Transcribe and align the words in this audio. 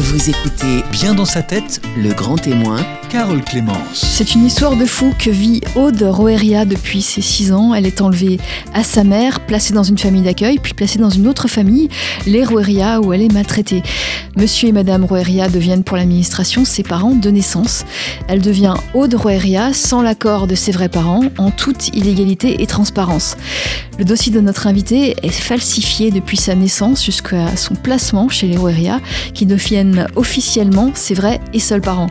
Vous 0.00 0.30
écoutez 0.30 0.82
Bien 0.92 1.14
dans 1.14 1.26
sa 1.26 1.42
tête, 1.42 1.82
Le 1.94 2.14
Grand 2.14 2.36
Témoin 2.36 2.78
Carole 3.10 3.42
Clémence. 3.42 3.76
C'est 3.92 4.36
une 4.36 4.46
histoire 4.46 4.76
de 4.76 4.86
fou 4.86 5.12
que 5.18 5.30
vit 5.30 5.60
Aude 5.74 6.00
Roeria 6.00 6.64
depuis 6.64 7.02
ses 7.02 7.20
6 7.20 7.52
ans. 7.52 7.74
Elle 7.74 7.86
est 7.86 8.00
enlevée 8.00 8.38
à 8.72 8.84
sa 8.84 9.02
mère, 9.02 9.40
placée 9.40 9.74
dans 9.74 9.82
une 9.82 9.98
famille 9.98 10.22
d'accueil, 10.22 10.58
puis 10.62 10.74
placée 10.74 11.00
dans 11.00 11.10
une 11.10 11.26
autre 11.26 11.48
famille, 11.48 11.88
les 12.26 12.44
Roeria, 12.44 13.00
où 13.00 13.12
elle 13.12 13.22
est 13.22 13.32
maltraitée. 13.32 13.82
Monsieur 14.36 14.68
et 14.68 14.72
Madame 14.72 15.04
Roeria 15.04 15.48
deviennent 15.48 15.82
pour 15.82 15.96
l'administration 15.96 16.64
ses 16.64 16.84
parents 16.84 17.16
de 17.16 17.30
naissance. 17.30 17.84
Elle 18.28 18.40
devient 18.40 18.74
Aude 18.94 19.14
Roeria 19.14 19.74
sans 19.74 20.02
l'accord 20.02 20.46
de 20.46 20.54
ses 20.54 20.70
vrais 20.70 20.88
parents, 20.88 21.24
en 21.36 21.50
toute 21.50 21.88
illégalité 21.88 22.62
et 22.62 22.66
transparence. 22.66 23.36
Le 23.98 24.04
dossier 24.04 24.30
de 24.30 24.40
notre 24.40 24.68
invité 24.68 25.16
est 25.24 25.30
falsifié 25.30 26.12
depuis 26.12 26.36
sa 26.36 26.54
naissance 26.54 27.04
jusqu'à 27.04 27.56
son 27.56 27.74
placement 27.74 28.28
chez 28.28 28.46
les 28.46 28.56
Roeria, 28.56 29.00
qui 29.34 29.46
deviennent 29.46 29.89
officiellement 30.16 30.90
ses 30.94 31.14
vrais 31.14 31.40
et 31.52 31.60
seuls 31.60 31.80
parents. 31.80 32.10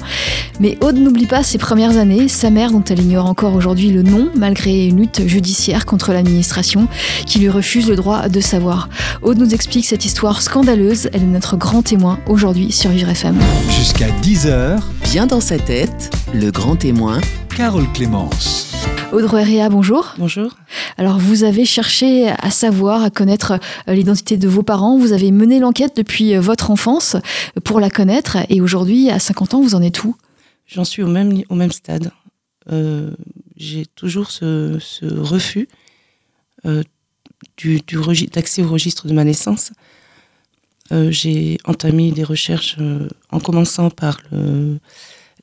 Mais 0.59 0.77
Aude 0.81 0.97
n'oublie 0.97 1.25
pas 1.25 1.43
ses 1.43 1.57
premières 1.57 1.97
années, 1.97 2.27
sa 2.27 2.49
mère 2.49 2.71
dont 2.71 2.83
elle 2.89 2.99
ignore 2.99 3.25
encore 3.25 3.55
aujourd'hui 3.55 3.91
le 3.91 4.03
nom, 4.03 4.29
malgré 4.35 4.87
une 4.87 4.97
lutte 4.97 5.27
judiciaire 5.27 5.85
contre 5.85 6.11
l'administration 6.11 6.87
qui 7.25 7.39
lui 7.39 7.49
refuse 7.49 7.89
le 7.89 7.95
droit 7.95 8.29
de 8.29 8.39
savoir. 8.39 8.89
Aude 9.21 9.37
nous 9.37 9.53
explique 9.53 9.85
cette 9.85 10.05
histoire 10.05 10.41
scandaleuse, 10.41 11.09
elle 11.13 11.23
est 11.23 11.25
notre 11.25 11.57
grand 11.57 11.81
témoin 11.81 12.19
aujourd'hui 12.27 12.71
sur 12.71 12.89
Vivre 12.91 13.09
FM. 13.09 13.37
Jusqu'à 13.77 14.07
10h, 14.21 14.79
Bien 15.11 15.25
dans 15.25 15.41
sa 15.41 15.57
tête, 15.57 16.15
Le 16.35 16.51
Grand 16.51 16.75
Témoin 16.75 17.19
Carole 17.59 17.91
Clémence. 17.91 18.73
Aude 19.11 19.25
Roeria, 19.25 19.67
bonjour. 19.67 20.13
Bonjour. 20.17 20.55
Alors 20.95 21.19
vous 21.19 21.43
avez 21.43 21.65
cherché 21.65 22.29
à 22.29 22.51
savoir, 22.51 23.03
à 23.03 23.09
connaître 23.09 23.59
euh, 23.89 23.95
l'identité 23.95 24.37
de 24.37 24.47
vos 24.47 24.63
parents, 24.63 24.97
vous 24.97 25.11
avez 25.11 25.29
mené 25.29 25.59
l'enquête 25.59 25.93
depuis 25.93 26.33
euh, 26.35 26.39
votre 26.39 26.71
enfance 26.71 27.17
pour 27.65 27.81
la 27.81 27.89
connaître 27.89 28.37
et 28.47 28.61
aujourd'hui, 28.61 29.09
à 29.09 29.19
50 29.19 29.55
ans, 29.55 29.61
vous 29.61 29.75
en 29.75 29.81
êtes 29.81 30.05
où? 30.05 30.15
J'en 30.67 30.85
suis 30.85 31.03
au 31.03 31.07
même, 31.07 31.43
au 31.49 31.55
même 31.55 31.73
stade. 31.73 32.11
Euh, 32.71 33.11
J'ai 33.57 33.85
toujours 33.85 34.31
ce, 34.31 34.77
ce 34.79 35.05
refus 35.05 35.67
euh, 36.65 36.81
du, 37.57 37.81
d'accès 38.31 38.63
au 38.63 38.69
registre 38.69 39.05
de 39.05 39.11
ma 39.11 39.25
naissance. 39.25 39.73
Euh, 40.93 41.11
J'ai 41.11 41.57
entamé 41.65 42.11
des 42.11 42.23
recherches 42.23 42.77
euh, 42.79 43.09
en 43.31 43.41
commençant 43.41 43.89
par 43.89 44.21
le, 44.31 44.79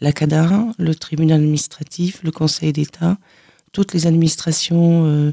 la 0.00 0.12
CADA, 0.12 0.66
le 0.78 0.94
tribunal 0.94 1.41
administratif, 1.41 2.20
le 2.22 2.30
Conseil 2.30 2.72
d'État. 2.72 3.16
Toutes 3.72 3.92
les 3.94 4.06
administrations 4.06 5.05
euh, 5.06 5.33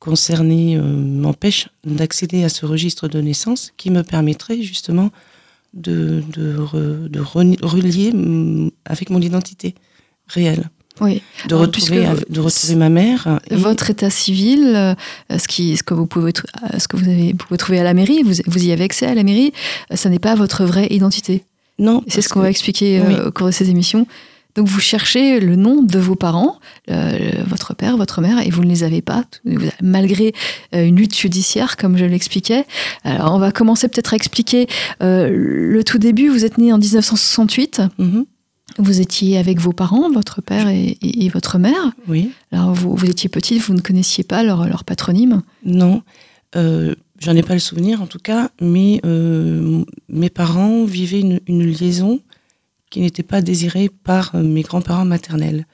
concernées 0.00 0.76
euh, 0.76 0.82
m'empêchent 0.82 1.68
d'accéder 1.84 2.44
à 2.44 2.48
ce 2.48 2.66
registre 2.66 3.08
de 3.08 3.20
naissance 3.20 3.72
qui 3.76 3.90
me 3.90 4.02
permettrait 4.02 4.62
justement 4.62 5.10
de, 5.72 6.22
de, 6.32 6.56
re- 6.56 7.08
de 7.08 7.20
reni- 7.20 7.58
relier 7.62 8.12
avec 8.84 9.10
mon 9.10 9.20
identité 9.20 9.74
réelle. 10.28 10.70
Oui. 11.00 11.22
De 11.48 11.54
Alors, 11.56 11.66
retrouver, 11.66 12.06
de 12.30 12.40
retrouver 12.40 12.76
ma 12.76 12.88
mère. 12.88 13.40
et- 13.50 13.56
Votre 13.56 13.90
état 13.90 14.10
civil, 14.10 14.62
euh, 14.76 14.94
ce, 15.36 15.48
qui, 15.48 15.76
ce, 15.76 15.82
que 15.82 15.92
vous 15.94 16.06
pouvez, 16.06 16.30
tr- 16.30 16.44
euh, 16.72 16.78
ce 16.78 16.86
que 16.86 16.96
vous, 16.96 17.08
avez, 17.08 17.32
vous 17.32 17.38
pouvez 17.38 17.58
trouver 17.58 17.80
à 17.80 17.82
la 17.82 17.94
mairie, 17.94 18.22
vous, 18.22 18.34
vous 18.46 18.64
y 18.64 18.70
avez 18.70 18.84
accès 18.84 19.06
à 19.06 19.14
la 19.14 19.24
mairie, 19.24 19.52
euh, 19.90 19.96
ça 19.96 20.08
n'est 20.08 20.20
pas 20.20 20.36
votre 20.36 20.64
vraie 20.64 20.86
identité. 20.90 21.42
Non, 21.78 22.02
C'est 22.06 22.20
ce 22.22 22.28
qu'on 22.28 22.40
va 22.40 22.46
que- 22.46 22.50
expliquer 22.52 23.00
euh, 23.00 23.04
oui. 23.08 23.14
au 23.26 23.30
cours 23.32 23.46
de 23.48 23.52
ces 23.52 23.70
émissions. 23.70 24.06
Donc 24.54 24.68
vous 24.68 24.78
cherchez 24.78 25.40
le 25.40 25.56
nom 25.56 25.82
de 25.82 25.98
vos 25.98 26.14
parents, 26.14 26.60
euh, 26.88 27.18
votre 27.48 27.74
père, 27.74 27.96
votre 27.96 28.20
mère, 28.20 28.38
et 28.38 28.50
vous 28.50 28.62
ne 28.62 28.68
les 28.68 28.84
avez 28.84 29.02
pas, 29.02 29.24
malgré 29.82 30.32
euh, 30.76 30.86
une 30.86 30.94
lutte 30.94 31.16
judiciaire, 31.18 31.76
comme 31.76 31.98
je 31.98 32.04
l'expliquais. 32.04 32.64
Alors 33.02 33.34
on 33.34 33.38
va 33.40 33.50
commencer 33.50 33.88
peut-être 33.88 34.12
à 34.12 34.16
expliquer 34.16 34.68
euh, 35.02 35.28
le 35.32 35.82
tout 35.82 35.98
début. 35.98 36.28
Vous 36.28 36.44
êtes 36.44 36.56
né 36.58 36.72
en 36.72 36.78
1968, 36.78 37.82
Mhm, 37.98 38.26
vous 38.78 39.00
étiez 39.00 39.38
avec 39.38 39.58
vos 39.58 39.72
parents, 39.72 40.08
votre 40.12 40.40
père 40.40 40.68
et, 40.68 40.96
et- 41.02 41.24
et 41.24 41.28
votre 41.30 41.58
mère. 41.58 41.90
oui. 42.06 42.30
Alors 42.52 42.72
vous, 42.74 42.94
vous 42.94 43.10
étiez 43.10 43.28
petite, 43.28 43.60
vous 43.60 43.74
ne 43.74 43.80
connaissiez 43.80 44.22
pas 44.22 44.44
leur, 44.44 44.68
leur 44.68 44.84
patronyme. 44.84 45.42
Non, 45.64 46.02
euh, 46.54 46.94
j'en 47.24 47.34
ai 47.34 47.42
pas 47.42 47.54
le 47.54 47.60
souvenir 47.60 48.02
en 48.02 48.06
tout 48.06 48.18
cas, 48.18 48.50
mais 48.60 49.00
euh, 49.04 49.82
mes 50.08 50.30
parents 50.30 50.84
vivaient 50.84 51.20
une, 51.20 51.64
liaison 51.64 52.20
qui 52.90 53.00
n'était 53.00 53.22
pas 53.22 53.40
désirée 53.40 53.88
par 53.88 54.34
euh, 54.34 54.42
mes 54.42 54.62
grands-parents 54.62 55.06
maternels. 55.06 55.66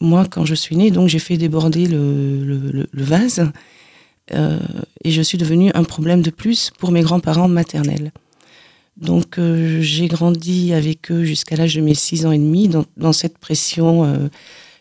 Moi, 0.00 0.26
quand 0.28 0.44
je 0.44 0.54
suis 0.54 0.76
née, 0.76 0.90
donc 0.90 1.08
j'ai 1.08 1.18
fait 1.18 1.36
déborder 1.36 1.86
le, 1.86 2.86
vase 2.94 3.50
euh, 4.32 4.58
et 5.04 5.10
je 5.10 5.22
suis 5.22 5.38
devenue 5.38 5.70
un 5.74 5.84
problème 5.84 6.22
de 6.22 6.30
plus 6.30 6.70
pour 6.78 6.90
mes 6.90 7.02
grands-parents 7.02 7.48
maternels. 7.48 8.10
Donc 8.96 9.40
j'ai 9.80 10.06
grandi 10.06 10.72
avec 10.72 11.10
eux 11.10 11.24
jusqu'à 11.24 11.56
l'âge 11.56 11.74
de 11.74 11.80
mes 11.80 11.94
six 11.94 12.26
ans 12.26 12.32
et 12.32 12.38
demi 12.38 12.68
dans, 12.68 13.12
cette 13.12 13.38
pression 13.38 14.30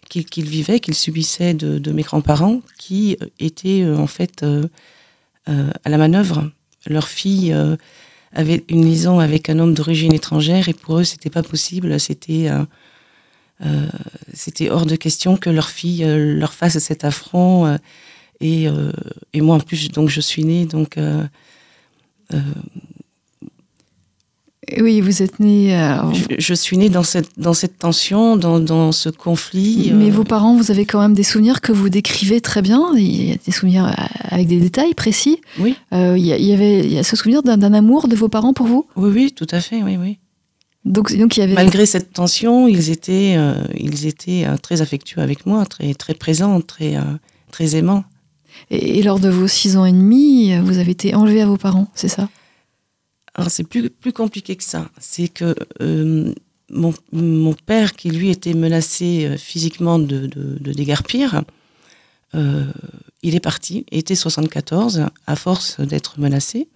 qu'ils 0.07 0.47
vivaient, 0.47 0.79
qu'ils 0.79 0.93
subissaient 0.93 1.55
de, 1.55 1.91
mes 1.91 2.03
grands-parents, 2.03 2.61
qui 2.77 3.17
étaient 3.39 3.83
en 3.87 4.05
fait 4.05 4.45
à 5.47 5.89
la 5.89 5.97
manœuvre. 5.97 6.49
Leur 6.87 7.07
fille 7.07 7.53
euh, 7.53 7.75
avait 8.33 8.63
une 8.69 8.85
liaison 8.85 9.19
avec 9.19 9.49
un 9.49 9.59
homme 9.59 9.73
d'origine 9.73 10.13
étrangère 10.13 10.69
et 10.69 10.73
pour 10.73 10.99
eux 10.99 11.03
c'était 11.03 11.29
pas 11.29 11.43
possible, 11.43 11.99
c'était 11.99 12.49
euh, 12.49 12.65
euh, 13.65 14.69
hors 14.69 14.85
de 14.85 14.95
question 14.95 15.37
que 15.37 15.49
leur 15.49 15.69
fille 15.69 16.03
euh, 16.03 16.37
leur 16.37 16.53
fasse 16.53 16.77
cet 16.79 17.03
affront. 17.05 17.65
euh, 17.65 17.77
et, 18.41 18.67
euh, 18.67 18.91
et 19.31 19.41
moi 19.41 19.55
en 19.55 19.59
plus 19.59 19.89
donc 19.89 20.09
je 20.09 20.19
suis 20.19 20.43
née 20.43 20.65
donc 20.65 20.97
euh, 20.97 21.23
euh, 22.33 22.39
Oui, 24.79 25.01
vous 25.01 25.21
êtes 25.21 25.39
né. 25.39 25.77
euh, 25.77 25.97
je, 26.13 26.35
je 26.39 26.53
suis 26.53 26.77
née 26.77 26.89
dans 26.89 27.03
cette 27.03 27.29
dans 27.37 27.53
cette 27.53 27.77
tension, 27.79 28.37
dans, 28.37 28.59
dans 28.59 28.91
ce 28.91 29.09
conflit. 29.09 29.91
mais 29.93 30.09
euh, 30.09 30.11
vos 30.11 30.23
parents, 30.23 30.55
vous 30.55 30.71
avez 30.71 30.85
quand 30.85 30.99
même 31.01 31.13
des 31.13 31.23
souvenirs 31.23 31.61
que 31.61 31.71
vous 31.71 31.89
décrivez 31.89 32.41
très 32.41 32.61
bien. 32.61 32.91
Il 32.95 33.29
y 33.29 33.31
a 33.31 33.35
des 33.45 33.51
souvenirs 33.51 33.85
euh, 33.87 34.03
avec 34.29 34.47
des 34.47 34.59
détails 34.59 34.93
précis. 34.93 35.39
Oui. 35.59 35.75
Euh, 35.93 36.17
il, 36.17 36.25
y 36.25 36.53
avait 36.53 36.79
il 36.79 36.93
y 36.93 36.97
a 36.97 37.03
ce 37.03 37.15
souvenir 37.15 37.43
d'un 37.43 37.73
amour 37.73 38.07
de 38.07 38.15
vos 38.15 38.29
parents 38.29 38.53
pour 38.53 38.67
vous? 38.67 38.85
oui 38.95 39.11
oui 39.13 39.31
tout 39.31 39.47
à 39.51 39.59
fait 39.59 39.83
oui 39.83 39.97
oui. 39.99 40.17
Donc, 40.85 41.15
donc 41.15 41.37
il 41.37 41.39
y 41.39 41.43
avait. 41.43 41.53
Malgré 41.53 41.85
cette 41.85 42.11
tension, 42.11 42.67
ils 42.67 42.89
étaient, 42.89 43.35
euh, 43.37 43.55
ils 43.77 44.05
étaient 44.05 44.45
très 44.61 44.81
affectueux 44.81 45.21
avec 45.21 45.45
moi, 45.45 45.65
très, 45.65 45.93
très 45.93 46.13
présents, 46.13 46.59
très, 46.59 46.97
très 47.51 47.77
aimants. 47.77 48.03
Et, 48.69 48.99
et 48.99 49.03
lors 49.03 49.19
de 49.19 49.29
vos 49.29 49.47
six 49.47 49.77
ans 49.77 49.85
et 49.85 49.93
demi, 49.93 50.53
vous 50.57 50.79
avez 50.79 50.91
été 50.91 51.15
enlevé 51.15 51.41
à 51.41 51.45
vos 51.45 51.55
parents, 51.57 51.87
c'est 51.95 52.09
ça? 52.09 52.27
Alors 53.35 53.49
c'est 53.49 53.63
plus, 53.63 53.89
plus 53.89 54.13
compliqué 54.13 54.55
que 54.55 54.63
ça. 54.63 54.89
C'est 54.99 55.27
que 55.27 55.55
euh, 55.81 56.33
mon, 56.69 56.93
mon 57.11 57.53
père, 57.53 57.93
qui 57.93 58.09
lui 58.09 58.29
était 58.29 58.53
menacé 58.53 59.25
euh, 59.25 59.37
physiquement 59.37 59.97
de, 59.99 60.27
de, 60.27 60.57
de 60.59 60.71
déguerpir, 60.73 61.43
euh, 62.35 62.65
il 63.23 63.35
est 63.35 63.39
parti, 63.39 63.85
était 63.91 64.15
74, 64.15 65.05
à 65.27 65.35
force 65.35 65.79
d'être 65.79 66.19
menacé. 66.19 66.67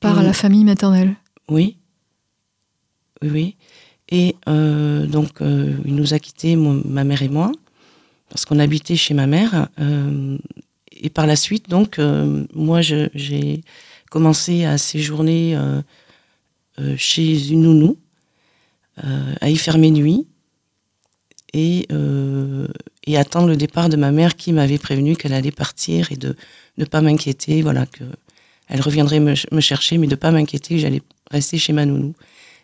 Par 0.00 0.22
la 0.22 0.32
famille 0.32 0.64
maternelle. 0.64 1.16
Oui. 1.48 1.76
Oui, 3.22 3.30
oui. 3.30 3.56
Et 4.10 4.36
donc, 4.46 5.38
il 5.40 5.94
nous 5.94 6.14
a 6.14 6.18
quittés, 6.20 6.54
mon- 6.54 6.82
ma 6.84 7.02
mère 7.02 7.22
et 7.22 7.28
moi, 7.28 7.50
parce 8.28 8.44
qu'on 8.44 8.58
habitait 8.60 8.94
chez 8.96 9.14
ma 9.14 9.26
mère. 9.26 9.68
et 10.98 11.10
par 11.10 11.26
la 11.26 11.36
suite, 11.36 11.68
donc, 11.68 11.98
moi, 12.54 12.82
je- 12.82 13.08
j'ai 13.14 13.62
commencé 14.16 14.64
à 14.64 14.78
séjourner 14.78 15.54
euh, 15.54 15.82
euh, 16.78 16.94
chez 16.96 17.50
une 17.50 17.64
nounou, 17.64 17.98
euh, 19.04 19.34
à 19.42 19.50
y 19.50 19.58
faire 19.58 19.76
mes 19.76 19.90
nuits, 19.90 20.26
et, 21.52 21.86
et 23.06 23.16
attendre 23.18 23.48
le 23.48 23.56
départ 23.56 23.90
de 23.90 23.96
ma 23.96 24.12
mère 24.12 24.36
qui 24.36 24.52
m'avait 24.54 24.78
prévenu 24.78 25.16
qu'elle 25.16 25.34
allait 25.34 25.50
partir 25.50 26.12
et 26.12 26.16
de 26.16 26.34
ne 26.78 26.86
pas 26.86 27.02
m'inquiéter, 27.02 27.60
voilà, 27.60 27.84
que 27.84 28.04
elle 28.68 28.80
reviendrait 28.80 29.20
me, 29.20 29.60
chercher, 29.60 29.98
mais 29.98 30.06
de 30.06 30.14
pas 30.14 30.30
m'inquiéter, 30.30 30.76
que 30.76 30.80
j'allais 30.80 31.02
rester 31.30 31.58
chez 31.58 31.74
ma 31.74 31.84
nounou. 31.84 32.14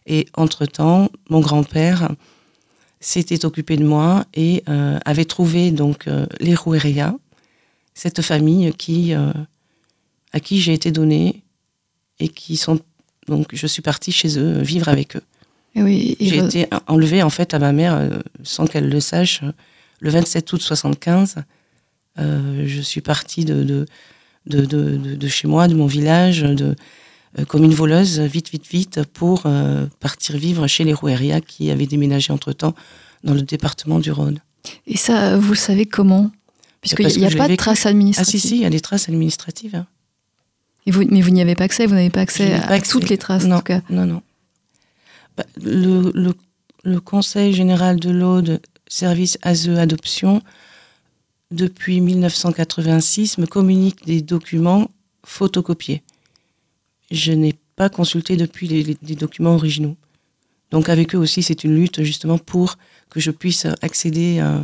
Et 0.07 0.27
entre-temps, 0.35 1.11
mon 1.29 1.41
grand-père 1.41 2.11
s'était 3.01 3.45
occupé 3.45 3.77
de 3.77 3.85
moi 3.85 4.25
et 4.35 4.63
avait 4.67 5.27
trouvé 5.27 5.71
donc 5.71 6.07
les 6.41 6.55
Roueria, 6.55 7.15
cette 7.95 8.21
famille 8.21 8.73
qui, 8.75 9.15
à 10.33 10.41
qui 10.41 10.61
j'ai 10.61 10.73
été 10.73 10.91
donnée 10.93 11.43
et 12.19 12.29
qui 12.29 12.57
sont 12.57 12.79
donc 13.29 13.49
je 13.53 13.67
suis 13.67 13.83
partie 13.83 14.13
chez 14.13 14.39
eux 14.39 14.59
euh, 14.59 14.63
vivre 14.63 14.89
avec 14.89 15.17
eux. 15.17 15.23
Et 15.75 15.83
oui, 15.83 16.17
et 16.21 16.27
J'ai 16.27 16.39
été 16.39 16.67
enlevée 16.87 17.23
en 17.23 17.31
fait 17.31 17.55
à 17.55 17.59
ma 17.59 17.73
mère 17.73 17.95
euh, 17.95 18.11
sans 18.43 18.67
qu'elle 18.67 18.89
le 18.89 19.01
sache 19.01 19.43
le 20.01 20.11
27 20.11 20.53
août 20.53 20.61
75. 20.61 21.37
Euh, 22.19 22.65
je 22.67 22.81
suis 22.83 23.01
partie 23.01 23.45
de, 23.47 23.63
de, 23.63 23.87
de, 24.47 24.65
de, 24.67 25.29
chez 25.29 25.49
moi, 25.49 25.69
de 25.69 25.75
mon 25.75 25.87
village, 25.87 26.41
de, 26.43 26.75
euh, 27.39 27.45
comme 27.47 27.65
une 27.65 27.73
voleuse, 27.73 28.21
vite, 28.21 28.51
vite, 28.51 28.67
vite, 28.71 29.05
pour 29.15 29.45
partir 30.01 30.37
vivre 30.37 30.67
chez 30.67 30.85
les 30.85 30.93
Roueria 30.93 31.41
qui 31.41 31.71
avaient 31.71 31.87
déménagé 31.87 32.33
entre-temps 32.33 32.75
dans 33.25 33.33
le 33.35 33.43
département 33.43 33.99
du 33.99 34.11
Rhône. 34.13 34.41
Et 34.87 34.97
ça, 34.99 35.39
vous 35.39 35.53
le 35.53 35.57
savez 35.59 35.87
comment? 35.87 36.31
Puisqu'il 36.83 37.05
Parce 37.05 37.17
n'y 37.17 37.25
a, 37.25 37.31
que 37.31 37.37
pas 37.39 37.49
de 37.49 37.55
traces 37.57 37.87
Ah 37.87 37.91
administratives. 37.91 38.41
si, 38.41 38.49
si, 38.49 38.57
il 38.57 38.63
y 38.63 38.67
a 38.67 38.71
des 38.71 38.81
traces 38.81 39.09
administratives. 39.09 39.77
hein. 39.77 39.87
Et 40.87 40.91
vous, 40.91 41.05
mais 41.11 41.21
vous 41.21 41.31
n'y 41.31 41.41
avez 41.41 41.55
pas 41.55 41.65
accès, 41.65 41.87
vous 41.87 41.95
n'avez 41.95 42.11
pas 42.11 42.21
accès 42.23 42.55
à, 42.55 42.61
pas 42.67 42.75
accès. 42.75 42.91
toutes 42.93 43.09
les 43.09 43.19
traces, 43.19 43.45
non, 43.45 43.57
en 43.57 43.59
tout 43.59 43.65
cas. 43.65 43.83
Non, 43.91 44.05
non. 44.07 44.23
Bah, 45.37 45.45
le, 45.63 46.11
le- 46.15 46.35
le 46.85 47.01
Conseil 47.01 47.53
général 47.53 48.01
de 48.01 48.11
l'Aude, 48.11 48.61
service 48.89 49.39
ASE 49.43 49.69
Adoption, 49.69 50.43
depuis 51.53 52.01
1986, 52.01 53.39
me 53.39 53.47
communique 53.47 54.05
des 54.05 54.21
documents 54.23 54.91
photocopiés. 55.25 56.03
Je 57.11 57.33
n'ai 57.33 57.55
pas 57.77 57.89
consulté 57.89 58.37
depuis 58.37 58.67
les, 58.67 58.83
les- 58.83 58.97
les 59.03 59.15
documents 59.15 59.55
originaux. 59.55 59.97
Donc 60.73 60.89
avec 60.89 61.15
eux 61.15 61.19
aussi, 61.19 61.43
c'est 61.43 61.63
une 61.65 61.77
lutte 61.77 62.03
justement 62.03 62.39
pour 62.39 62.77
que 63.11 63.21
je 63.21 63.31
puisse 63.31 63.67
accéder 63.83 64.39
euh, 64.41 64.59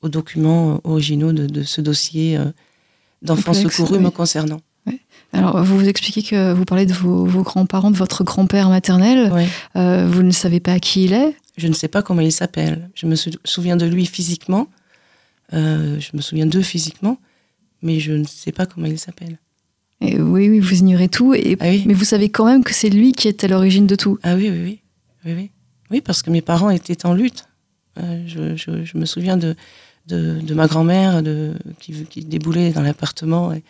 aux 0.00 0.08
documents 0.08 0.74
euh, 0.74 0.78
originaux 0.84 1.32
de, 1.32 1.46
de 1.46 1.62
ce 1.62 1.80
dossier 1.82 2.36
euh, 2.38 2.46
d'enfants 3.22 3.52
Complexe, 3.52 3.76
secourus 3.76 3.98
oui. 3.98 4.04
me 4.04 4.10
concernant. 4.10 4.60
Alors, 5.32 5.64
vous 5.64 5.78
vous 5.78 5.88
expliquez 5.88 6.22
que 6.22 6.52
vous 6.52 6.64
parlez 6.64 6.86
de 6.86 6.92
vos, 6.92 7.24
vos 7.24 7.42
grands-parents, 7.42 7.90
de 7.90 7.96
votre 7.96 8.22
grand-père 8.22 8.68
maternel. 8.68 9.32
Ouais. 9.32 9.48
Euh, 9.74 10.06
vous 10.08 10.22
ne 10.22 10.30
savez 10.30 10.60
pas 10.60 10.78
qui 10.78 11.04
il 11.04 11.12
est? 11.12 11.34
Je 11.56 11.66
ne 11.66 11.72
sais 11.72 11.88
pas 11.88 12.02
comment 12.02 12.20
il 12.20 12.30
s'appelle. 12.30 12.88
Je 12.94 13.06
me 13.06 13.16
sou- 13.16 13.30
souviens 13.44 13.76
de 13.76 13.84
lui 13.86 14.06
physiquement. 14.06 14.68
Euh, 15.52 15.98
je 15.98 16.10
me 16.16 16.20
souviens 16.22 16.46
d'eux 16.46 16.62
physiquement, 16.62 17.18
mais 17.82 17.98
je 17.98 18.12
ne 18.12 18.24
sais 18.24 18.52
pas 18.52 18.66
comment 18.66 18.86
il 18.86 18.98
s'appelle. 18.98 19.38
Et 20.00 20.20
oui, 20.20 20.48
oui, 20.48 20.60
vous 20.60 20.74
ignorez 20.78 21.08
tout. 21.08 21.34
Et, 21.34 21.56
Ah 21.60 21.66
oui. 21.68 21.82
Mais 21.86 21.94
vous 21.94 22.04
savez 22.04 22.28
quand 22.28 22.44
même 22.44 22.62
que 22.62 22.72
c'est 22.74 22.90
lui 22.90 23.10
qui 23.12 23.26
est 23.26 23.42
à 23.42 23.48
l'origine 23.48 23.86
de 23.88 23.96
tout. 23.96 24.18
Ah 24.22 24.36
oui, 24.36 24.50
oui, 24.50 24.60
oui. 24.62 24.80
Oui, 25.24 25.32
oui. 25.34 25.50
Oui, 25.90 26.00
parce 26.00 26.22
que 26.22 26.30
mes 26.30 26.42
parents 26.42 26.70
étaient 26.70 27.06
en 27.06 27.12
lutte. 27.14 27.44
Euh, 27.98 28.22
je, 28.26 28.54
je- 28.56 28.84
je 28.84 28.98
me 28.98 29.04
souviens 29.04 29.36
de, 29.36 29.56
de, 30.06 30.38
de 30.40 30.54
ma 30.54 30.66
grand-mère 30.68 31.22
qui, 31.80 31.92
qui 32.04 32.24
déboulait 32.24 32.70
dans 32.70 32.82
l'appartement 32.82 33.52
et 33.52 33.62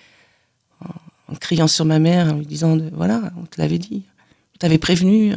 en, 1.28 1.34
criant 1.34 1.68
sur 1.68 1.84
ma 1.84 1.98
mère, 1.98 2.32
en 2.32 2.38
lui 2.38 2.46
disant 2.46 2.76
de- 2.76 2.90
Voilà, 2.94 3.32
on 3.40 3.44
te 3.46 3.60
l'avait 3.60 3.78
dit, 3.78 4.02
on 4.54 4.58
t'avait 4.58 4.78
prévenu. 4.78 5.34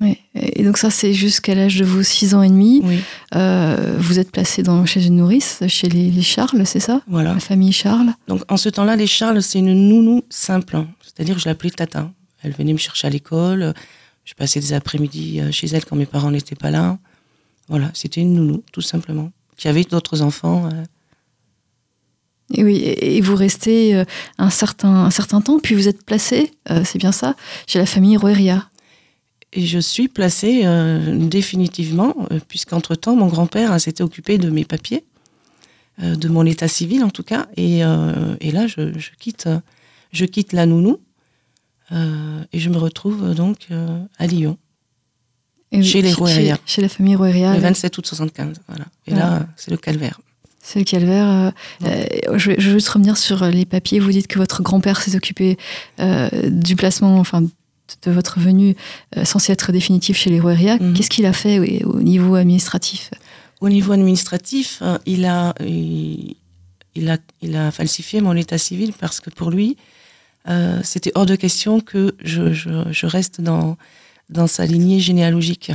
Ouais. 0.00 0.18
Et 0.34 0.62
donc 0.62 0.76
ça, 0.76 0.90
c'est 0.90 1.14
jusqu'à 1.14 1.54
l'âge 1.54 1.76
de 1.78 1.84
vos 1.84 2.02
6 2.02 2.34
ans 2.34 2.42
et 2.42 2.48
demi. 2.50 2.82
Oui, 2.84 2.98
Euh, 3.34 3.96
vous 3.98 4.18
êtes 4.18 4.30
placé 4.30 4.62
dans, 4.62 4.84
chez 4.84 5.06
une 5.06 5.16
nourrice, 5.16 5.62
chez 5.68 5.88
les, 5.88 6.10
les 6.10 6.22
Charles, 6.22 6.66
c'est 6.66 6.80
ça? 6.80 7.00
Voilà. 7.08 7.32
La 7.32 7.40
famille 7.40 7.72
Charles. 7.72 8.12
Donc 8.28 8.42
en 8.52 8.58
ce 8.58 8.68
temps-là, 8.68 8.94
les 8.96 9.06
Charles, 9.06 9.42
c'est 9.42 9.58
une 9.58 9.88
nounou 9.88 10.22
simple. 10.28 10.76
hein. 10.76 10.86
C'est-à-dire 11.02 11.36
que 11.36 11.40
je 11.40 11.48
l'appelais 11.48 11.70
Tata. 11.70 12.10
Elle 12.42 12.52
venait 12.52 12.74
me 12.74 12.78
chercher 12.78 13.06
à 13.06 13.10
l'école. 13.10 13.72
Je 14.26 14.34
passais 14.34 14.60
des 14.60 14.74
après-midi 14.74 15.40
euh, 15.40 15.50
chez 15.50 15.66
elle 15.68 15.84
quand 15.86 15.96
mes 15.96 16.04
parents 16.06 16.30
n'étaient 16.30 16.56
pas 16.56 16.70
là. 16.70 16.98
Voilà, 17.68 17.90
c'était 17.94 18.20
une 18.20 18.34
nounou, 18.34 18.62
tout 18.72 18.82
simplement. 18.82 19.30
Qui 19.56 19.68
avait 19.68 19.84
d'autres 19.84 20.20
enfants. 20.20 20.68
Et 22.54 22.62
oui, 22.62 22.76
et 22.76 23.20
vous 23.20 23.34
restez 23.34 23.96
euh, 23.96 24.04
un 24.38 24.50
certain, 24.50 24.88
un 25.06 25.10
certain 25.10 25.40
temps, 25.40 25.58
puis 25.58 25.74
vous 25.74 25.88
êtes 25.88 26.04
placé, 26.04 26.52
euh, 26.70 26.82
c'est 26.84 26.98
bien 26.98 27.10
ça, 27.12 27.34
chez 27.66 27.78
la 27.80 27.86
famille 27.86 28.16
Roeria. 28.16 28.68
Et 29.52 29.64
je 29.66 29.78
suis 29.78 30.06
placée 30.08 30.62
euh, 30.64 31.16
définitivement, 31.26 32.14
euh, 32.30 32.38
puisqu'entre-temps, 32.46 33.16
mon 33.16 33.26
grand-père 33.26 33.72
hein, 33.72 33.78
s'était 33.78 34.02
occupé 34.04 34.38
de 34.38 34.50
mes 34.50 34.64
papiers, 34.64 35.04
euh, 36.02 36.14
de 36.14 36.28
mon 36.28 36.44
état 36.46 36.68
civil 36.68 37.02
en 37.02 37.10
tout 37.10 37.22
cas. 37.24 37.46
Et, 37.56 37.78
et 37.78 38.50
là, 38.52 38.66
je, 38.66 38.96
je 38.98 39.10
quitte, 39.18 39.48
je 40.12 40.24
quitte 40.24 40.52
la 40.52 40.66
nounou 40.66 40.98
et 41.90 42.58
je 42.58 42.68
me 42.68 42.76
retrouve 42.78 43.34
donc 43.34 43.68
à 44.18 44.26
Lyon, 44.26 44.58
Et 45.72 45.82
Chez 45.82 46.02
les 46.02 46.12
Roeria. 46.12 46.56
Chez, 46.56 46.74
chez 46.74 46.82
la 46.82 46.88
famille 46.88 47.14
Roeria. 47.16 47.54
le 47.54 47.60
27 47.60 47.96
août 47.98 48.06
75. 48.06 48.56
Voilà. 48.68 48.84
Et 49.06 49.12
Voilà. 49.12 49.26
là, 49.38 49.46
c'est 49.56 49.70
le 49.70 49.76
calvaire. 49.76 50.20
Le 50.74 50.84
calvaire. 50.84 51.26
euh, 51.26 51.50
euh, 51.86 52.38
je, 52.38 52.50
vais, 52.50 52.56
je 52.58 52.70
juste 52.70 52.88
revenir 52.88 53.16
sur 53.16 53.42
euh, 53.42 53.50
les 53.50 53.64
papiers. 53.64 53.98
Vous 54.00 54.10
dites 54.10 54.26
que 54.26 54.38
votre 54.38 54.62
grand-père 54.62 55.00
s'est 55.00 55.16
occupé 55.16 55.56
euh, 56.00 56.28
du 56.50 56.76
placement, 56.76 57.18
enfin, 57.18 57.42
de- 57.42 57.50
votre 58.10 58.40
venue 58.40 58.74
euh, 59.16 59.24
censée 59.24 59.52
être 59.52 59.70
définitive 59.72 60.16
chez 60.16 60.28
les 60.30 60.40
Roeria. 60.40 60.76
Mhm. 60.78 60.94
Qu'est-ce 60.94 61.10
qu'il 61.10 61.24
a 61.26 61.32
fait 61.32 61.58
oui, 61.58 61.82
au 61.84 62.00
niveau 62.00 62.34
administratif? 62.34 63.10
Au 63.60 63.68
niveau 63.68 63.92
administratif, 63.92 64.82
il 65.06 65.24
a, 65.24 65.54
il, 65.60 66.34
il 66.94 67.08
a, 67.08 67.16
il 67.40 67.56
a 67.56 67.70
falsifié 67.70 68.20
mon 68.20 68.34
état 68.36 68.58
civil 68.58 68.92
parce 68.92 69.20
que 69.20 69.30
pour 69.30 69.50
lui, 69.50 69.76
c'était 70.82 71.10
hors 71.14 71.26
de 71.26 71.36
question 71.36 71.80
que 71.80 72.14
je, 72.22 72.52
je, 72.52 72.70
je 72.90 73.06
reste 73.06 73.40
dans, 73.40 73.76
dans 74.28 74.46
sa 74.46 74.66
lignée 74.66 75.00
généalogique. 75.00 75.72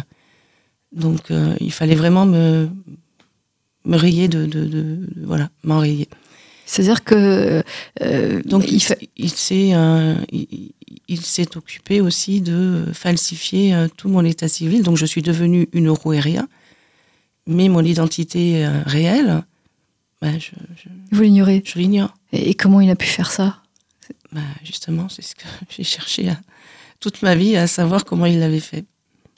Donc, 0.92 1.32
il 1.60 1.72
fallait 1.72 1.96
vraiment 1.96 2.26
me, 2.28 2.70
me 3.86 3.98
rayer 3.98 4.28
de, 4.28 4.46
de, 4.46 4.66
de- 4.66 5.00
voilà, 5.24 5.50
m'enrayer. 5.64 6.08
C'est-à-dire 6.66 7.04
que. 7.04 7.64
euh, 8.02 8.42
Donc, 8.46 8.68
il 8.72 8.76
il, 8.76 8.82
fa- 8.82 8.94
s- 8.96 9.08
il 9.18 9.30
s'est, 9.32 9.72
euh, 9.74 10.16
il, 10.32 10.72
il 11.08 11.22
s'est 11.22 11.58
occupé 11.58 12.00
aussi 12.02 12.42
de 12.42 12.86
falsifier 12.94 13.74
euh, 13.74 13.88
tout 13.98 14.08
mon 14.10 14.24
état 14.24 14.48
civil. 14.48 14.82
Donc, 14.84 14.98
je 14.98 15.06
suis 15.06 15.22
devenue 15.22 15.68
une 15.74 15.90
Roueria, 15.90 16.48
mais 17.48 17.68
mon 17.70 17.84
identité 17.84 18.66
réelle, 18.86 19.44
ben, 20.22 20.40
je, 20.40 20.52
je, 20.78 20.90
vous 21.12 21.24
l'ignorez. 21.24 21.64
je 21.66 21.80
l'ignore. 21.80 22.14
Et, 22.32 22.52
et 22.52 22.54
comment 22.54 22.80
il 22.80 22.90
a 22.90 22.96
pu 22.96 23.08
faire 23.08 23.32
ça? 23.32 23.58
Ben, 24.32 24.44
justement, 24.64 25.10
c'est 25.10 25.24
ce 25.24 25.36
que 25.36 25.44
j'ai 25.70 25.84
cherché 25.84 26.30
à- 26.30 26.40
toute 27.00 27.24
ma 27.24 27.34
vie 27.36 27.58
à 27.58 27.66
savoir 27.68 28.06
comment 28.06 28.28
il 28.28 28.40
l'avait 28.40 28.60
fait. 28.60 28.86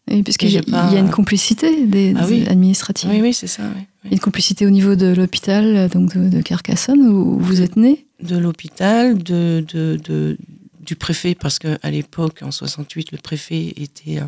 Et 0.09 0.21
Puisqu'il 0.21 0.49
y, 0.53 0.61
pas- 0.61 0.91
y 0.91 0.97
a 0.97 0.99
une 0.99 1.09
complicité 1.09 1.85
des, 1.87 2.13
Ah 2.17 2.25
des 2.27 2.41
oui. 2.41 2.47
administratives. 2.47 3.09
Oui, 3.09 3.21
oui, 3.21 3.33
c'est 3.33 3.47
ça. 3.47 3.63
oui, 3.75 3.81
oui. 4.03 4.09
une 4.11 4.19
complicité 4.19 4.65
au 4.65 4.69
niveau 4.69 4.95
de 4.95 5.07
l'hôpital 5.07 5.87
donc 5.89 6.15
de, 6.17 6.27
de 6.29 6.41
Carcassonne 6.41 7.07
où 7.07 7.39
vous 7.39 7.61
êtes 7.61 7.77
né? 7.77 8.05
De 8.21 8.37
l'hôpital, 8.37 9.17
de, 9.21 9.63
de, 9.73 9.97
de- 10.03 10.37
du 10.81 10.95
préfet, 10.97 11.33
parce 11.35 11.59
qu'à 11.59 11.89
l'époque, 11.89 12.39
en 12.41 12.51
68, 12.51 13.13
le 13.13 13.17
préfet 13.17 13.73
était 13.77 14.19
euh, 14.19 14.25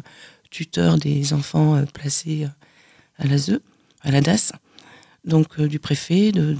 tuteur 0.49 0.97
des 0.97 1.33
enfants 1.33 1.75
euh, 1.75 1.83
placés 1.93 2.45
euh, 2.45 2.47
à 3.23 3.27
l'ASE, 3.27 3.59
à 4.01 4.11
la 4.11 4.21
DAS. 4.21 4.53
Donc 5.25 5.47
euh, 5.59 5.67
du 5.67 5.79
préfet, 5.79 6.31
de, 6.31 6.55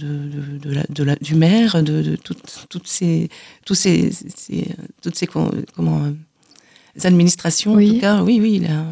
la, 0.66 0.84
la- 1.06 1.16
du 1.16 1.36
maire, 1.36 1.82
de, 1.84 2.18
toutes, 2.22 2.66
toutes 2.70 2.88
ces, 2.88 3.30
tous 3.66 3.76
ces, 3.76 4.12
ces- 4.12 4.68
toutes 5.02 5.16
ces 5.16 5.28
comment, 5.28 6.02
administrations. 7.04 7.74
Oui. 7.76 7.90
En 7.90 7.94
tout 7.94 8.00
cas, 8.02 8.24
oui, 8.24 8.40
oui, 8.42 8.60
il 8.62 8.66
a, 8.70 8.86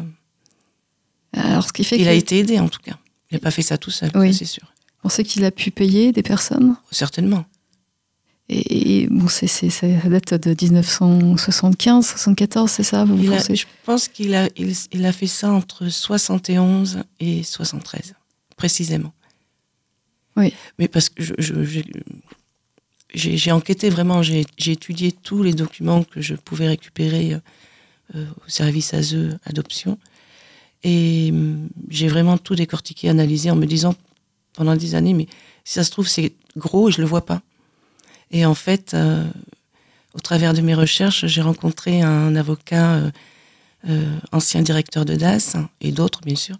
Alors, 1.36 1.66
ce 1.66 1.72
qui 1.72 1.84
fait 1.84 1.96
il 1.96 2.04
que 2.04 2.08
a 2.08 2.12
été 2.12 2.38
aidé 2.38 2.58
en 2.58 2.68
tout 2.68 2.80
cas. 2.80 2.96
Il 3.30 3.34
n'a 3.34 3.40
pas 3.40 3.50
fait 3.50 3.62
ça 3.62 3.78
tout 3.78 3.90
seul, 3.90 4.10
Oui. 4.14 4.32
c'est 4.34 4.44
sûr. 4.44 4.62
on 5.02 5.08
sait 5.08 5.24
qu'il 5.24 5.44
a 5.44 5.50
pu 5.50 5.70
payer 5.70 6.12
des 6.12 6.22
personnes. 6.22 6.76
Certainement. 6.90 7.44
Et, 8.50 9.02
et 9.02 9.06
bon, 9.08 9.26
c'est, 9.28 9.46
ça 9.46 9.86
date 9.88 10.34
de 10.34 10.50
1975, 10.64 12.06
74, 12.06 12.70
c'est 12.70 12.82
ça, 12.82 13.04
vous 13.04 13.16
Il 13.22 13.32
a- 13.32 13.36
pensez? 13.38 13.56
je 13.56 13.66
pense 13.84 14.06
qu'il 14.08 14.34
a, 14.34 14.48
il, 14.56 14.72
il 14.92 15.06
a 15.06 15.12
fait 15.12 15.26
ça 15.26 15.50
entre 15.50 15.88
71 15.88 17.00
et 17.20 17.42
73, 17.42 18.14
précisément. 18.56 19.12
Oui. 20.36 20.52
Mais 20.78 20.88
parce 20.88 21.08
que 21.08 21.22
je- 21.22 21.34
j'ai 23.14 23.52
enquêté 23.52 23.88
vraiment, 23.90 24.22
j'ai 24.22 24.44
étudié 24.66 25.12
tous 25.12 25.42
les 25.42 25.54
documents 25.54 26.02
que 26.04 26.20
je 26.20 26.34
pouvais 26.34 26.68
récupérer 26.68 27.38
euh, 28.14 28.26
au 28.46 28.48
service 28.50 28.92
ASE 28.92 29.38
Adoption. 29.44 29.98
Et 30.84 31.30
hum, 31.32 31.68
j'ai 31.88 32.08
vraiment 32.08 32.38
tout 32.38 32.54
décortiqué, 32.54 33.08
analysé 33.08 33.50
en 33.50 33.56
me 33.56 33.66
disant 33.66 33.94
pendant 34.54 34.76
des 34.76 34.94
années, 34.94 35.14
mais 35.14 35.26
si 35.64 35.74
ça 35.74 35.84
se 35.84 35.90
trouve, 35.90 36.06
c'est 36.06 36.34
gros 36.56 36.88
et 36.88 36.92
je 36.92 37.00
le 37.00 37.06
vois 37.06 37.26
pas. 37.26 37.42
Et 38.30 38.44
en 38.46 38.54
fait, 38.54 38.94
euh, 38.94 39.24
au 40.14 40.20
travers 40.20 40.54
de 40.54 40.60
mes 40.60 40.74
recherches, 40.74 41.26
j'ai 41.26 41.40
rencontré 41.42 42.02
un 42.02 42.36
avocat, 42.36 42.94
euh, 42.94 43.10
euh, 43.88 44.18
ancien 44.32 44.62
directeur 44.62 45.04
de 45.04 45.14
DAS, 45.14 45.56
et 45.80 45.92
d'autres 45.92 46.20
bien 46.22 46.36
sûr, 46.36 46.56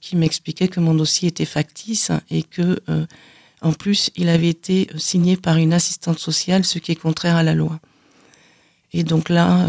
qui 0.00 0.16
m'expliquait 0.16 0.68
que 0.68 0.80
mon 0.80 0.94
dossier 0.94 1.28
était 1.28 1.44
factice 1.44 2.10
et 2.30 2.42
que, 2.42 2.80
en 3.60 3.74
plus, 3.74 4.10
il 4.16 4.30
avait 4.30 4.48
été 4.48 4.88
signé 4.96 5.36
par 5.36 5.58
une 5.58 5.74
assistante 5.74 6.18
sociale, 6.18 6.64
ce 6.64 6.78
qui 6.78 6.92
est 6.92 6.96
contraire 6.96 7.36
à 7.36 7.42
la 7.42 7.52
loi. 7.52 7.78
Et 8.94 9.04
donc 9.04 9.28
là, 9.28 9.66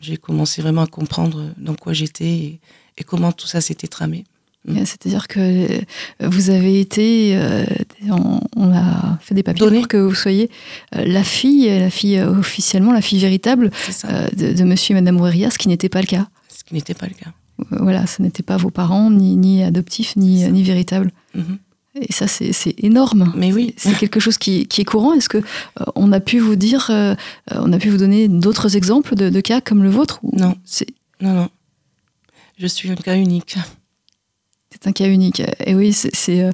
j'ai 0.00 0.16
commencé 0.16 0.62
vraiment 0.62 0.82
à 0.82 0.86
comprendre 0.86 1.50
dans 1.58 1.74
quoi 1.74 1.92
j'étais 1.92 2.24
et, 2.24 2.60
et 2.98 3.04
comment 3.04 3.32
tout 3.32 3.46
ça 3.46 3.60
s'était 3.60 3.88
tramé. 3.88 4.24
Mm. 4.66 4.76
C'est-à-dire 4.84 5.26
que 5.28 5.40
euh, 5.40 5.80
vous 6.20 6.50
avez 6.50 6.80
été, 6.80 7.32
euh, 7.36 7.64
on, 8.10 8.40
on 8.56 8.72
a 8.74 9.18
fait 9.22 9.34
des 9.34 9.42
papiers 9.42 9.64
Donné. 9.64 9.78
pour 9.78 9.88
que 9.88 9.96
vous 9.96 10.14
soyez 10.14 10.50
euh, 10.96 11.04
la 11.06 11.24
fille, 11.24 11.66
la 11.66 11.88
fille 11.90 12.20
officiellement, 12.20 12.92
la 12.92 13.00
fille 13.00 13.20
véritable 13.20 13.70
euh, 14.04 14.28
de, 14.36 14.52
de 14.52 14.64
Monsieur 14.64 14.92
et 14.92 15.00
Madame 15.00 15.18
Oueria, 15.20 15.50
ce 15.50 15.56
qui 15.58 15.68
n'était 15.68 15.88
pas 15.88 16.00
le 16.02 16.06
cas. 16.06 16.28
ce 16.48 16.62
qui 16.64 16.74
n'était 16.74 16.94
pas 16.94 17.06
le 17.06 17.14
cas. 17.14 17.30
Voilà, 17.70 18.06
ce 18.06 18.22
n'étaient 18.22 18.42
pas 18.42 18.56
vos 18.56 18.70
parents, 18.70 19.10
ni, 19.10 19.36
ni 19.36 19.62
adoptifs, 19.62 20.16
ni, 20.16 20.44
ni 20.50 20.62
véritables. 20.62 21.10
Mhm. 21.34 21.58
Et 21.94 22.12
ça, 22.12 22.26
c'est 22.28 22.74
énorme. 22.78 23.32
Mais 23.36 23.52
oui. 23.52 23.74
C'est 23.76 23.96
quelque 23.96 24.20
chose 24.20 24.38
qui, 24.38 24.66
qui 24.66 24.80
est 24.80 24.84
courant. 24.84 25.12
Est-ce 25.12 25.28
que 25.28 25.38
euh, 25.38 25.84
on 25.96 26.12
a 26.12 26.20
pu 26.20 26.38
vous 26.38 26.54
dire, 26.54 26.88
euh, 26.90 27.14
on 27.50 27.72
a 27.72 27.78
pu 27.78 27.88
vous 27.90 27.96
donner 27.96 28.28
d'autres 28.28 28.76
exemples 28.76 29.16
de, 29.16 29.28
de 29.28 29.40
cas 29.40 29.60
comme 29.60 29.82
le 29.82 29.90
vôtre 29.90 30.20
Non. 30.32 30.54
c'est- 30.64 30.86
Non, 31.20 31.34
non. 31.34 31.48
Je 32.58 32.66
suis 32.68 32.90
un 32.90 32.94
cas 32.94 33.16
unique. 33.16 33.56
C'est 34.72 34.86
un 34.88 34.92
cas 34.92 35.08
unique. 35.08 35.42
Et 35.66 35.74
oui, 35.74 35.92
c'est- 35.92 36.42
euh, 36.42 36.50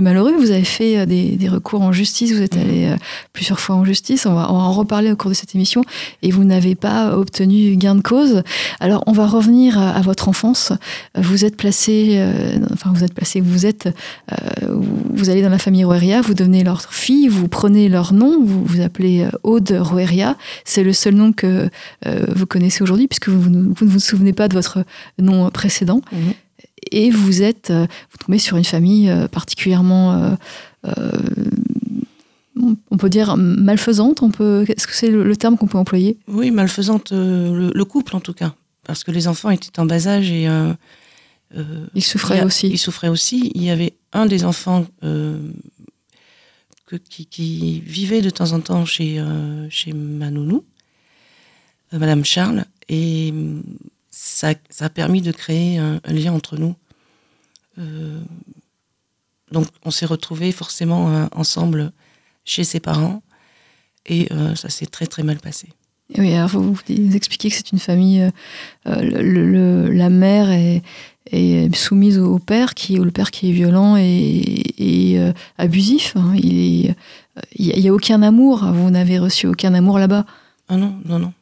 malheureux. 0.00 0.34
Vous 0.38 0.52
avez 0.52 0.62
fait 0.64 0.96
euh, 0.98 1.06
des, 1.06 1.32
des 1.32 1.48
recours 1.48 1.82
en 1.82 1.90
justice. 1.90 2.32
Vous 2.32 2.40
êtes 2.40 2.54
Mhm. 2.54 2.62
allé 2.62 2.84
euh, 2.86 2.96
plusieurs 3.32 3.58
fois 3.58 3.74
en 3.74 3.84
justice. 3.84 4.26
On 4.26 4.34
va, 4.34 4.46
on 4.52 4.56
va 4.56 4.62
en 4.62 4.72
reparler 4.72 5.10
au 5.10 5.16
cours 5.16 5.30
de 5.30 5.34
cette 5.34 5.54
émission. 5.56 5.82
Et 6.22 6.30
vous 6.30 6.44
n'avez 6.44 6.76
pas 6.76 7.16
obtenu 7.18 7.74
gain 7.76 7.96
de 7.96 8.00
cause. 8.00 8.42
Alors, 8.78 9.02
on 9.08 9.12
va 9.12 9.26
revenir 9.26 9.76
à, 9.76 9.90
à 9.90 10.00
votre 10.02 10.28
enfance. 10.28 10.72
Vous 11.16 11.44
êtes 11.44 11.56
placé, 11.56 12.10
euh, 12.18 12.58
enfin, 12.72 12.92
vous 12.94 13.02
êtes 13.02 13.12
placé, 13.14 13.40
vous 13.40 13.66
êtes, 13.66 13.88
euh, 14.32 14.80
vous, 15.12 15.28
allez 15.28 15.42
dans 15.42 15.50
la 15.50 15.58
famille 15.58 15.82
Roeria, 15.84 16.20
vous 16.20 16.34
devenez 16.34 16.62
leur 16.62 16.80
fille, 16.92 17.26
vous 17.26 17.48
prenez 17.48 17.88
leur 17.88 18.12
nom, 18.12 18.40
vous 18.44 18.64
vous 18.64 18.80
appelez 18.80 19.26
Aude 19.42 19.76
Roeria. 19.80 20.36
C'est 20.64 20.84
le 20.84 20.92
seul 20.92 21.14
nom 21.14 21.32
que 21.32 21.68
euh, 22.06 22.24
vous 22.36 22.46
connaissez 22.46 22.82
aujourd'hui, 22.84 23.08
puisque 23.08 23.28
vous, 23.30 23.50
ne- 23.50 23.74
vous 23.74 23.84
ne 23.84 23.90
vous 23.90 23.98
souvenez 24.00 24.32
pas 24.32 24.46
de 24.46 24.54
votre 24.54 24.84
nom 25.18 25.50
précédent 25.50 26.00
Mhm. 26.12 26.32
Et 26.92 27.10
vous 27.10 27.42
êtes, 27.42 27.70
euh, 27.70 27.86
vous 28.10 28.18
tombez 28.24 28.38
sur 28.38 28.56
une 28.56 28.64
famille 28.64 29.08
euh, 29.10 29.28
particulièrement, 29.28 30.36
euh, 30.86 31.00
on- 32.90 32.96
peut 32.96 33.10
dire 33.10 33.36
malfaisante. 33.36 34.22
On 34.22 34.30
peut, 34.30 34.64
est-ce 34.68 34.86
que 34.86 34.94
c'est 34.94 35.10
le, 35.10 35.22
le 35.24 35.36
terme 35.36 35.56
qu'on 35.58 35.66
peut 35.66 35.78
employer? 35.78 36.18
Oui, 36.28 36.50
malfaisante, 36.50 37.12
le, 37.12 37.70
le 37.74 37.84
couple 37.84 38.16
en 38.16 38.20
tout 38.20 38.32
cas. 38.34 38.54
Parce 38.84 39.04
que 39.04 39.10
les 39.10 39.28
enfants 39.28 39.50
étaient 39.50 39.78
en 39.80 39.86
bas 39.86 40.06
âge 40.08 40.30
et. 40.30 40.48
euh, 40.48 40.72
Ils 41.94 42.02
souffraient 42.02 42.36
il 42.36 42.38
y 42.38 42.42
a- 42.42 42.46
aussi. 42.46 42.68
Ils 42.68 42.78
souffraient 42.78 43.08
aussi. 43.08 43.50
Il 43.54 43.62
y 43.62 43.70
avait 43.70 43.94
un 44.12 44.26
des 44.26 44.44
enfants 44.44 44.86
euh, 45.04 45.38
que- 46.86 46.96
qui, 46.96 47.26
qui 47.26 47.80
vivait 47.80 48.22
de 48.22 48.30
temps 48.30 48.52
en 48.52 48.60
temps 48.60 48.84
chez, 48.84 49.22
chez 49.70 49.92
ma 49.92 50.30
nounou, 50.30 50.64
Madame 51.92 52.24
Charles, 52.24 52.64
et 52.88 53.32
ça, 54.18 54.54
ça 54.70 54.86
a 54.86 54.88
permis 54.88 55.20
de 55.20 55.30
créer 55.30 55.76
un, 55.76 56.00
un 56.02 56.12
lien 56.12 56.32
entre 56.32 56.56
nous. 56.56 56.74
Euh, 57.78 58.18
donc 59.52 59.66
on 59.84 59.90
s'est 59.90 60.06
retrouvés 60.06 60.52
forcément 60.52 61.10
euh, 61.10 61.26
ensemble 61.32 61.92
chez 62.44 62.64
ses 62.64 62.80
parents, 62.80 63.22
et 64.06 64.28
euh, 64.32 64.54
ça 64.54 64.70
s'est 64.70 64.86
très 64.86 65.06
très 65.06 65.22
mal 65.22 65.38
passé. 65.38 65.68
Oui, 66.16 66.32
alors 66.32 66.48
vous, 66.48 66.72
vous 66.72 67.16
expliquez 67.16 67.50
que 67.50 67.56
c'est 67.56 67.72
une 67.72 67.80
famille, 67.80 68.30
le, 68.86 69.20
le- 69.22 69.90
la 69.90 70.08
mère 70.08 70.50
est, 70.50 70.82
est 71.32 71.74
soumise 71.74 72.18
au 72.18 72.38
père, 72.38 72.74
qui, 72.74 72.94
le 72.96 73.10
père 73.10 73.32
qui 73.32 73.50
est 73.50 73.52
violent 73.52 73.96
et, 73.98 74.62
et, 74.78 75.32
abusif. 75.58 76.14
hein. 76.16 76.32
Il 76.36 76.94
n'y 77.58 77.88
a, 77.88 77.92
aucun 77.92 78.22
amour, 78.22 78.64
vous 78.72 78.90
n'avez 78.90 79.18
reçu 79.18 79.48
aucun 79.48 79.74
amour 79.74 79.98
là-bas. 79.98 80.24
Ah 80.68 80.76
non, 80.76 80.96
non, 81.04 81.18
non. 81.18 81.32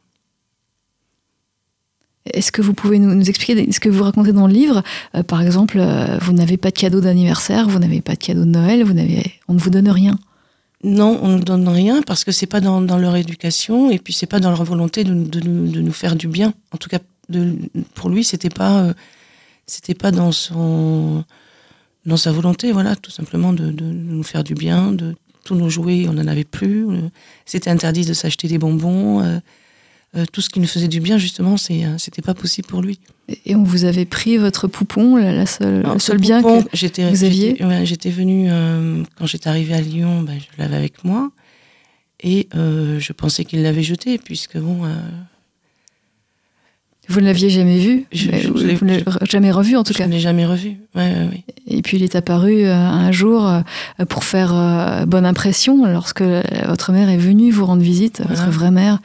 Est-ce 2.33 2.51
que 2.51 2.61
vous 2.61 2.73
pouvez 2.73 2.97
nous, 2.97 3.13
nous 3.13 3.29
expliquer 3.29 3.71
ce 3.71 3.79
que 3.79 3.89
vous 3.89 4.03
racontez 4.03 4.33
dans 4.33 4.47
le 4.47 4.53
livre 4.53 4.83
Euh, 5.15 5.23
Par 5.23 5.41
exemple, 5.41 5.77
euh, 5.79 6.17
vous 6.19 6.33
n'avez 6.33 6.57
pas 6.57 6.71
de 6.71 6.77
cadeau 6.77 7.01
d'anniversaire, 7.01 7.67
vous 7.67 7.79
n'avez 7.79 8.01
pas 8.01 8.13
de 8.13 8.19
cadeau 8.19 8.45
de 8.45 8.49
Noël, 8.49 8.83
vous 8.83 8.93
n'avez, 8.93 9.33
on 9.47 9.53
ne 9.53 9.59
vous 9.59 9.69
donne 9.69 9.89
rien. 9.89 10.17
Non, 10.83 11.19
on 11.21 11.37
ne 11.37 11.43
donne 11.43 11.67
rien 11.67 12.01
parce 12.01 12.23
que 12.23 12.31
c'est 12.31 12.47
pas 12.47 12.61
dans, 12.61 12.79
leur 12.79 13.15
éducation 13.15 13.89
et 13.89 13.97
puis 13.97 14.13
c'est 14.13 14.27
pas 14.27 14.39
dans 14.39 14.49
leur 14.49 14.63
volonté 14.63 15.03
de, 15.03 15.13
nous, 15.13 15.67
nous 15.67 15.91
faire 15.91 16.15
du 16.15 16.27
bien. 16.27 16.53
En 16.71 16.77
tout 16.77 16.89
cas, 16.89 16.99
pour 17.93 18.09
lui, 18.09 18.23
c'était 18.23 18.49
pas, 18.49 18.81
euh, 18.81 18.93
c'était 19.67 19.95
pas 19.95 20.11
dans 20.11 20.31
son, 20.31 21.23
dans 22.05 22.17
sa 22.17 22.31
volonté, 22.31 22.71
voilà, 22.71 22.95
tout 22.95 23.11
simplement 23.11 23.53
de, 23.53 23.71
nous 23.71 24.23
faire 24.23 24.43
du 24.43 24.53
bien. 24.53 24.91
De 24.91 25.15
tous 25.43 25.55
nos 25.55 25.69
jouets, 25.69 26.07
on 26.07 26.13
n'en 26.13 26.27
avait 26.27 26.43
plus. 26.43 26.87
C'était 27.45 27.69
interdit 27.69 28.05
de 28.05 28.13
s'acheter 28.13 28.47
des 28.47 28.57
bonbons. 28.57 29.21
Euh, 30.15 30.25
tout 30.31 30.41
ce 30.41 30.49
qui 30.49 30.59
nous 30.59 30.67
faisait 30.67 30.87
du 30.87 30.99
bien, 30.99 31.17
justement, 31.17 31.55
euh, 31.55 31.95
c'était 31.97 32.21
pas 32.21 32.33
possible 32.33 32.67
pour 32.67 32.81
lui. 32.81 32.99
Et 33.45 33.55
on 33.55 33.63
vous 33.63 33.85
avait 33.85 34.05
pris 34.05 34.37
votre 34.37 34.67
poupon, 34.67 35.17
la, 35.17 35.33
la 35.33 35.45
seule, 35.45 35.79
Alors, 35.79 35.93
le 35.95 35.99
seul 35.99 36.19
bien 36.19 36.41
poupon, 36.41 36.63
que 36.63 36.69
j'étais, 36.73 37.09
vous 37.09 37.23
aviez 37.23 37.51
j'étais, 37.51 37.65
ouais, 37.65 37.85
j'étais 37.85 38.09
venue 38.11 38.47
euh, 38.49 39.03
quand 39.17 39.25
j'étais 39.25 39.49
arrivée 39.49 39.73
à 39.73 39.81
Lyon, 39.81 40.21
ben, 40.21 40.39
je 40.39 40.61
l'avais 40.61 40.75
avec 40.75 41.03
moi 41.03 41.31
et 42.21 42.47
euh, 42.55 42.99
je 42.99 43.13
pensais 43.13 43.43
qu'il 43.45 43.61
l'avait 43.63 43.83
jeté 43.83 44.17
puisque 44.17 44.57
bon, 44.57 44.83
vous 47.07 47.19
ne 47.21 47.25
l'aviez 47.25 47.49
jamais 47.49 47.77
vu, 47.79 48.05
Je- 48.11 48.29
je- 48.31 48.47
vous 48.49 48.57
je 48.57 48.63
ne 48.83 48.87
l'avez 48.89 49.03
jamais 49.29 49.51
revu 49.51 49.75
en 49.77 49.83
tout 49.83 49.93
je 49.93 49.97
cas. 49.99 50.07
ne 50.07 50.11
l'ai 50.13 50.19
jamais 50.19 50.45
revu. 50.45 50.77
Ouais, 50.95 51.03
ouais, 51.11 51.27
ouais. 51.31 51.43
Et 51.67 51.81
puis 51.81 51.97
il 51.97 52.03
est 52.03 52.15
apparu 52.15 52.63
euh, 52.65 52.73
un 52.75 53.11
jour 53.11 53.47
euh, 53.47 53.61
pour 54.07 54.23
faire 54.23 54.51
euh, 54.53 55.05
bonne 55.05 55.25
impression 55.25 55.85
lorsque 55.85 56.23
votre 56.67 56.91
mère 56.91 57.09
est 57.09 57.17
venue 57.17 57.51
vous 57.51 57.65
rendre 57.65 57.81
visite, 57.81 58.21
votre 58.27 58.49
vraie 58.49 58.71
mère. 58.71 58.99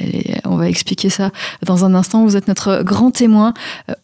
Et 0.00 0.34
on 0.44 0.56
va 0.56 0.68
expliquer 0.68 1.10
ça 1.10 1.30
dans 1.64 1.84
un 1.84 1.94
instant. 1.94 2.24
Vous 2.24 2.36
êtes 2.36 2.48
notre 2.48 2.82
grand 2.82 3.10
témoin, 3.10 3.54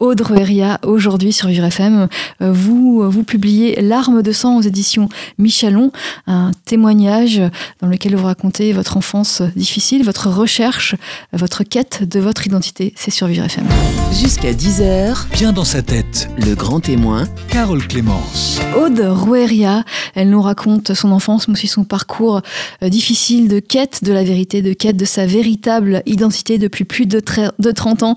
Aude 0.00 0.20
Roeria, 0.20 0.78
aujourd'hui 0.84 1.32
sur 1.32 1.48
Vivre 1.48 1.64
FM. 1.64 2.08
Vous, 2.40 3.08
vous 3.10 3.22
publiez 3.24 3.80
Larmes 3.80 4.22
de 4.22 4.32
sang 4.32 4.56
aux 4.58 4.62
éditions 4.62 5.08
Michalon, 5.38 5.90
un 6.26 6.50
témoignage 6.66 7.40
dans 7.80 7.88
lequel 7.88 8.14
vous 8.14 8.26
racontez 8.26 8.72
votre 8.72 8.96
enfance 8.96 9.42
difficile, 9.56 10.04
votre 10.04 10.28
recherche, 10.28 10.94
votre 11.32 11.64
quête 11.64 12.04
de 12.08 12.20
votre 12.20 12.46
identité. 12.46 12.92
C'est 12.96 13.10
sur 13.16 13.28
Vivre 13.28 13.46
FM. 13.46 13.64
Jusqu'à 14.12 14.52
10h, 14.52 15.32
Bien 15.32 15.54
dans 15.54 15.64
sa 15.64 15.80
tête, 15.80 16.28
le 16.36 16.54
grand 16.54 16.80
témoin, 16.80 17.24
Carole 17.48 17.86
Clémence. 17.86 18.60
Aude 18.76 19.00
Roueria, 19.00 19.84
elle 20.14 20.28
nous 20.28 20.42
raconte 20.42 20.92
son 20.92 21.10
enfance, 21.12 21.48
mais 21.48 21.54
aussi 21.54 21.66
son 21.66 21.84
parcours 21.84 22.42
euh, 22.82 22.90
difficile 22.90 23.48
de 23.48 23.58
quête 23.58 24.04
de 24.04 24.12
la 24.12 24.22
vérité, 24.22 24.60
de 24.60 24.74
quête 24.74 24.98
de 24.98 25.06
sa 25.06 25.24
véritable 25.24 26.02
identité 26.04 26.58
depuis 26.58 26.84
plus 26.84 27.06
de, 27.06 27.22
de 27.58 27.70
30 27.70 28.02
ans. 28.02 28.16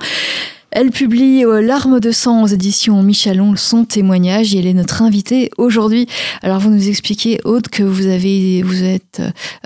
Elle 0.71 0.91
publie 0.91 1.45
euh, 1.45 1.61
Larmes 1.61 1.99
de 1.99 2.11
sang 2.11 2.43
aux 2.43 2.47
éditions 2.47 3.01
Michalon 3.03 3.55
son 3.55 3.85
témoignage 3.85 4.53
et 4.53 4.59
elle 4.59 4.67
est 4.67 4.73
notre 4.73 5.01
invitée 5.01 5.49
aujourd'hui. 5.57 6.07
Alors 6.41 6.59
vous 6.59 6.69
nous 6.69 6.87
expliquez 6.87 7.39
Aude 7.43 7.67
que 7.67 7.83
vous 7.83 8.07
avez 8.07 8.61
vous 8.63 8.83
êtes 8.83 9.21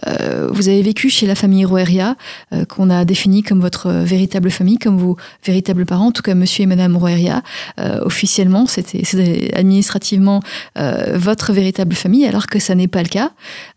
euh, 0.08 0.48
vous 0.52 0.70
avez 0.70 0.82
vécu 0.82 1.10
chez 1.10 1.28
la 1.28 1.36
famille 1.36 1.66
Roueria 1.66 2.16
euh, 2.54 2.66
qu'on 2.66 2.90
a 2.90 3.06
définie 3.06 3.44
comme 3.44 3.60
votre 3.60 3.90
véritable 3.92 4.50
famille, 4.50 4.78
comme 4.78 4.98
vos 4.98 5.18
véritables 5.46 5.86
parents, 5.86 6.08
en 6.08 6.12
tout 6.12 6.22
cas 6.22 6.36
monsieur 6.36 6.64
et 6.64 6.68
madame 6.68 6.96
Roueria. 6.96 7.42
Euh, 7.80 8.00
officiellement, 8.04 8.66
c'était 8.66 9.52
administrativement 9.56 10.42
euh, 10.78 11.18
votre 11.18 11.54
véritable 11.54 11.96
famille, 11.96 12.26
alors 12.26 12.48
que 12.48 12.60
ça 12.60 12.76
n'est 12.76 12.88
pas 12.88 13.04
le 13.04 13.10
cas. 13.10 13.32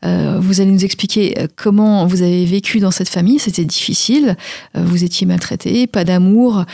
Euh, 0.04 0.38
vous 0.40 0.60
allez 0.60 0.70
nous 0.70 0.84
expliquer 0.84 1.34
euh, 1.38 1.46
comment 1.56 2.06
vous 2.06 2.22
avez 2.22 2.44
vécu 2.44 2.78
dans 2.78 2.90
cette 2.90 3.08
famille. 3.08 3.38
C'était 3.38 3.64
difficile. 3.64 4.36
Euh, 4.76 4.82
vous 4.84 5.04
étiez 5.04 5.26
maltraité, 5.26 5.86
pas 5.86 6.04
d'amour. 6.04 6.64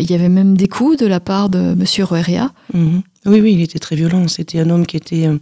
Il 0.00 0.10
y 0.10 0.14
avait 0.14 0.28
même 0.28 0.56
des 0.56 0.68
coups 0.68 0.98
de 0.98 1.06
la 1.06 1.20
part 1.20 1.48
de 1.48 1.74
Monsieur 1.74 2.04
Roeria. 2.04 2.52
Mhm. 2.72 3.02
Oui, 3.26 3.40
oui, 3.40 3.54
il 3.54 3.60
était 3.60 3.78
très 3.78 3.96
violent. 3.96 4.28
C'était 4.28 4.60
un 4.60 4.70
homme 4.70 4.86
qui 4.86 4.96
était 4.96 5.26
euh, 5.26 5.38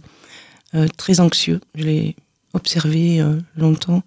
euh, 0.73 0.87
très 0.97 1.19
anxieux. 1.19 1.59
Je 1.75 1.83
l'ai 1.83 2.15
observé 2.53 3.21
euh, 3.21 3.39
longtemps. 3.57 4.03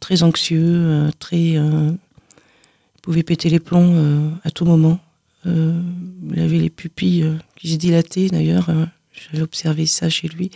Très 0.00 0.22
anxieux, 0.22 1.08
très. 1.18 1.56
pouvait 3.00 3.22
péter 3.22 3.48
les 3.48 3.60
plombs 3.60 4.30
à 4.44 4.50
tout 4.50 4.66
moment. 4.66 5.00
Il 5.46 6.38
avait 6.38 6.58
les 6.58 6.68
pupilles 6.68 7.32
qui 7.56 7.70
se 7.70 7.76
dilataient 7.76 8.28
d'ailleurs. 8.28 8.68
J'avais 9.14 9.42
observé 9.42 9.86
ça 9.86 10.10
chez 10.10 10.28
lui. 10.28 10.50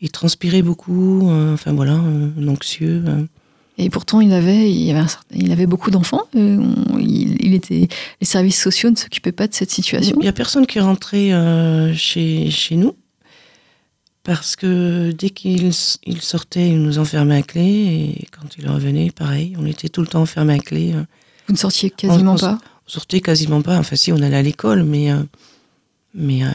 Il 0.00 0.10
transpirait 0.10 0.62
beaucoup. 0.62 1.30
enfin 1.30 1.72
voilà, 1.72 1.92
un 1.92 2.48
anxieux. 2.48 3.04
Et 3.82 3.88
pourtant, 3.88 4.20
il 4.20 4.32
avait, 4.32 4.70
il 4.70 4.90
avait, 4.90 4.98
un 5.00 5.08
certain- 5.08 5.34
il 5.34 5.50
avait 5.52 5.66
beaucoup 5.66 5.90
d'enfants. 5.90 6.24
Euh, 6.36 6.62
il, 6.98 7.44
il 7.44 7.54
était, 7.54 7.88
les 8.20 8.26
services 8.26 8.60
sociaux 8.60 8.90
ne 8.90 8.96
s'occupaient 8.96 9.32
pas 9.32 9.46
de 9.48 9.54
cette 9.54 9.70
situation. 9.70 10.16
Il 10.18 10.22
n'y 10.22 10.28
a 10.28 10.32
personne 10.32 10.66
qui 10.66 10.76
est 10.78 10.82
rentré 10.82 11.32
euh, 11.32 11.94
chez, 11.94 12.50
chez 12.50 12.76
nous 12.76 12.94
parce 14.22 14.54
que 14.54 15.12
dès 15.12 15.30
qu'il 15.30 15.70
il 16.04 16.20
sortait, 16.20 16.68
il 16.68 16.82
nous 16.82 16.98
enfermait 16.98 17.36
à 17.38 17.42
clé 17.42 17.62
et 18.20 18.28
quand 18.30 18.46
il 18.58 18.68
revenait, 18.68 19.10
pareil, 19.10 19.54
on 19.58 19.64
était 19.64 19.88
tout 19.88 20.02
le 20.02 20.06
temps 20.08 20.20
enfermés 20.22 20.54
à 20.54 20.58
clé. 20.58 20.92
euh. 20.94 21.02
Vous 21.46 21.54
ne 21.54 21.58
sortiez 21.58 21.90
quasiment 21.90 22.32
On- 22.32 22.36
on- 22.36 22.38
pas. 22.38 22.58
On 22.86 22.90
sortait 22.90 23.20
quasiment 23.20 23.62
pas. 23.62 23.78
Enfin, 23.78 23.96
si, 23.96 24.12
on 24.12 24.16
allait 24.20 24.36
à 24.36 24.42
l'école, 24.42 24.82
mais, 24.82 25.10
euh, 25.10 25.22
mais 26.12 26.44
euh, 26.44 26.48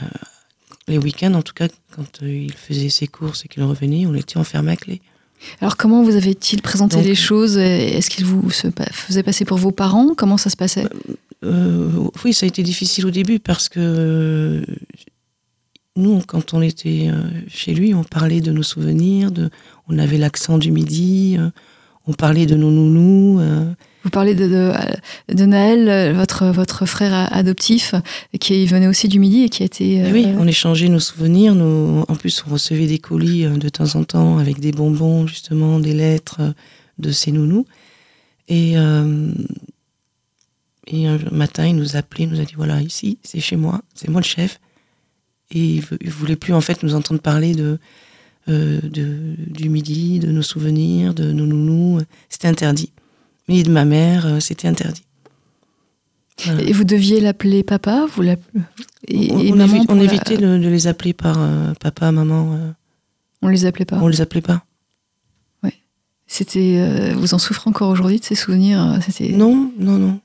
les 0.88 0.98
week-ends, 1.00 1.34
en 1.34 1.42
tout 1.42 1.54
cas, 1.54 1.70
quand 1.96 2.22
euh, 2.24 2.30
il 2.30 2.54
faisait 2.54 2.90
ses 2.90 3.08
courses 3.08 3.46
et 3.46 3.48
qu'il 3.48 3.64
revenait, 3.64 4.06
on 4.06 4.14
était 4.14 4.38
enfermés 4.38 4.74
à 4.74 4.76
clé. 4.76 5.02
Alors, 5.62 5.78
comment 5.78 6.04
vous 6.04 6.16
avait-il 6.16 6.62
présenté 6.62 6.98
Donc- 6.98 7.06
les 7.06 7.16
choses 7.16 7.58
Est-ce 7.58 8.10
qu'il 8.10 8.26
vous 8.26 8.50
se 8.52 8.68
faisait 8.92 9.24
passer 9.24 9.46
pour 9.46 9.58
vos 9.58 9.72
parents? 9.72 10.14
Comment 10.16 10.38
ça 10.38 10.50
se 10.50 10.58
passait? 10.58 10.88
Euh, 11.44 11.90
oui, 12.24 12.34
ça 12.34 12.46
a 12.46 12.48
été 12.48 12.64
difficile 12.64 13.06
au 13.06 13.12
début 13.12 13.40
parce 13.40 13.70
que 13.70 13.80
euh, 13.80 14.66
nous, 15.96 16.22
quand 16.28 16.54
on 16.54 16.62
était 16.62 17.08
euh, 17.10 17.24
chez 17.48 17.74
lui, 17.74 17.94
on 17.94 18.04
parlait 18.04 18.42
de 18.42 18.52
nos 18.52 18.64
souvenirs, 18.64 19.32
de, 19.32 19.50
on 19.88 19.98
avait 20.00 20.18
l'accent 20.18 20.58
du 20.58 20.72
midi, 20.72 21.36
euh, 21.40 21.50
on 22.08 22.14
parlait 22.14 22.46
de 22.46 22.56
nos 22.56 22.72
nounous. 22.72 23.40
euh, 23.40 23.66
Vous 24.06 24.12
parlez 24.12 24.36
de, 24.36 24.48
de, 24.48 25.34
de 25.34 25.46
Naël, 25.46 26.14
votre, 26.14 26.46
votre 26.46 26.86
frère 26.86 27.34
adoptif, 27.34 27.96
qui 28.40 28.68
venait 28.68 28.86
aussi 28.86 29.08
du 29.08 29.18
Midi 29.18 29.46
et 29.46 29.50
qui 29.50 29.64
a 29.64 29.66
été. 29.66 30.04
euh, 30.04 30.12
oui, 30.12 30.28
on 30.38 30.48
échangeait 30.48 30.90
nos 30.90 31.00
souvenirs. 31.00 31.56
Nos, 31.56 32.06
en 32.08 32.16
plus, 32.16 32.44
on 32.48 32.52
recevait 32.52 32.86
des 32.86 33.00
colis 33.00 33.46
euh, 33.46 33.58
de 33.58 33.68
temps 33.68 33.96
en 33.96 34.04
temps 34.04 34.38
avec 34.38 34.60
des 34.60 34.72
bonbons, 34.72 35.26
justement, 35.26 35.80
des 35.80 35.96
lettres 35.96 36.38
euh, 36.42 36.52
de 37.00 37.12
ces 37.12 37.32
nounous. 37.32 37.66
Et, 38.48 38.74
euh, 38.78 39.32
et 40.86 41.08
un 41.08 41.18
matin, 41.32 41.66
il 41.66 41.76
nous 41.76 41.96
a 41.96 42.00
appelé, 42.00 42.26
il 42.26 42.30
nous 42.30 42.40
a 42.40 42.46
dit 42.46 42.54
voilà, 42.56 42.84
ici, 42.84 43.18
c'est 43.24 43.40
chez 43.40 43.56
moi, 43.56 43.82
c'est 43.96 44.08
moi 44.08 44.22
le 44.22 44.26
chef. 44.26 44.60
Et 45.50 45.78
il, 45.78 45.84
il 46.02 46.12
voulait 46.12 46.36
plus 46.36 46.54
en 46.54 46.62
fait 46.62 46.84
nous 46.84 46.94
entendre 46.94 47.22
parler 47.22 47.56
de, 47.56 47.80
euh, 48.50 48.80
de 48.84 49.36
du 49.48 49.70
midi, 49.70 50.20
de 50.20 50.32
nos 50.32 50.44
souvenirs, 50.44 51.16
de 51.16 51.32
nos 51.32 51.48
nounous. 51.48 52.02
C'était 52.30 52.48
interdit. 52.48 52.92
Mais 53.48 53.64
de 53.64 53.72
ma 53.72 53.86
mère, 53.86 54.26
euh, 54.26 54.40
c'était 54.40 54.68
interdit. 54.68 55.04
Voilà. 56.44 56.62
Et 56.64 56.74
vous 56.74 56.84
deviez 56.84 57.22
l'appeler 57.22 57.64
papa 57.64 58.06
vous 58.16 58.24
et, 59.08 59.32
on, 59.32 59.40
et 59.40 59.52
on 59.54 59.56
maman 59.56 59.78
évi- 59.84 59.86
on 59.88 59.96
la- 59.96 60.04
évitait 60.04 60.38
de, 60.38 60.58
de 60.58 60.68
les 60.68 60.88
appeler 60.88 61.14
par 61.14 61.38
euh, 61.40 61.74
papa, 61.80 62.12
maman. 62.12 62.56
euh, 62.56 62.72
On 63.42 63.48
les 63.48 63.66
appelait 63.66 63.86
pas. 63.86 64.00
On 64.02 64.08
les 64.08 64.22
appelait 64.22 64.42
pas. 64.42 64.64
C'était, 66.28 66.78
euh, 66.80 67.14
vous 67.16 67.36
en 67.36 67.38
souffrez 67.38 67.70
encore 67.70 67.92
aujourd'hui 67.92 68.20
de 68.20 68.24
ces 68.26 68.34
souvenirs 68.34 68.98
C'était. 69.06 69.30
Non, 69.32 69.72
non, 69.78 70.00
non. 70.00 70.20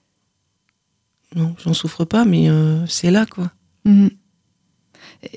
Non, 1.36 1.54
j'en 1.62 1.74
souffre 1.74 2.06
pas, 2.06 2.24
mais 2.24 2.48
c'est 2.88 3.10
là, 3.10 3.26
quoi. 3.26 3.52
Mhm. 3.84 4.08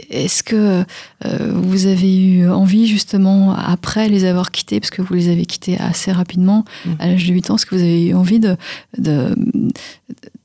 Est-ce 0.10 0.44
que 0.44 0.84
euh, 1.26 1.52
vous 1.54 1.86
avez 1.88 2.16
eu 2.16 2.50
envie 2.50 2.88
justement 2.88 3.54
après 3.54 4.08
les 4.08 4.24
avoir 4.24 4.52
quittés, 4.52 4.80
parce 4.80 4.92
que 4.92 5.02
vous 5.02 5.14
les 5.14 5.28
avez 5.30 5.46
quittés 5.46 5.78
assez 5.78 6.12
rapidement, 6.12 6.64
Mhm. 6.86 6.96
à 7.00 7.08
l'âge 7.08 7.28
de 7.28 7.34
8 7.34 7.50
ans, 7.50 7.56
est-ce 7.56 7.66
que 7.66 7.76
vous 7.76 7.82
avez 7.82 8.08
eu 8.08 8.14
envie 8.14 8.40
de, 8.40 8.56
de, 8.98 9.36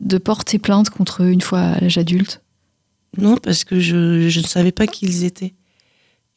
de 0.00 0.18
porter 0.18 0.58
plainte 0.58 0.90
contre 0.90 1.22
eux 1.22 1.30
une 1.30 1.40
fois 1.40 1.60
à 1.60 1.80
l'âge 1.80 1.98
adulte? 1.98 2.42
Non, 3.16 3.36
parce 3.36 3.64
que 3.64 3.78
je, 3.80 4.28
je 4.28 4.40
ne 4.40 4.44
savais 4.46 4.72
pas 4.72 4.86
qui 4.86 5.06
ils 5.06 5.24
étaient. 5.24 5.54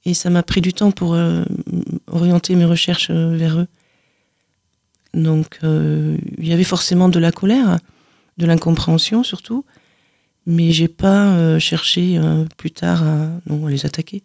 Et 0.06 0.14
ça 0.14 0.30
m'a 0.30 0.42
pris 0.44 0.62
du 0.62 0.74
temps 0.74 0.92
pour 0.92 1.14
euh, 1.14 1.44
orienter 2.08 2.56
mes 2.56 2.66
recherches 2.66 3.10
euh, 3.12 3.36
vers 3.36 3.60
eux. 3.60 3.68
Donc, 5.14 5.60
euh, 5.64 6.18
il 6.38 6.48
y 6.48 6.54
avait 6.54 6.64
forcément 6.64 7.10
de 7.10 7.20
la 7.20 7.32
colère, 7.32 7.78
de 8.38 8.46
l'incompréhension 8.46 9.24
surtout, 9.24 9.66
mais 10.46 10.72
j'ai 10.72 10.88
pas 10.88 11.34
euh, 11.36 11.60
cherché 11.60 12.18
euh, 12.18 12.46
plus 12.58 12.72
tard 12.72 13.04
à, 13.04 13.30
non, 13.48 13.68
à 13.68 13.70
les 13.70 13.86
attaquer. 13.86 14.24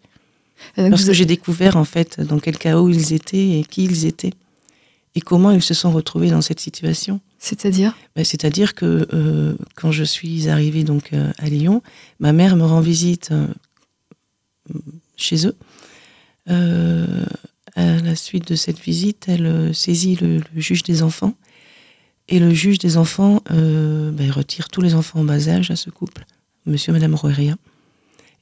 Donc 0.77 0.89
Parce 0.89 1.03
que 1.03 1.09
avez- 1.09 1.17
j'ai 1.17 1.25
découvert 1.25 1.77
en 1.77 1.85
fait 1.85 2.19
dans 2.21 2.39
quel 2.39 2.57
chaos 2.57 2.89
ils 2.89 3.13
étaient 3.13 3.59
et 3.59 3.63
qui 3.63 3.83
ils 3.83 4.05
étaient 4.05 4.33
et 5.15 5.21
comment 5.21 5.51
ils 5.51 5.61
se 5.63 5.73
sont 5.73 5.91
retrouvés 5.91 6.29
dans 6.31 6.41
cette 6.41 6.59
situation. 6.59 7.19
C'est-à-dire? 7.39 7.95
Ben, 8.15 8.23
C'est-à-dire 8.25 8.73
que 8.75 9.07
euh, 9.13 9.55
quand 9.75 9.91
je 9.91 10.03
suis 10.03 10.47
arrivée 10.49 10.83
donc 10.83 11.11
à 11.13 11.45
Lyon, 11.49 11.81
ma 12.19 12.33
mère 12.33 12.55
me 12.55 12.65
rend 12.65 12.81
visite 12.81 13.31
chez 15.15 15.45
eux. 15.47 15.55
À 17.75 18.01
la 18.01 18.15
suite 18.15 18.47
de 18.47 18.55
cette 18.55 18.79
visite, 18.79 19.25
elle 19.27 19.73
saisit 19.75 20.15
le, 20.15 20.37
le 20.53 20.61
juge 20.61 20.81
des 20.83 21.03
enfants 21.03 21.35
et 22.29 22.39
le 22.39 22.53
juge 22.53 22.77
des 22.79 22.97
enfants 22.97 23.41
euh, 23.51 24.11
ben, 24.11 24.29
retire 24.31 24.69
tous 24.69 24.81
les 24.81 24.93
enfants 24.95 25.19
en 25.19 25.23
bas 25.23 25.47
âge 25.49 25.71
à 25.71 25.75
ce 25.75 25.89
couple, 25.89 26.25
Monsieur 26.65 26.91
et 26.91 26.93
Madame 26.93 27.15
Roeria, 27.15 27.55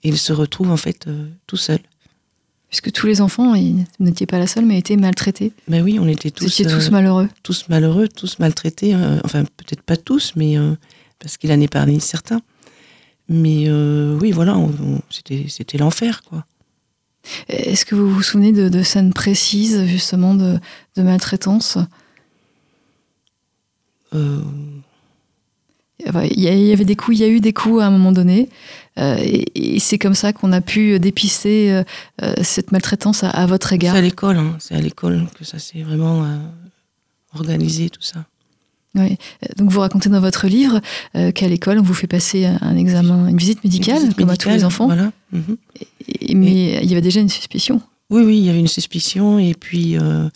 et 0.03 0.09
il 0.09 0.17
se 0.17 0.33
retrouve 0.33 0.71
en 0.71 0.77
fait 0.77 1.07
euh, 1.07 1.27
tout 1.47 1.57
seul. 1.57 1.79
Puisque 2.69 2.91
tous 2.91 3.05
les 3.07 3.21
enfants, 3.21 3.53
vous 3.53 3.85
n'étiez 3.99 4.25
pas 4.25 4.39
la 4.39 4.47
seule, 4.47 4.65
mais 4.65 4.77
étaient 4.79 4.97
maltraités. 4.97 5.53
Ben 5.67 5.81
oui, 5.83 5.97
on 5.99 6.07
était 6.07 6.29
Vous 6.29 6.35
tous, 6.35 6.45
étiez 6.47 6.65
tous 6.65 6.87
euh, 6.87 6.91
malheureux. 6.91 7.29
tous 7.43 7.69
malheureux, 7.69 8.07
tous 8.09 8.39
maltraités. 8.39 8.93
euh, 8.95 9.19
enfin, 9.23 9.43
peut-être 9.43 9.81
pas 9.83 9.95
tous, 9.95 10.33
mais 10.35 10.57
parce 11.19 11.37
qu'il 11.37 11.51
en 11.53 11.61
épargne 11.61 11.99
certains. 11.99 12.41
Mais 13.29 13.69
oui, 13.71 14.31
voilà, 14.31 14.57
c'était 15.09 15.77
l'enfer, 15.77 16.21
quoi. 16.23 16.45
Est-ce 17.47 17.85
que 17.85 17.95
vous 17.95 18.09
vous 18.09 18.21
souvenez 18.23 18.51
de, 18.51 18.67
de 18.67 18.83
scènes 18.83 19.13
précises, 19.13 19.85
justement, 19.85 20.35
de, 20.35 20.59
de 20.97 21.01
maltraitance? 21.01 21.77
Il 26.33 26.39
y, 26.41 26.47
a- 26.47 26.53
il 26.53 26.61
y 26.67 26.73
avait 26.73 26.83
des 26.85 26.95
coups, 26.97 27.17
il 27.17 27.21
y 27.21 27.23
a 27.23 27.27
eu 27.29 27.39
des 27.39 27.53
coups 27.53 27.81
à 27.81 27.87
un 27.87 27.89
moment 27.89 28.11
donné, 28.11 28.49
euh, 28.99 29.15
et, 29.21 29.75
et 29.75 29.79
c'est 29.79 29.97
comme 29.97 30.13
ça 30.13 30.33
qu'on 30.33 30.51
a 30.51 30.59
pu 30.61 30.99
dépister 30.99 31.71
euh, 31.71 31.83
euh, 32.21 32.33
cette 32.43 32.71
maltraitance 32.73 33.23
à, 33.23 33.29
à 33.29 33.45
votre 33.45 33.69
c'est 33.69 33.75
égard. 33.75 33.95
à 33.95 34.01
l'école, 34.01 34.37
hein, 34.37 34.55
c'est 34.59 34.75
à 34.75 34.81
l'école 34.81 35.25
que 35.39 35.45
ça 35.45 35.57
s'est 35.57 35.81
vraiment 35.83 36.23
euh, 36.25 36.37
organisé, 37.33 37.89
tout 37.89 38.01
ça. 38.01 38.25
Oui. 38.95 39.17
Euh, 39.43 39.47
Donc 39.57 39.71
vous 39.71 39.79
racontez 39.79 40.09
dans 40.09 40.19
votre 40.21 40.47
livre 40.47 40.79
euh, 41.15 41.31
qu'à 41.31 41.47
l'école 41.47 41.79
on 41.79 41.83
vous 41.83 41.93
fait 41.93 42.07
passer 42.07 42.45
un, 42.45 42.75
examen, 42.77 43.27
une 43.27 43.37
visite 43.37 43.63
médicale, 43.63 43.95
Une 43.97 44.01
visite 44.03 44.17
comme 44.17 44.29
à 44.29 44.37
tous 44.37 44.49
les 44.49 44.63
enfants, 44.65 44.87
Voilà. 44.87 45.11
mhm. 45.31 45.57
Et- 46.21 46.35
mais 46.35 46.83
il 46.83 46.89
y 46.89 46.91
avait 46.91 47.01
déjà 47.01 47.21
une 47.21 47.29
suspicion. 47.29 47.81
Oui, 48.09 48.21
oui, 48.23 48.37
il 48.37 48.43
y 48.45 48.49
avait 48.49 48.59
une 48.59 48.67
suspicion, 48.67 49.39
et 49.39 49.53
puis, 49.53 49.97
euh, 49.97 50.29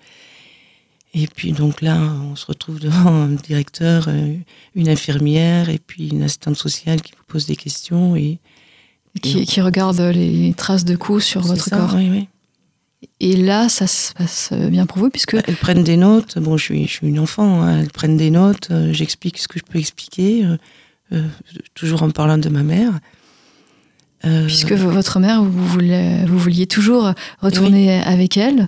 et 1.14 1.28
puis 1.28 1.52
donc 1.54 1.82
là, 1.82 1.98
on 2.32 2.36
se 2.36 2.46
retrouve 2.46 2.80
devant 2.80 3.08
un 3.24 3.28
directeur, 3.30 4.06
euh, 4.08 4.36
une 4.76 4.90
infirmière, 4.90 5.70
et 5.70 5.80
puis 5.80 6.10
une 6.10 6.24
assistante 6.24 6.56
sociale 6.58 7.02
qui 7.02 7.14
vous 7.14 7.24
pose 7.28 7.46
des 7.48 7.56
questions, 7.56 8.16
et 8.16 8.40
Qui, 9.22 9.46
qui 9.46 9.62
regarde 9.62 10.00
les 10.00 10.54
traces 10.56 10.86
de 10.86 10.96
coups 10.96 11.24
sur 11.24 11.42
votre 11.42 11.64
ça, 11.66 11.78
corps. 11.78 11.94
oui, 11.96 12.10
oui. 12.12 12.28
Et 13.22 13.36
là, 13.38 13.70
ça 13.70 13.88
se 13.88 14.14
passe 14.14 14.52
bien 14.54 14.86
pour 14.86 14.98
vous, 15.00 15.10
puisque 15.10 15.36
Elles 15.48 15.56
prennent 15.56 15.84
des 15.86 15.96
notes. 15.98 16.38
Bon, 16.38 16.58
je 16.58 16.64
suis, 16.66 16.86
je 16.86 16.92
suis 16.92 17.08
une 17.08 17.20
enfant. 17.20 17.62
hein, 17.64 17.80
Elles 17.80 17.92
prennent 17.92 18.18
des 18.18 18.30
notes. 18.30 18.68
euh, 18.72 18.92
J'explique 18.94 19.38
ce 19.38 19.48
que 19.48 19.58
je 19.58 19.64
peux 19.64 19.80
expliquer, 19.80 20.46
euh, 20.46 20.58
euh, 21.14 21.24
toujours 21.76 22.04
en 22.04 22.12
parlant 22.12 22.38
de 22.38 22.50
ma 22.50 22.62
mère. 22.62 23.00
Euh, 24.26 24.46
puisque 24.48 24.74
votre 24.74 25.20
mère, 25.22 25.42
vous 25.44 26.38
vouliez 26.38 26.68
toujours 26.68 27.14
retourner 27.42 27.94
avec 28.02 28.36
elle. 28.36 28.68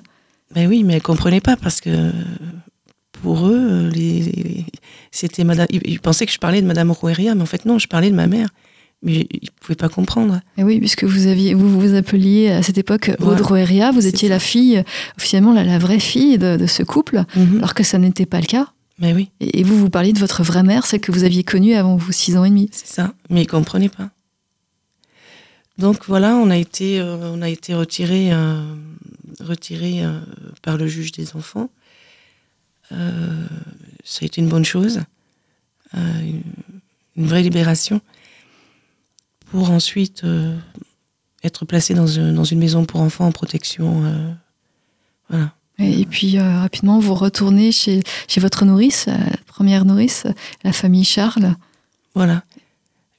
Ben 0.56 0.68
oui, 0.68 0.84
mais 0.84 0.94
elles 0.96 1.02
comprenaient 1.02 1.42
pas 1.42 1.56
parce 1.56 1.80
que 1.82 2.12
pour 3.22 3.48
eux, 3.48 3.90
les, 3.94 4.22
les- 4.24 4.66
c'était 5.12 5.44
Madame. 5.44 5.68
Ils, 5.70 6.00
pensaient 6.00 6.26
que 6.26 6.32
je 6.32 6.40
parlais 6.40 6.62
de 6.62 6.68
Madame 6.68 6.92
Roueria, 6.92 7.36
mais 7.36 7.42
en 7.42 7.46
fait 7.46 7.66
non, 7.66 7.78
je 7.80 7.88
parlais 7.88 8.10
de 8.10 8.16
ma 8.16 8.28
mère. 8.28 8.50
Mais 9.04 9.28
ils 9.32 9.50
pouvaient 9.60 9.76
pas 9.76 9.90
comprendre. 9.90 10.42
Et 10.58 10.64
oui, 10.64 10.78
puisque 10.80 11.06
vous 11.06 11.26
aviez, 11.26 11.56
vous 11.56 11.80
vous 11.80 11.96
appeliez 11.96 12.50
à 12.52 12.62
cette 12.62 12.78
époque 12.78 13.10
Voilà. 13.20 13.40
Aude 13.40 13.46
Roeria, 13.48 13.92
vous 13.92 14.06
étiez 14.06 14.28
ça. 14.28 14.36
la 14.36 14.40
fille, 14.40 14.84
officiellement 15.18 15.54
la, 15.54 15.64
la 15.64 15.80
vraie 15.80 16.00
fille 16.00 16.38
de, 16.38 16.56
de 16.56 16.68
ce 16.68 16.84
couple, 16.84 17.24
Mhm. 17.36 17.58
alors 17.58 17.74
que 17.74 17.84
ça 17.84 17.98
n'était 17.98 18.28
pas 18.28 18.40
le 18.40 18.46
cas. 18.46 18.68
Ben 19.00 19.16
oui, 19.16 19.32
Et, 19.40 19.62
et 19.62 19.64
vous, 19.64 19.76
vous 19.80 19.90
parliez 19.90 20.14
de 20.14 20.20
votre 20.20 20.44
vraie 20.44 20.62
mère, 20.62 20.86
celle 20.86 21.00
que 21.00 21.12
vous 21.12 21.24
aviez 21.24 21.44
connue 21.44 21.74
avant 21.74 21.96
vos 21.96 22.12
six 22.12 22.38
ans 22.38 22.46
et 22.46 22.50
demi. 22.50 22.70
c'est 22.72 22.86
ça. 22.94 23.14
Mais 23.32 23.42
ils 23.42 23.48
comprenaient 23.48 23.90
pas. 23.90 24.12
Donc 25.82 26.06
voilà, 26.06 26.36
on 26.36 26.52
a 26.52 26.58
été, 26.58 27.00
euh, 27.00 27.18
on 27.34 27.42
a 27.42 27.50
été 27.50 27.74
retiré, 27.74 28.32
euh, 28.32 28.64
retiré 29.40 30.06
euh, 30.06 30.20
par 30.62 30.78
le 30.78 30.86
juge 30.86 31.12
des 31.12 31.36
enfants. 31.36 31.72
Euh, 32.92 33.48
ça 34.04 34.20
a 34.22 34.26
été 34.26 34.42
une 34.42 34.48
bonne 34.48 34.66
chose, 34.66 35.02
une, 35.94 36.44
une 37.16 37.26
vraie 37.26 37.42
libération, 37.42 38.00
pour 39.50 39.72
ensuite 39.72 40.24
être 41.44 41.66
placé 41.66 41.94
dans, 41.94 42.06
dans 42.06 42.44
une 42.44 42.60
maison 42.60 42.86
pour 42.86 43.02
enfants 43.02 43.26
en 43.26 43.32
protection. 43.32 44.36
voilà. 45.30 45.54
Et, 45.80 46.06
puis 46.06 46.40
rapidement, 46.40 47.00
vous 47.00 47.16
retournez 47.16 47.72
chez, 47.72 48.02
chez 48.28 48.40
votre 48.40 48.66
nourrice, 48.66 49.08
première 49.48 49.86
nourrice, 49.86 50.28
la 50.64 50.74
famille 50.74 51.06
Charles. 51.06 51.56
Voilà. 52.14 52.44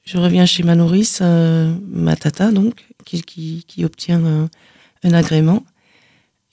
Je 0.03 0.17
reviens 0.17 0.45
chez 0.45 0.63
ma 0.63 0.75
nourrice, 0.75 1.19
euh, 1.21 1.73
ma 1.89 2.15
tata, 2.15 2.51
donc, 2.51 2.85
qui, 3.05 3.21
qui, 3.21 3.63
qui 3.67 3.85
obtient 3.85 4.23
un, 4.25 4.49
un 5.03 5.13
agrément. 5.13 5.63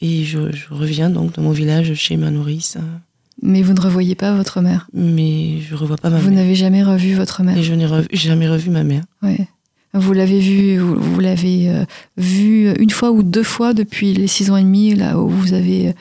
Et 0.01 0.25
je, 0.25 0.53
je 0.53 0.73
reviens 0.73 1.11
donc 1.11 1.35
dans 1.35 1.43
mon 1.43 1.51
village 1.51 1.93
chez 1.95 2.17
ma 2.17 2.31
nourrice. 2.31 2.77
euh, 2.77 2.83
Mais 3.43 3.63
vous 3.63 3.73
ne 3.75 3.81
revoyez 3.81 4.15
pas 4.15 4.35
votre 4.35 4.61
mère. 4.61 4.89
mais 4.95 5.61
je 5.61 5.75
revois 5.75 5.97
pas 5.97 6.11
ma 6.11 6.19
Vous 6.19 6.31
mère. 6.31 6.39
n'avez 6.39 6.55
jamais 6.55 6.83
revu 6.83 7.15
votre 7.15 7.43
mère. 7.43 7.59
Et 7.59 7.63
je 7.63 7.75
n'ai 7.75 7.87
revu- 7.87 8.09
jamais 8.13 8.49
revu 8.49 8.71
ma 8.71 8.85
mère. 8.85 9.03
Ouais. 9.23 9.47
Vous 9.93 10.13
l'avez 10.13 10.39
vu, 10.39 10.79
vous, 10.79 10.95
vous 10.95 11.19
l'avez 11.21 11.69
euh, 11.69 11.85
vu 12.17 12.73
une 12.79 12.91
fois 12.91 13.11
ou 13.11 13.25
deux 13.25 13.43
fois 13.43 13.75
depuis 13.75 14.15
les 14.15 14.29
six 14.29 14.51
ans 14.53 14.57
et 14.57 14.63
demi, 14.63 14.95
là 14.95 15.19
où 15.19 15.29
vous 15.29 15.53
avez, 15.53 15.93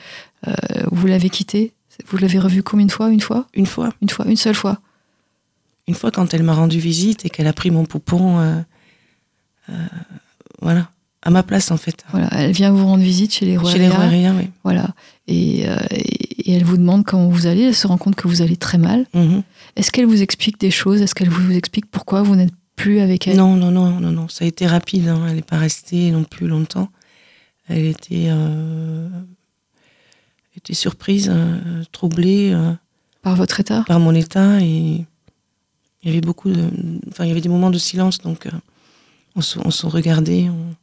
euh, 0.46 0.52
vous 0.92 1.08
l'avez 1.08 1.28
quitté. 1.28 1.72
Vous 2.06 2.16
l'avez 2.16 2.38
revu 2.38 2.62
combien 2.62 2.86
de 2.86 2.92
fois? 2.92 3.10
Une 3.10 3.20
fois? 3.20 3.48
Une 3.52 3.66
fois, 3.66 3.92
Une 4.00 4.08
fois 4.08 4.24
Une 4.28 4.36
seule 4.36 4.54
fois 4.54 4.80
une 5.88 5.94
fois 5.94 6.10
quand 6.10 6.32
elle 6.34 6.42
m'a 6.42 6.54
rendu 6.54 6.78
visite 6.78 7.24
et 7.24 7.30
qu'elle 7.30 7.46
a 7.46 7.52
pris 7.52 7.70
mon 7.70 7.84
poupon, 7.84 8.38
euh, 8.38 8.60
euh, 9.70 9.74
voilà, 10.62 10.90
à 11.22 11.30
ma 11.30 11.42
place 11.42 11.70
en 11.70 11.76
fait. 11.76 12.04
Voilà, 12.12 12.28
elle 12.32 12.52
vient 12.52 12.70
vous 12.72 12.84
rendre 12.86 13.02
visite 13.02 13.34
chez 13.34 13.46
les 13.46 13.58
Chez 13.66 13.78
les. 13.78 13.88
Roueria, 13.88 14.32
oui. 14.32 14.48
Voilà. 14.64 14.90
Et, 15.26 15.68
euh, 15.68 15.76
et, 15.90 16.50
et 16.50 16.52
elle 16.54 16.64
vous 16.64 16.76
demande 16.76 17.04
comment 17.04 17.28
vous 17.28 17.46
allez. 17.46 17.62
Elle 17.62 17.74
se 17.74 17.86
rend 17.86 17.98
compte 17.98 18.14
que 18.14 18.28
vous 18.28 18.42
allez 18.42 18.56
très 18.56 18.78
mal. 18.78 19.06
Mhm. 19.14 19.42
Est-ce 19.76 19.90
qu'elle 19.90 20.06
vous 20.06 20.22
explique 20.22 20.58
des 20.60 20.70
choses? 20.70 21.00
Est-ce 21.02 21.14
qu'elle 21.14 21.28
vous 21.30 21.52
explique 21.52 21.86
pourquoi 21.90 22.22
vous 22.22 22.36
n'êtes 22.36 22.52
plus 22.76 23.00
avec 23.00 23.26
elle? 23.28 23.36
Non, 23.36 23.56
non, 23.56 23.70
non, 23.70 24.00
non, 24.00 24.10
non. 24.12 24.28
Ça 24.28 24.44
a 24.44 24.48
été 24.48 24.66
rapide. 24.66 25.08
hein. 25.08 25.24
Elle 25.28 25.36
n'est 25.36 25.42
pas 25.42 25.58
restée 25.58 26.10
non 26.10 26.24
plus 26.24 26.46
longtemps. 26.48 26.88
Elle 27.68 27.86
était, 27.86 28.28
était 30.56 30.74
surprise, 30.74 31.30
troublée 31.92 32.52
Par 33.22 33.36
votre 33.36 33.60
état? 33.60 33.84
par 33.86 34.00
mon 34.00 34.12
état 34.14 34.60
et 34.60 35.04
il 36.02 36.08
y 36.08 36.12
avait 36.12 36.20
beaucoup 36.20 36.50
de, 36.50 36.68
enfin, 37.10 37.24
il 37.24 37.28
y 37.28 37.30
avait 37.30 37.40
des 37.40 37.48
moments 37.48 37.70
de 37.70 37.78
silence 37.78 38.18
donc 38.18 38.46
euh, 38.46 38.50
on 39.36 39.40
se, 39.42 39.58
on 39.64 39.70
se 39.70 39.86
regardait. 39.86 40.48
on- 40.48 40.74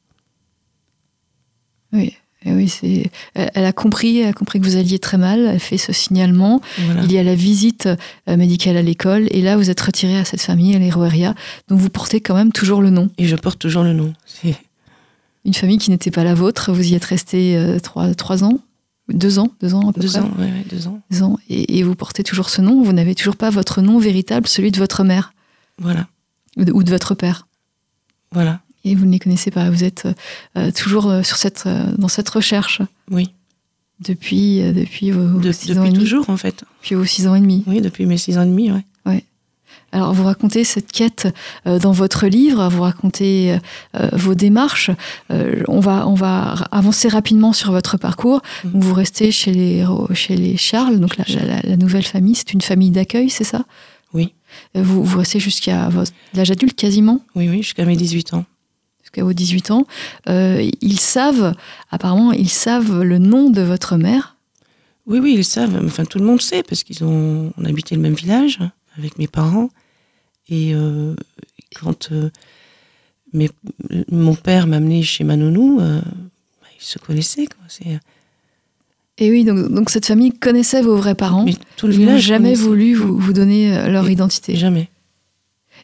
Oui. 1.97 2.13
Et 2.45 2.51
oui, 2.53 2.69
c'est. 2.69 3.09
Elle 3.33 3.65
a 3.65 3.73
compris, 3.73 4.19
elle 4.19 4.27
a 4.29 4.33
compris 4.33 4.59
que 4.59 4.65
vous 4.65 4.75
alliez 4.77 4.99
très 4.99 5.17
mal. 5.17 5.39
Elle 5.53 5.59
fait 5.59 5.77
ce 5.79 5.91
signalement. 5.91 6.61
Voilà. 6.77 7.03
Il 7.03 7.11
y 7.11 7.17
a 7.17 7.23
la 7.23 7.33
visite 7.35 7.89
euh, 8.29 8.37
médicale 8.37 8.77
à 8.77 8.81
l'école, 8.83 9.27
et 9.31 9.41
là, 9.41 9.57
vous 9.57 9.69
êtes 9.71 9.81
retiré 9.81 10.17
à 10.17 10.23
cette 10.23 10.41
famille, 10.41 10.75
à 10.75 10.79
l'Héroëria, 10.79 11.33
dont 11.67 11.75
vous 11.75 11.89
portez 11.89 12.21
quand 12.21 12.35
même 12.35 12.51
toujours 12.51 12.81
le 12.81 12.89
nom. 12.91 13.09
Et 13.17 13.25
je 13.25 13.35
porte 13.35 13.59
toujours 13.59 13.83
le 13.83 13.93
nom. 13.93 14.13
C'est- 14.25 14.55
Une 15.45 15.55
famille 15.55 15.77
qui 15.79 15.89
n'était 15.89 16.11
pas 16.11 16.23
la 16.23 16.35
vôtre. 16.35 16.71
Vous 16.71 16.87
y 16.87 16.93
êtes 16.93 17.05
resté 17.05 17.57
euh, 17.57 17.79
trois, 17.79 18.13
trois 18.13 18.43
ans, 18.43 18.59
deux 19.09 19.39
ans, 19.39 19.49
deux 19.61 19.73
ans 19.73 19.89
à 19.89 19.93
peu 19.93 20.01
Deux 20.01 20.09
près. 20.09 20.19
ans, 20.19 20.31
ouais, 20.37 20.45
ouais, 20.45 20.65
deux 20.69 20.87
ans. 20.87 21.01
Deux 21.11 21.23
ans. 21.23 21.37
Et, 21.49 21.77
et 21.79 21.83
vous 21.83 21.95
portez 21.95 22.23
toujours 22.23 22.49
ce 22.49 22.61
nom. 22.61 22.81
Vous 22.83 22.93
n'avez 22.93 23.15
toujours 23.15 23.35
pas 23.37 23.49
votre 23.49 23.81
nom 23.81 23.99
véritable, 23.99 24.47
celui 24.47 24.71
de 24.71 24.77
votre 24.79 25.03
mère 25.03 25.33
Voilà, 25.79 26.07
ou 26.57 26.65
de, 26.65 26.71
ou 26.73 26.83
de 26.83 26.89
votre 26.89 27.15
père. 27.15 27.47
voilà. 28.31 28.61
Et 28.83 28.95
vous 28.95 29.05
ne 29.05 29.11
les 29.11 29.19
connaissez 29.19 29.51
pas. 29.51 29.69
Vous 29.69 29.83
êtes 29.83 30.07
euh, 30.57 30.71
toujours 30.71 31.07
euh, 31.09 31.21
sur 31.23 31.35
cette, 31.37 31.63
euh, 31.65 31.91
dans 31.97 32.07
cette 32.07 32.29
recherche 32.29 32.81
Oui, 33.11 33.33
depuis, 33.99 34.61
euh, 34.61 34.71
depuis 34.71 35.11
vos, 35.11 35.39
De- 35.39 35.51
six 35.51 35.71
ans 35.71 35.83
et 35.83 35.87
depuis 35.87 35.91
demi. 35.93 36.03
toujours 36.03 36.29
en 36.29 36.37
fait. 36.37 36.63
Depuis 36.81 36.95
vos 36.95 37.03
six 37.05 37.27
ans 37.27 37.35
et 37.35 37.41
demi. 37.41 37.63
Oui, 37.67 37.81
depuis 37.81 38.05
mes 38.05 38.17
six 38.17 38.37
ans 38.37 38.43
et 38.43 38.47
demi, 38.47 38.71
ouais. 38.71 38.85
Alors, 39.93 40.13
vous 40.13 40.25
racontez 40.25 40.63
cette 40.65 40.91
quête 40.91 41.27
euh, 41.65 41.79
dans 41.79 41.91
votre 41.93 42.27
livre, 42.27 42.67
vous 42.69 42.81
racontez 42.81 43.57
euh, 43.95 44.09
vos 44.13 44.35
démarches. 44.35 44.91
Euh, 45.31 45.63
on, 45.67 45.79
va, 45.79 46.07
on 46.07 46.13
va 46.13 46.53
avancer 46.71 47.07
rapidement 47.07 47.53
sur 47.53 47.71
votre 47.71 47.97
parcours. 47.97 48.41
Mhm. 48.65 48.71
Vous 48.81 48.93
restez 48.93 49.31
chez 49.31 49.51
les, 49.53 49.85
chez 50.13 50.35
les 50.35 50.57
Charles, 50.57 50.99
donc 50.99 51.15
la, 51.17 51.23
la- 51.45 51.61
la 51.61 51.77
nouvelle 51.77 52.03
famille. 52.03 52.35
C'est 52.35 52.53
une 52.53 52.61
famille 52.61 52.91
d'accueil, 52.91 53.29
c'est 53.29 53.45
ça? 53.45 53.63
Oui. 54.13 54.33
Euh, 54.75 54.83
Vous, 54.83 55.03
vous 55.03 55.17
restez 55.19 55.39
jusqu'à 55.39 55.89
l'âge 56.33 56.51
adulte 56.51 56.75
quasiment, 56.77 57.21
Oui, 57.35 57.47
oui, 57.49 57.57
jusqu'à 57.63 57.85
mes 57.85 57.95
18 57.95 58.33
ans. 58.33 58.45
jusqu'à 59.03 59.23
vos 59.23 59.33
18 59.33 59.71
ans. 59.71 59.85
Euh, 60.27 60.69
ils 60.81 60.99
savent, 60.99 61.53
apparemment, 61.91 62.33
ils 62.33 62.49
savent 62.49 63.01
le 63.03 63.17
nom 63.19 63.49
de 63.49 63.61
votre 63.61 63.95
mère? 63.95 64.35
Oui, 65.05 65.19
oui, 65.19 65.35
ils 65.37 65.45
savent. 65.45 65.81
Enfin, 65.85 66.03
tout 66.03 66.19
le 66.19 66.25
monde 66.25 66.41
sait 66.41 66.61
parce 66.63 66.83
qu'ils 66.83 67.05
ont, 67.05 67.53
on 67.57 67.63
habitait 67.65 67.95
le 67.95 68.01
même 68.01 68.15
village 68.15 68.59
avec 68.97 69.17
mes 69.17 69.27
parents. 69.27 69.69
Et 70.49 70.73
euh, 70.73 71.15
quand 71.75 72.11
euh, 72.11 72.29
mes- 73.33 73.49
mon 74.09 74.35
père 74.35 74.67
m'a 74.67 74.77
amené 74.77 75.03
chez 75.03 75.23
ma 75.23 75.35
nounou, 75.35 75.79
euh, 75.81 75.99
bah, 76.01 76.67
ils 76.79 76.83
se 76.83 76.99
connaissaient. 76.99 77.47
Quoi. 77.47 77.97
Et 79.19 79.29
oui, 79.31 79.43
donc, 79.43 79.71
donc 79.71 79.89
cette 79.89 80.05
famille 80.05 80.31
connaissait 80.31 80.81
vos 80.81 80.95
vrais 80.95 81.15
parents. 81.15 81.43
Mais 81.45 81.55
tout 81.75 81.87
le 81.87 81.93
Ils 81.95 82.05
n'ont 82.05 82.17
jamais 82.17 82.53
voulu 82.53 82.93
vous, 82.93 83.17
vous 83.17 83.33
donner 83.33 83.89
leur 83.89 84.07
Et- 84.07 84.11
identité. 84.13 84.55
Jamais. 84.55 84.89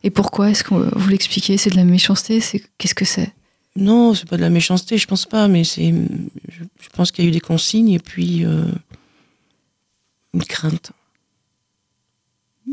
Et 0.04 0.10
pourquoi 0.10 0.50
Est-ce 0.52 0.64
que 0.64 0.74
vous 0.74 1.10
l'expliquez? 1.10 1.58
C'est 1.58 1.70
de 1.70 1.76
la 1.78 1.84
méchanceté? 1.86 2.42
Qu'est-ce 2.78 2.96
que 2.96 3.06
c'est? 3.06 3.32
Non, 3.76 4.14
c'est 4.14 4.28
pas 4.30 4.38
de 4.38 4.42
la 4.42 4.50
méchanceté, 4.52 4.98
je 5.00 5.08
pense 5.08 5.26
pas, 5.26 5.48
mais 5.48 5.64
c'est, 5.64 5.92
je, 6.50 6.64
je 6.80 6.90
pense 6.94 7.12
qu'il 7.12 7.24
y 7.26 7.28
a 7.28 7.30
eu 7.30 7.34
des 7.34 7.40
consignes 7.40 7.90
et 7.90 8.00
puis 8.00 8.44
une 10.34 10.44
crainte. 10.48 10.92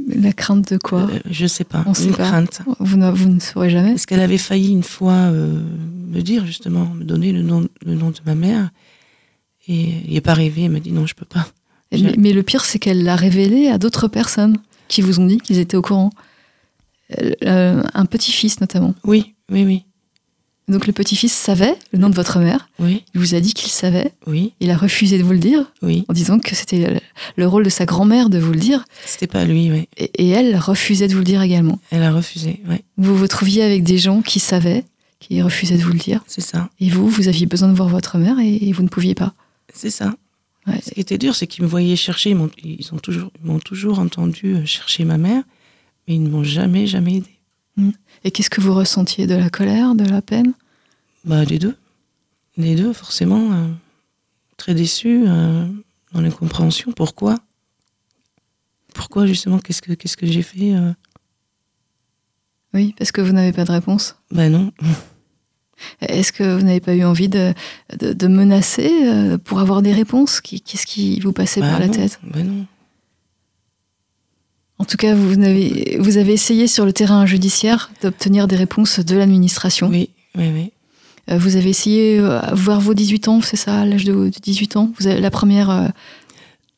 La 0.09 0.33
crainte 0.33 0.73
de 0.73 0.79
quoi 0.79 1.03
Euh, 1.03 1.19
je 1.31 1.47
sais 1.47 1.65
pas, 1.65 1.83
On 1.87 1.95
sait 1.95 2.05
une 2.07 2.15
pas. 2.15 2.29
crainte. 2.29 2.63
vous, 2.79 2.97
ne, 2.97 3.11
vous 3.11 3.29
ne 3.29 3.41
saurez 3.41 3.71
jamais. 3.71 3.91
Parce 3.91 4.07
qu'elle 4.07 4.21
avait 4.21 4.39
failli 4.39 4.71
une 4.71 4.83
fois 4.85 5.13
euh, 5.13 5.61
me 6.09 6.21
dire 6.21 6.47
justement, 6.47 6.87
me 6.95 7.05
donner 7.05 7.33
le 7.33 7.43
nom, 7.43 7.67
le 7.85 7.95
nom 7.95 8.11
de 8.11 8.19
ma 8.27 8.35
mère. 8.35 8.71
Et 9.69 9.93
il 10.07 10.15
n'est 10.15 10.21
pas 10.21 10.33
arrivé, 10.33 10.63
elle 10.65 10.71
m'a 10.73 10.81
dit 10.81 10.93
non, 10.93 11.07
je 11.07 11.15
peux 11.15 11.25
pas. 11.27 11.47
Mais, 11.93 12.33
le 12.33 12.43
pire, 12.45 12.65
c'est 12.65 12.79
qu'elle 12.79 13.03
l'a 13.03 13.17
révélé 13.17 13.67
à 13.69 13.77
d'autres 13.79 14.07
personnes 14.09 14.59
qui 14.87 15.03
vous 15.03 15.19
ont 15.19 15.27
dit 15.27 15.39
qu'ils 15.39 15.59
étaient 15.59 15.77
au 15.77 15.83
courant. 15.83 16.11
Euh, 17.45 17.83
un 17.93 18.07
petit-fils 18.07 18.61
notamment. 18.61 18.95
Oui, 19.05 19.35
oui, 19.51 19.65
oui, 19.65 19.85
Donc 20.71 20.87
le 20.87 20.93
petit-fils 20.93 21.33
savait 21.33 21.75
le 21.93 21.99
nom 21.99 22.09
de 22.09 22.15
votre 22.15 22.39
mère. 22.39 22.69
oui, 22.79 23.05
Il 23.15 23.21
vous 23.21 23.35
a 23.35 23.41
dit 23.41 23.53
qu'il 23.55 23.71
savait. 23.71 24.13
oui, 24.27 24.53
Il 24.61 24.71
a 24.71 24.77
refusé 24.77 25.19
de 25.19 25.23
vous 25.25 25.33
le 25.33 25.39
dire 25.39 25.71
oui. 25.83 26.05
en 26.09 26.13
disant 26.13 26.39
que 26.39 26.55
c'était 26.55 26.79
le- 26.95 27.01
le 27.37 27.47
rôle 27.49 27.65
de 27.65 27.71
sa 27.71 27.85
grand-mère 27.87 28.31
de 28.31 28.39
vous 28.39 28.53
le 28.53 28.59
dire. 28.59 28.85
C'était 29.05 29.27
pas 29.27 29.45
lui, 29.45 29.71
oui. 29.71 29.89
Et, 29.97 30.11
et 30.25 30.29
elle 30.29 30.57
refusait 30.57 31.09
de 31.09 31.13
vous 31.13 31.19
le 31.19 31.25
dire 31.25 31.43
également. 31.43 31.79
Elle 31.91 32.03
a 32.05 32.13
refusé, 32.13 32.61
oui, 32.69 32.77
Vous 32.97 33.17
vous 33.17 33.27
trouviez 33.29 33.63
avec 33.65 33.83
des 33.83 33.99
gens 33.99 34.23
qui 34.23 34.39
savaient, 34.41 34.85
qui 35.19 35.43
refusaient 35.43 35.77
de 35.77 35.83
vous 35.83 35.93
le 35.93 35.99
dire. 35.99 36.23
c'est 36.27 36.41
ça, 36.41 36.71
Et 36.81 36.89
vous, 36.89 37.09
vous 37.09 37.29
aviez 37.29 37.47
besoin 37.47 37.69
de 37.69 37.75
voir 37.75 37.89
votre 37.89 38.17
mère 38.19 38.39
et, 38.39 38.55
et 38.69 38.73
vous 38.73 38.83
ne 38.83 38.89
pouviez 38.89 39.15
pas. 39.15 39.35
c'est 39.75 39.91
ça. 39.91 40.15
Ouais. 40.67 40.79
Ce 40.85 40.91
qui 40.93 41.01
était 41.01 41.19
dur, 41.19 41.35
c'est 41.35 41.47
qu'ils 41.47 41.65
me 41.65 41.69
voyaient 41.69 41.97
chercher, 41.97 42.31
ils 42.31 42.37
m'ont, 42.37 42.51
ils 42.63 42.87
ont 42.93 42.99
toujours, 42.99 43.31
ils 43.43 43.47
m'ont 43.51 43.59
toujours 43.59 43.99
entendu 43.99 44.55
euh, 44.55 44.67
chercher 44.67 45.05
ma 45.05 45.17
mère, 45.19 45.43
mais 46.07 46.15
ils 46.15 46.23
ne 46.23 46.29
m'ont 46.29 46.45
jamais, 46.45 46.87
jamais 46.87 47.17
aidé. 47.17 47.31
Et 48.25 48.31
qu'est-ce 48.31 48.51
que 48.51 48.61
vous 48.61 48.75
ressentiez? 48.75 49.27
De 49.27 49.35
la 49.35 49.49
colère, 49.49 49.95
de 49.95 50.05
la 50.05 50.21
peine? 50.21 50.53
Bah, 51.25 51.45
les 51.45 51.59
deux. 51.59 51.77
Les 52.57 52.75
deux, 52.75 52.93
forcément. 52.93 53.53
euh, 53.53 53.69
très 54.57 54.75
déçu, 54.75 55.25
euh, 55.27 55.67
dans 56.13 56.21
l'incompréhension. 56.21 56.93
Pourquoi? 56.93 57.37
Pourquoi, 58.95 59.27
justement 59.27 59.59
Qu'est-ce 59.59 59.83
que, 59.83 59.93
qu'est-ce 59.93 60.17
que 60.17 60.27
j'ai 60.27 60.43
fait 60.43 60.75
euh? 60.75 60.93
Oui, 62.75 62.95
parce 62.99 63.11
que 63.13 63.21
vous 63.21 63.33
n'avez 63.33 63.53
pas 63.53 63.65
de 63.65 63.73
réponse. 63.73 64.17
Bah 64.31 64.49
non. 64.49 64.73
Est-ce 66.03 66.33
que 66.33 66.57
vous 66.59 66.63
n'avez 66.65 66.81
pas 66.81 66.95
eu 66.95 67.05
envie 67.05 67.29
de, 67.29 67.55
de, 67.99 68.13
de 68.13 68.27
menacer 68.27 68.91
euh, 69.09 69.39
pour 69.39 69.61
avoir 69.61 69.81
des 69.83 69.93
réponses? 69.93 70.41
Qu'est-ce 70.41 70.85
qui 70.87 71.19
vous 71.21 71.33
passait 71.33 71.61
Bah 71.61 71.71
par 71.71 71.81
la 71.81 71.87
non, 71.87 71.93
tête? 71.95 72.21
Bah 72.23 72.43
non. 72.43 72.67
En 74.79 74.85
tout 74.85 74.97
cas, 74.99 75.15
vous 75.15 75.33
avez, 75.43 75.97
vous 75.99 76.17
avez 76.19 76.33
essayé 76.33 76.67
sur 76.67 76.85
le 76.85 76.93
terrain 76.93 77.25
judiciaire 77.27 77.91
d'obtenir 78.03 78.47
des 78.47 78.57
réponses 78.57 79.01
de 79.01 79.17
l'administration. 79.17 79.89
Oui, 79.89 80.11
oui, 80.37 80.51
oui. 80.55 80.73
Euh, 81.31 81.39
Vous 81.39 81.57
avez 81.57 81.71
essayé, 81.71 82.19
euh, 82.19 82.41
vers 82.53 82.81
vos 82.81 82.95
18 82.95 83.29
ans, 83.29 83.41
c'est 83.41 83.57
ça, 83.57 83.81
à 83.81 83.85
l'âge 83.85 84.05
de, 84.05 84.13
de 84.15 84.29
18 84.31 84.77
ans? 84.77 84.93
Vous 84.99 85.07
avez, 85.07 85.21
la, 85.21 85.31
première, 85.31 85.71
euh, 85.71 85.89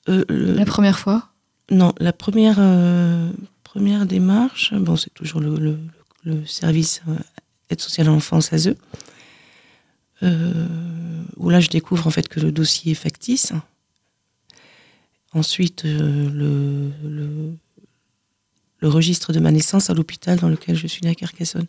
le- 0.07 0.55
la 0.55 0.65
première 0.65 0.99
fois? 0.99 1.29
Non, 1.71 1.93
la 1.99 2.13
première, 2.13 2.57
euh, 2.59 3.31
première 3.65 4.05
démarche, 4.07 4.75
bon, 4.75 4.97
c'est 4.97 5.13
toujours 5.15 5.41
le, 5.41 5.57
le- 5.57 5.79
le 6.25 6.45
service 6.47 7.03
euh, 7.09 7.15
aide 7.71 7.81
sociale 7.81 8.09
à 8.09 8.11
l'enfance 8.11 8.53
ASE, 8.53 8.75
où 11.37 11.51
là 11.51 11.59
je 11.59 11.69
découvre 11.69 12.07
en 12.07 12.11
fait 12.11 12.29
que 12.29 12.39
le 12.39 12.53
dossier 12.53 12.93
est 12.93 12.97
factice. 12.97 13.53
Ensuite, 15.35 15.83
le, 15.85 16.93
registre 18.83 19.33
de 19.33 19.41
ma 19.41 19.51
naissance 19.51 19.91
à 19.91 19.95
l'hôpital 19.95 20.39
dans 20.39 20.49
lequel 20.49 20.77
je 20.77 20.87
suis 20.87 21.01
née 21.03 21.11
à 21.11 21.15
Carcassonne. 21.15 21.67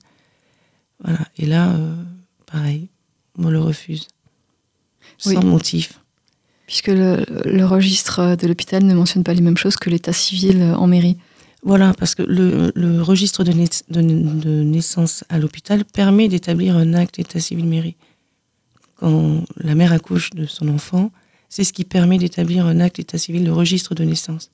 Voilà. 1.04 1.20
Et 1.38 1.46
là, 1.46 1.74
pareil, 2.54 2.88
on 3.38 3.50
le 3.50 3.60
refuse. 3.60 4.08
Oui. 5.26 5.34
Sans 5.36 5.44
motif. 5.44 6.00
Puisque 6.68 6.88
le, 6.88 7.26
le 7.46 7.66
registre 7.66 8.36
de 8.36 8.48
l'hôpital 8.48 8.82
ne 8.86 8.94
mentionne 8.94 9.24
pas 9.24 9.34
les 9.34 9.42
mêmes 9.42 9.58
choses 9.58 9.76
que 9.76 9.90
l'état 9.90 10.14
civil 10.14 10.62
en 10.84 10.88
mairie. 10.88 11.18
Voilà, 11.64 11.94
parce 12.00 12.14
que 12.16 12.24
le, 12.24 12.72
le 12.76 13.02
registre 13.02 13.44
de, 13.44 13.52
naiss- 13.54 13.84
de- 13.90 14.02
de 14.02 14.64
naissance 14.64 15.24
à 15.30 15.40
l'hôpital 15.40 15.84
permet 15.86 16.28
d'établir 16.28 16.78
un 16.78 16.94
acte 16.94 17.16
d'état 17.18 17.40
civil 17.40 17.66
mairie. 17.66 17.96
Quand 18.98 19.44
la 19.58 19.76
mère 19.76 19.92
accouche 19.94 20.30
de 20.32 20.46
son 20.46 20.68
enfant, 20.70 21.12
c'est 21.50 21.64
ce 21.64 21.74
qui 21.74 21.84
permet 21.86 22.18
d'établir 22.18 22.66
un 22.66 22.80
acte 22.80 22.98
d'état 22.98 23.18
civil, 23.18 23.44
le 23.46 23.54
registre 23.54 23.96
de 23.96 24.04
naissance. 24.04 24.52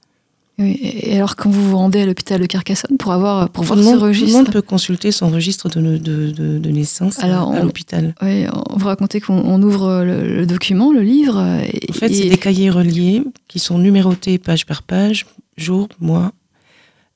Oui, 0.59 0.77
et 0.83 1.15
alors 1.15 1.35
quand 1.37 1.49
vous 1.49 1.69
vous 1.69 1.77
rendez 1.77 2.01
à 2.01 2.05
l'hôpital 2.05 2.39
de 2.41 2.45
Carcassonne 2.45 2.97
pour, 2.97 3.13
avoir, 3.13 3.49
pour 3.49 3.63
Tout 3.63 3.67
voir 3.73 3.79
ce 3.79 3.83
monde, 3.85 3.93
tout 3.95 4.01
le 4.01 4.07
registre, 4.09 4.37
monde 4.37 4.51
peut 4.51 4.61
consulter 4.61 5.11
son 5.13 5.29
registre 5.29 5.69
de, 5.69 5.97
de- 5.97 6.31
de- 6.31 6.57
de 6.59 6.69
naissance 6.69 7.17
à- 7.19 7.23
Alors, 7.23 7.51
à 7.53 7.61
on- 7.61 7.63
l'hôpital. 7.63 8.13
oui, 8.21 8.45
on 8.69 8.77
vous 8.77 8.85
racontez 8.87 9.21
qu'on 9.21 9.37
on 9.39 9.61
ouvre 9.63 10.03
le, 10.03 10.35
le 10.35 10.45
document, 10.45 10.91
le 10.91 11.01
livre. 11.01 11.39
Et, 11.63 11.89
En 11.89 11.93
fait, 11.93 12.11
et- 12.11 12.13
c'est 12.13 12.29
des 12.29 12.37
cahiers 12.37 12.69
reliés 12.69 13.23
qui 13.47 13.59
sont 13.59 13.77
numérotés 13.79 14.37
page 14.37 14.65
par 14.65 14.83
page, 14.83 15.25
jour, 15.55 15.87
mois. 16.01 16.33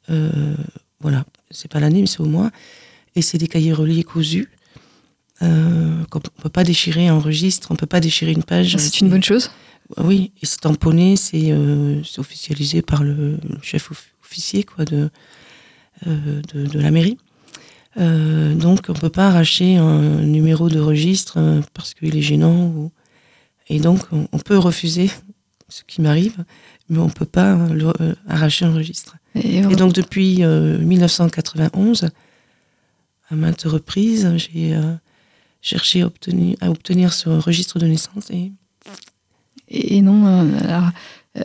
Euh, 0.10 0.56
voilà, 1.02 1.26
c'est 1.52 1.70
pas 1.70 1.80
l'année, 1.82 2.00
mais 2.02 2.08
c'est 2.08 2.22
au 2.22 2.26
mois. 2.26 2.50
Et 3.16 3.22
c'est 3.22 3.38
des 3.38 3.48
cahiers 3.48 3.74
reliés 3.74 4.04
cousus. 4.04 4.48
Euh, 5.42 5.92
on 6.16 6.20
peut 6.42 6.50
pas 6.50 6.64
déchirer 6.64 7.08
un 7.10 7.20
registre, 7.20 7.68
on 7.72 7.76
peut 7.76 7.86
pas 7.88 8.00
déchirer 8.00 8.32
une 8.32 8.44
page. 8.44 8.76
c'est 8.78 9.02
une 9.02 9.10
bonne 9.10 9.24
chose. 9.24 9.52
Oui, 9.98 10.32
et 10.42 10.46
c'est 10.46 10.62
tamponné, 10.62 11.16
c'est 11.18 11.52
euh, 11.52 12.02
c'est 12.04 12.20
officialisé 12.20 12.82
par 12.82 13.04
le, 13.04 13.38
chef 13.62 13.92
off- 13.92 14.12
officier 14.24 14.64
quoi, 14.64 14.86
de, 14.86 15.10
euh, 16.08 16.42
de, 16.54 16.66
de 16.66 16.80
la 16.80 16.90
mairie. 16.92 17.18
Euh, 17.98 18.56
donc 18.56 18.86
on 18.90 18.94
peut 18.94 19.10
pas 19.10 19.28
arracher 19.28 19.76
un 19.76 20.22
numéro 20.22 20.68
de 20.70 20.80
registre 20.80 21.62
parce 21.74 21.94
qu'il 21.94 22.16
est 22.18 22.22
gênant. 22.22 22.66
Ou... 22.68 22.92
Et 23.68 23.80
donc 23.80 24.00
on, 24.12 24.28
on 24.32 24.40
peut 24.40 24.58
refuser, 24.58 25.12
ce 25.70 25.84
qui 25.86 26.02
m'arrive, 26.02 26.44
mais 26.90 26.98
on 27.00 27.10
peut 27.10 27.26
pas 27.26 27.56
le- 27.68 27.94
arracher 28.28 28.66
un 28.66 28.74
registre. 28.74 29.18
Et, 29.36 29.58
Et 29.58 29.76
donc 29.76 29.94
depuis 29.94 30.44
euh, 30.44 30.78
1991, 30.80 32.10
à 33.30 33.36
maintes 33.36 33.64
reprises, 33.64 34.32
j'ai 34.38 34.76
cherché 35.62 36.02
à 36.02 36.08
obtenir, 36.08 36.58
à 36.62 36.70
obtenir 36.72 37.14
ce 37.14 37.30
registre 37.30 37.80
de 37.80 37.86
naissance 37.88 38.30
et 38.32 38.52
et 39.70 40.02
non, 40.02 40.26
euh, 40.28 40.44
alors, 40.68 40.90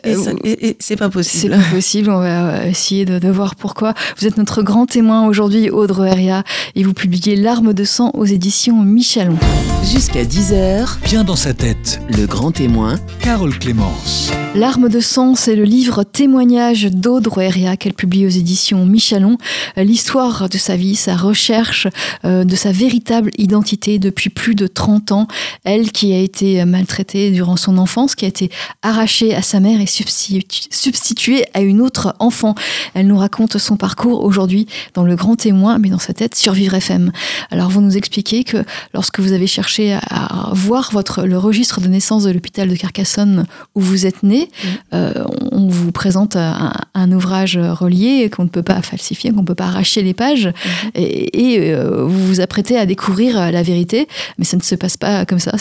Et, 0.03 0.13
Euh, 0.13 0.23
ça- 0.23 0.31
et- 0.43 0.67
et 0.69 0.77
c'est 0.79 0.95
pas 0.95 1.05
C'est 1.05 1.11
possible. 1.11 1.55
pas 1.55 1.63
possible, 1.75 2.09
on 2.11 2.19
va 2.19 2.49
euh, 2.59 2.69
essayer 2.69 3.05
de, 3.05 3.17
de 3.17 3.27
voir 3.29 3.55
pourquoi. 3.55 3.95
Vous 4.19 4.27
êtes 4.27 4.37
notre 4.37 4.61
grand 4.61 4.85
témoin 4.85 5.25
aujourd'hui, 5.25 5.71
Aude 5.71 5.89
Roeria, 5.89 6.43
et 6.75 6.83
vous 6.83 6.93
publiez 6.93 7.35
Larmes 7.35 7.73
de 7.73 7.83
sang 7.83 8.11
aux 8.13 8.25
éditions 8.25 8.83
Michelon. 8.83 9.35
Jusqu'à 9.83 10.23
10h, 10.23 10.97
Bien 11.05 11.23
dans 11.23 11.35
sa 11.35 11.53
tête, 11.53 11.99
le 12.09 12.25
grand 12.27 12.51
témoin 12.51 12.95
Carole 13.21 13.57
Clémence. 13.57 14.29
Larmes 14.55 14.89
de 14.89 14.99
sang, 14.99 15.35
c'est 15.35 15.55
le 15.55 15.63
livre 15.63 16.03
témoignage 16.03 16.85
d'Aude 16.85 17.27
Roeria 17.27 17.77
qu'elle 17.77 17.93
publie 17.93 18.25
aux 18.25 18.29
éditions 18.29 18.85
Michelon. 18.85 19.37
L'histoire 19.77 20.49
de 20.49 20.57
sa 20.57 20.75
vie, 20.75 20.95
sa 20.95 21.15
recherche 21.15 21.87
euh, 22.25 22.43
de 22.43 22.55
sa 22.55 22.71
véritable 22.71 23.29
identité 23.37 23.99
depuis 23.99 24.29
plus 24.29 24.55
de 24.55 24.67
30 24.67 25.11
ans. 25.11 25.27
Elle 25.63 25.91
qui 25.91 26.13
a 26.13 26.19
été 26.19 26.65
maltraitée 26.65 27.31
durant 27.31 27.55
son 27.55 27.77
enfance, 27.77 28.15
qui 28.15 28.25
a 28.25 28.27
été 28.27 28.49
arrachée 28.81 29.33
à 29.35 29.41
sa 29.41 29.59
mère 29.59 29.79
et 29.81 29.85
substitu- 29.85 30.67
substituée 30.71 31.45
à 31.53 31.61
une 31.61 31.79
autre 31.81 32.15
enfant. 32.19 32.55
Elle 32.95 33.07
nous 33.07 33.17
raconte 33.17 33.57
son 33.59 33.77
parcours 33.77 34.23
aujourd'hui 34.25 34.67
dans 34.93 35.03
Le 35.03 35.15
Grand 35.15 35.35
Témoin, 35.35 35.77
mais 35.77 35.89
dans 35.89 35.99
sa 35.99 36.13
tête 36.13 36.35
sur 36.35 36.53
Vivre 36.53 36.73
FM. 36.75 37.11
Alors 37.51 37.69
vous 37.69 37.81
nous 37.81 37.97
expliquez 37.97 38.43
que 38.43 38.63
lorsque 38.93 39.19
vous 39.19 39.31
avez 39.31 39.47
cherché 39.47 39.68
à, 39.77 39.99
à 40.49 40.53
voir 40.53 40.89
votre, 40.91 41.23
le 41.23 41.37
registre 41.37 41.81
de 41.81 41.87
naissance 41.87 42.23
de 42.23 42.31
l'hôpital 42.31 42.67
de 42.69 42.75
Carcassonne 42.75 43.45
où 43.75 43.81
vous 43.81 44.05
êtes 44.05 44.23
né, 44.23 44.49
euh, 44.93 45.13
on 45.51 45.67
vous 45.67 45.91
présente 45.91 46.35
un, 46.35 46.73
un 46.93 47.11
ouvrage 47.11 47.57
relié 47.57 48.29
qu'on 48.29 48.43
ne 48.43 48.49
peut 48.49 48.63
pas 48.63 48.81
falsifier, 48.81 49.31
qu'on 49.31 49.41
ne 49.41 49.45
peut 49.45 49.55
pas 49.55 49.67
arracher 49.67 50.01
les 50.01 50.13
pages, 50.13 50.51
et, 50.95 51.53
et, 51.53 51.73
euh, 51.73 52.03
vous 52.03 52.27
vous 52.27 52.41
apprêtez 52.41 52.77
à 52.77 52.85
découvrir 52.85 53.51
la 53.51 53.63
vérité, 53.63 54.07
mais 54.37 54.45
ça 54.45 54.57
ne 54.57 54.61
se 54.61 54.75
passe 54.75 54.97
pas 54.97 55.25
comme 55.25 55.39
ça. 55.39 55.51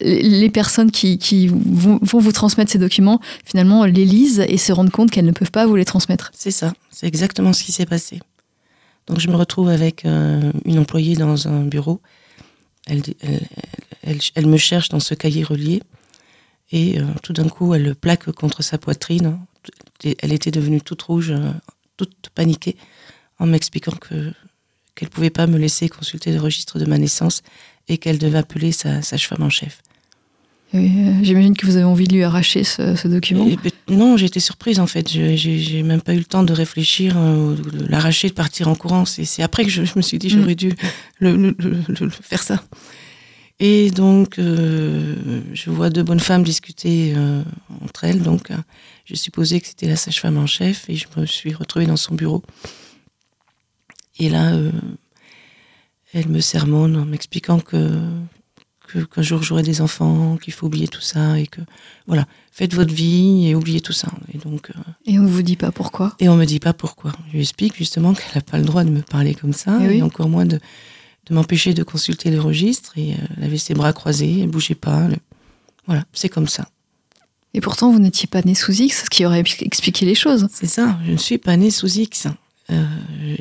Les 0.00 0.22
les 0.42 0.50
personnes 0.50 0.90
qui, 0.90 1.18
qui 1.18 1.48
vont, 1.48 1.98
vont 2.02 2.18
vous 2.18 2.32
transmettre 2.32 2.70
ces 2.70 2.78
documents, 2.78 3.20
finalement, 3.44 3.84
les 3.84 4.04
lisent 4.04 4.44
et 4.48 4.56
se 4.56 4.72
rendent 4.72 4.90
compte 4.90 5.10
qu'elles 5.10 5.24
ne 5.24 5.32
peuvent 5.32 5.50
pas 5.50 5.66
vous 5.66 5.76
les 5.76 5.84
transmettre. 5.84 6.30
C'est 6.34 6.50
ça, 6.50 6.72
c'est 6.90 7.06
exactement 7.06 7.52
ce 7.52 7.62
qui 7.62 7.72
s'est 7.72 7.86
passé. 7.86 8.20
Donc 9.06 9.18
je 9.18 9.28
me 9.28 9.36
retrouve 9.36 9.68
avec 9.68 10.04
euh, 10.04 10.52
une 10.64 10.78
employée 10.78 11.16
dans 11.16 11.48
un 11.48 11.62
bureau. 11.62 12.00
Elle, 12.86 14.46
me 14.46 14.56
cherche 14.56 14.88
dans 14.88 15.00
ce 15.00 15.14
cahier 15.14 15.44
relié 15.44 15.82
et 16.70 16.98
euh, 16.98 17.04
tout 17.22 17.32
d'un 17.32 17.48
coup 17.48 17.74
elle 17.74 17.84
le 17.84 17.94
plaque 17.94 18.30
contre 18.32 18.62
sa 18.62 18.78
poitrine. 18.78 19.38
Elle 20.02 20.32
était 20.32 20.50
devenue 20.50 20.80
toute 20.80 21.02
rouge, 21.02 21.30
euh, 21.30 21.52
toute 21.96 22.30
paniquée, 22.34 22.76
en 23.38 23.46
m'expliquant 23.46 23.92
que 23.92 24.32
qu'elle 24.94 25.08
pouvait 25.08 25.30
pas 25.30 25.46
me 25.46 25.56
laisser 25.56 25.88
consulter 25.88 26.32
le 26.32 26.40
registre 26.40 26.78
de 26.78 26.84
ma 26.84 26.98
naissance 26.98 27.42
et 27.88 27.96
qu'elle 27.96 28.18
devait 28.18 28.38
appeler 28.38 28.72
sa 28.72 29.00
sage-femme 29.00 29.42
en 29.42 29.48
chef. 29.48 29.82
Euh, 30.74 30.78
J'imagine 31.22 31.54
que 31.56 31.66
vous 31.66 31.76
avez 31.76 31.84
envie 31.84 32.08
de 32.08 32.14
lui 32.14 32.22
arracher 32.22 32.64
ce, 32.64 32.96
ce 32.96 33.06
document. 33.08 33.46
Et, 33.46 33.56
ben, 33.56 33.70
non, 33.88 34.16
j'étais 34.16 34.40
surprise 34.40 34.80
en 34.80 34.86
fait. 34.86 35.10
Je- 35.12 35.36
J'ai 35.36 35.58
j'ai 35.58 35.82
même 35.82 36.00
pas 36.00 36.14
eu 36.14 36.18
le 36.18 36.24
temps 36.24 36.42
de 36.44 36.52
réfléchir, 36.52 37.14
euh, 37.18 37.54
de 37.56 37.86
l'arracher, 37.86 38.28
de 38.28 38.34
partir 38.34 38.68
en 38.68 38.74
courant. 38.74 39.04
C'est 39.04 39.42
après 39.42 39.64
que 39.64 39.70
je, 39.70 39.84
je 39.84 39.92
me 39.96 40.02
suis 40.02 40.18
dit 40.18 40.28
Mm. 40.28 40.40
j'aurais 40.40 40.54
dû 40.54 40.72
le, 41.20 41.54
faire 42.22 42.42
ça. 42.42 42.62
Et 43.60 43.90
donc, 43.90 44.38
euh, 44.38 45.42
je 45.52 45.70
vois 45.70 45.90
deux 45.90 46.02
bonnes 46.02 46.20
femmes 46.20 46.42
discuter 46.42 47.12
euh, 47.16 47.42
entre 47.84 48.04
elles. 48.04 48.22
Donc, 48.22 48.48
j'ai 49.04 49.14
supposé 49.16 49.60
que 49.60 49.66
c'était 49.68 49.86
la 49.88 49.96
sage-femme 49.96 50.38
en 50.38 50.46
chef 50.46 50.88
et 50.88 50.96
je 50.96 51.06
me 51.16 51.26
suis 51.26 51.52
retrouvée 51.54 51.86
dans 51.86 51.96
son 51.98 52.14
bureau. 52.14 52.42
Et 54.18 54.28
là, 54.30 54.52
elle 56.14 56.28
me 56.28 56.40
sermonne 56.40 56.96
en 56.96 57.04
m'expliquant 57.04 57.60
que- 57.60 58.00
qu'un 59.00 59.22
jour 59.22 59.42
j'aurai 59.42 59.62
des 59.62 59.80
enfants, 59.80 60.36
qu'il 60.36 60.52
faut 60.52 60.66
oublier 60.66 60.88
tout 60.88 61.00
ça 61.00 61.38
et 61.38 61.46
que 61.46 61.60
voilà, 62.06 62.26
faites 62.50 62.74
votre 62.74 62.92
vie 62.92 63.46
et 63.48 63.54
oubliez 63.54 63.80
tout 63.80 63.92
ça. 63.92 64.08
Et 64.34 64.38
donc, 64.38 64.70
euh, 64.70 64.80
Et 65.06 65.18
on 65.18 65.22
ne 65.22 65.28
vous 65.28 65.42
dit 65.42 65.56
pas 65.56 65.72
pourquoi? 65.72 66.14
et 66.20 66.28
on 66.28 66.36
me 66.36 66.44
dit 66.44 66.58
pas 66.60 66.72
pourquoi. 66.72 67.12
Je 67.28 67.32
lui 67.34 67.40
explique 67.40 67.76
justement 67.76 68.14
qu'elle 68.14 68.34
n'a 68.34 68.40
pas 68.42 68.58
le 68.58 68.64
droit 68.64 68.84
de 68.84 68.90
me 68.90 69.00
parler 69.02 69.34
comme 69.34 69.52
ça, 69.52 69.78
Eh 69.80 69.84
et, 69.84 69.88
oui. 69.88 70.02
encore 70.02 70.28
moins 70.28 70.46
de, 70.46 70.58
de 71.26 71.34
m'empêcher 71.34 71.74
de 71.74 71.82
consulter 71.82 72.30
le 72.30 72.40
registre. 72.40 72.92
Et 72.96 73.12
euh, 73.12 73.16
elle 73.38 73.44
avait 73.44 73.58
ses 73.58 73.74
bras 73.74 73.92
croisés, 73.92 74.40
elle 74.42 74.48
bougeait 74.50 74.74
pas. 74.74 75.08
le- 75.08 75.16
Voilà, 75.86 76.04
c'est 76.12 76.28
comme 76.28 76.48
ça. 76.48 76.68
Et 77.54 77.60
pourtant, 77.60 77.92
vous 77.92 77.98
n'étiez 77.98 78.26
pas 78.26 78.40
né 78.42 78.54
sous 78.54 78.72
X, 78.72 79.04
ce 79.04 79.10
qui 79.10 79.26
aurait 79.26 79.40
expliqué 79.60 80.06
les 80.06 80.14
choses. 80.14 80.48
C'est 80.52 80.66
ça. 80.66 80.98
Je 81.06 81.12
ne 81.12 81.16
suis 81.18 81.36
pas 81.38 81.56
née 81.56 81.70
sous 81.70 81.98
X. 81.98 82.26
Euh, 82.70 82.82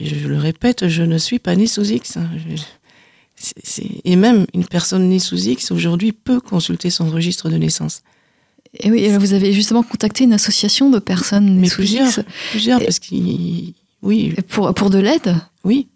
je, 0.02 0.16
je 0.16 0.28
le 0.28 0.38
répète, 0.38 0.90
je 0.90 1.04
ne 1.04 1.18
suis 1.18 1.40
pas 1.40 1.56
née 1.56 1.68
sous 1.68 1.86
X. 1.90 2.18
Je- 2.50 2.62
c'est- 3.63 4.01
et 4.04 4.15
même 4.15 4.45
une 4.54 4.65
personne 4.65 5.10
née 5.10 5.19
sous 5.19 5.38
X 5.47 5.71
aujourd'hui 5.71 6.12
peut 6.12 6.39
consulter 6.39 6.89
son 6.89 7.10
registre 7.10 7.49
de 7.49 7.58
naissance. 7.58 8.01
Et 8.80 8.89
oui, 8.91 8.99
et 9.04 9.17
vous 9.17 9.34
avez 9.34 9.51
justement 9.54 9.84
contacté 9.84 10.23
une 10.23 10.34
association 10.34 10.89
de 10.89 10.99
personnes 10.99 11.45
nées 11.56 11.62
Mais 11.62 11.69
sous 11.69 11.77
plusieurs, 11.77 12.08
X 12.08 12.19
plusieurs, 12.51 12.82
Et- 12.82 12.86
parce 12.86 12.99
qu'il, 12.99 13.73
oui, 14.01 14.34
pour, 14.49 14.73
pour 14.73 14.89
de 14.89 14.99
l'aide. 14.99 15.36
oui, 15.65 15.88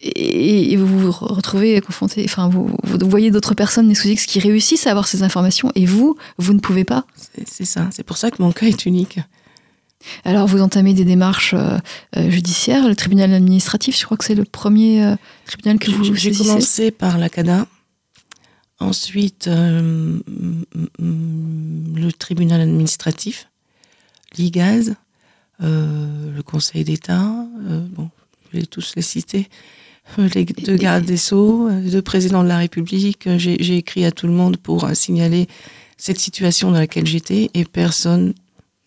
Et, 0.00 0.72
et 0.72 0.76
vous 0.76 0.86
vous 0.86 1.10
retrouvez 1.10 1.80
confronté, 1.80 2.22
enfin, 2.26 2.48
vous, 2.48 2.70
vous 2.84 3.08
voyez 3.10 3.30
d'autres 3.30 3.54
personnes 3.54 3.88
nées 3.88 3.94
sous 3.94 4.08
X 4.08 4.26
qui 4.26 4.38
réussissent 4.40 4.86
à 4.86 4.90
avoir 4.90 5.08
ces 5.08 5.22
informations 5.22 5.72
et 5.74 5.86
vous, 5.86 6.16
vous 6.38 6.52
ne 6.52 6.60
pouvez 6.60 6.84
pas. 6.84 7.06
c'est 7.16 7.48
c'est 7.48 7.64
ça. 7.64 7.88
C'est 7.90 8.02
pour 8.04 8.18
ça 8.18 8.30
que 8.30 8.40
mon 8.42 8.52
cas 8.52 8.66
est 8.66 8.84
unique. 8.86 9.18
Alors 10.24 10.46
vous 10.46 10.60
entamez 10.60 10.94
des 10.94 11.04
démarches 11.04 11.54
euh, 11.54 11.78
euh, 12.16 12.30
judiciaires, 12.30 12.86
le 12.88 12.96
tribunal 12.96 13.32
administratif, 13.32 13.98
je 13.98 14.04
crois 14.04 14.16
que 14.16 14.24
c'est 14.24 14.34
le 14.34 14.44
premier 14.44 15.04
euh, 15.04 15.16
tribunal 15.46 15.78
que 15.78 15.90
vous 15.90 16.14
J'ai- 16.14 16.32
commencé 16.32 16.90
par 16.90 17.18
la 17.18 17.28
CADA, 17.28 17.66
ensuite 18.78 19.46
euh, 19.48 20.18
le 20.98 22.12
tribunal 22.12 22.60
administratif, 22.60 23.48
l'IGAZ, 24.36 24.94
le 25.60 26.40
Conseil 26.42 26.84
d'État, 26.84 27.24
bon, 27.96 28.10
je 28.52 28.58
vais 28.58 28.66
tous 28.66 28.92
les 28.96 29.02
citer, 29.02 29.48
les 30.18 30.44
deux 30.44 30.76
gardes 30.76 31.04
des 31.04 31.16
Sceaux, 31.16 31.68
les 31.68 31.90
deux 31.90 32.02
présidents 32.02 32.42
de 32.44 32.48
la 32.48 32.58
République. 32.58 33.28
J'ai 33.38 33.76
écrit 33.76 34.04
à 34.04 34.12
tout 34.12 34.26
le 34.26 34.34
monde 34.34 34.56
pour 34.58 34.88
signaler 34.94 35.48
cette 35.96 36.20
situation 36.20 36.70
dans 36.70 36.78
laquelle 36.78 37.06
j'étais 37.06 37.50
et 37.54 37.64
personne 37.64 38.34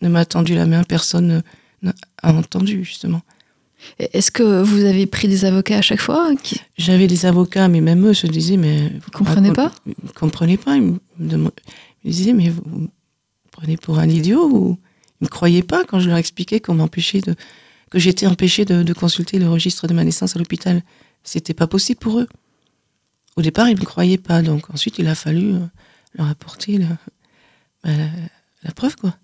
ne 0.00 0.08
m'a 0.08 0.24
tendu 0.24 0.54
la 0.54 0.66
main, 0.66 0.84
personne 0.84 1.42
ne- 1.82 1.92
n'a 1.92 1.94
entendu 2.22 2.84
justement. 2.84 3.22
Est-ce 3.98 4.30
que 4.30 4.62
vous 4.62 4.84
avez 4.84 5.06
pris 5.06 5.28
des 5.28 5.44
avocats 5.44 5.78
à 5.78 5.82
chaque 5.82 6.00
fois 6.00 6.34
qui... 6.42 6.60
J'avais 6.76 7.06
des 7.06 7.26
avocats, 7.26 7.68
mais 7.68 7.80
même 7.80 8.06
eux 8.06 8.14
se 8.14 8.26
disaient, 8.26 8.58
mais... 8.58 8.90
Vous 8.90 9.10
comprenez 9.10 9.52
pas 9.52 9.72
Ils 9.86 9.94
ne 10.02 10.10
comprenaient 10.10 10.58
pas. 10.58 10.76
Ils 10.76 10.82
me, 11.18 11.50
disaient, 12.04 12.32
mais 12.32 12.50
vous, 12.50 12.62
vous 12.66 12.78
me 12.80 12.88
prenez 13.50 13.76
pour 13.76 13.98
un 13.98 14.08
idiot 14.08 14.48
ou... 14.50 14.78
Ils 15.20 15.24
ne 15.24 15.26
me 15.26 15.30
croyaient 15.30 15.62
pas 15.62 15.84
quand 15.84 16.00
je 16.00 16.08
leur 16.08 16.18
expliquais 16.18 16.60
qu'on 16.60 16.74
m'empêchait 16.74 17.20
de... 17.20 17.34
que 17.90 17.98
j'étais 17.98 18.26
empêchée 18.26 18.64
de, 18.64 18.82
de 18.82 18.92
consulter 18.92 19.38
le 19.38 19.48
registre 19.48 19.86
de 19.86 19.94
ma 19.94 20.04
naissance 20.04 20.36
à 20.36 20.38
l'hôpital. 20.38 20.82
C'était 21.24 21.54
pas 21.54 21.66
possible 21.66 22.00
pour 22.00 22.20
eux. 22.20 22.28
Au 23.36 23.42
départ, 23.42 23.68
ils 23.68 23.74
ne 23.74 23.80
me 23.80 23.86
croyaient 23.86 24.18
pas. 24.18 24.42
Donc 24.42 24.70
ensuite, 24.70 24.98
il 24.98 25.06
a 25.08 25.14
fallu 25.14 25.54
euh, 25.54 25.58
leur 26.14 26.28
apporter 26.28 26.80
la 27.84 28.72
preuve, 28.74 28.96
quoi. 28.96 29.14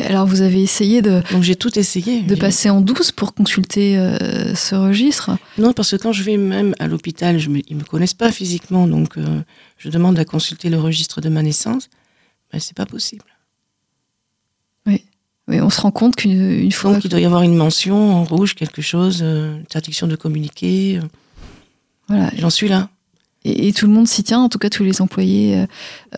Alors 0.00 0.26
vous 0.26 0.40
avez 0.42 0.62
essayé 0.62 1.02
de, 1.02 1.22
Donc 1.32 1.42
j'ai 1.42 1.56
tout 1.56 1.78
essayé. 1.78 2.22
de 2.22 2.34
passer 2.34 2.68
en 2.70 2.80
douce 2.80 3.12
pour 3.12 3.34
consulter 3.34 3.96
euh, 3.98 4.54
ce 4.54 4.74
registre? 4.74 5.30
Non, 5.56 5.72
parce 5.72 5.90
que 5.92 5.96
quand 5.96 6.12
je 6.12 6.22
vais 6.22 6.36
même 6.36 6.74
à 6.78 6.86
l'hôpital, 6.86 7.38
je 7.38 7.48
me, 7.48 7.60
ils 7.68 7.76
me 7.76 7.84
connaissent 7.84 8.14
pas 8.14 8.30
physiquement, 8.32 8.86
donc 8.86 9.16
euh, 9.16 9.40
je 9.76 9.88
demande 9.88 10.18
à 10.18 10.24
consulter 10.24 10.68
le 10.70 10.78
registre 10.78 11.20
de 11.20 11.28
ma 11.28 11.42
naissance. 11.42 11.88
Ben, 12.52 12.60
c'est 12.60 12.76
pas 12.76 12.86
possible. 12.86 13.24
Oui, 14.86 15.60
on 15.62 15.70
se 15.70 15.80
rend 15.80 15.90
compte 15.90 16.14
qu'une 16.16 16.32
une 16.60 16.72
fois... 16.72 16.92
Donc 16.92 17.04
il 17.06 17.08
doit 17.10 17.20
y 17.20 17.24
avoir 17.24 17.40
une 17.42 17.54
mention 17.56 17.96
en 18.16 18.24
rouge, 18.24 18.54
quelque 18.54 18.82
chose, 18.82 19.20
euh, 19.22 19.58
interdiction 19.60 20.06
de 20.06 20.14
communiquer. 20.14 20.98
euh, 20.98 21.06
Voilà. 22.08 22.30
J'en 22.36 22.50
suis 22.50 22.68
là. 22.68 22.90
Et, 23.46 23.68
et 23.68 23.72
tout 23.72 23.86
le 23.86 23.92
monde 23.94 24.06
s'y 24.06 24.22
tient, 24.22 24.40
en 24.40 24.50
tout 24.50 24.58
cas 24.58 24.68
tous 24.68 24.84
les 24.84 25.00
employés 25.00 25.64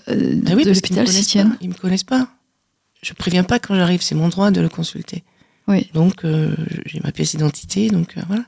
Ah 0.08 0.12
oui, 0.56 0.64
de 0.64 0.72
l'hôpital 0.72 1.06
s'y 1.06 1.24
tiennent. 1.24 1.50
pas. 1.50 1.56
Ils 1.60 1.68
me 1.68 1.74
connaissent 1.74 2.02
pas. 2.02 2.26
Je 3.02 3.12
préviens 3.14 3.44
pas 3.44 3.58
quand 3.58 3.74
j'arrive, 3.74 4.02
c'est 4.02 4.14
mon 4.14 4.28
droit 4.28 4.50
de 4.50 4.60
le 4.60 4.68
consulter. 4.68 5.24
Oui. 5.68 5.90
Donc 5.94 6.24
euh, 6.24 6.54
j'ai 6.86 7.00
ma 7.00 7.12
pièce 7.12 7.32
d'identité, 7.32 7.88
donc 7.88 8.16
euh, 8.16 8.22
voilà. 8.28 8.44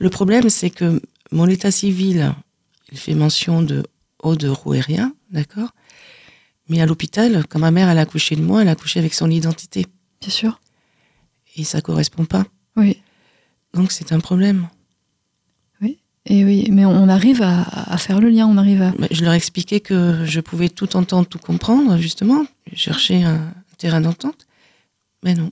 Le 0.00 0.10
problème, 0.10 0.48
c'est 0.50 0.70
que 0.70 1.00
mon 1.30 1.46
état 1.46 1.70
civil, 1.70 2.34
il 2.90 2.98
fait 2.98 3.14
mention 3.14 3.62
de 3.62 3.84
Aude 4.22 4.44
Roueria, 4.44 5.10
d'accord? 5.30 5.70
Mais 6.68 6.80
à 6.80 6.86
l'hôpital, 6.86 7.44
quand 7.48 7.58
ma 7.58 7.70
mère 7.70 7.88
elle 7.88 7.98
a 7.98 8.02
accouché 8.02 8.36
de 8.36 8.42
moi, 8.42 8.62
elle 8.62 8.68
a 8.68 8.72
accouché 8.72 9.00
avec 9.00 9.14
son 9.14 9.30
identité. 9.30 9.86
Bien 10.20 10.30
sûr. 10.30 10.60
Et 11.56 11.64
ça 11.64 11.80
correspond 11.80 12.24
pas. 12.24 12.44
Oui. 12.76 13.02
Donc 13.74 13.92
c'est 13.92 14.12
un 14.12 14.20
problème. 14.20 14.68
Et 16.24 16.44
oui, 16.44 16.68
mais 16.70 16.84
on 16.84 17.08
arrive 17.08 17.42
à, 17.42 17.62
à 17.62 17.98
faire 17.98 18.20
le 18.20 18.28
lien, 18.28 18.46
on 18.46 18.56
arrive 18.56 18.80
à... 18.80 18.92
Mais 18.96 19.08
Je 19.10 19.24
leur 19.24 19.32
expliquais 19.32 19.80
que 19.80 20.24
je 20.24 20.38
pouvais 20.38 20.68
tout 20.68 20.96
entendre, 20.96 21.26
tout 21.26 21.40
comprendre, 21.40 21.96
justement, 21.96 22.44
chercher 22.74 23.22
un 23.24 23.52
terrain 23.78 24.00
d'entente. 24.00 24.46
Mais 25.24 25.34
non. 25.34 25.50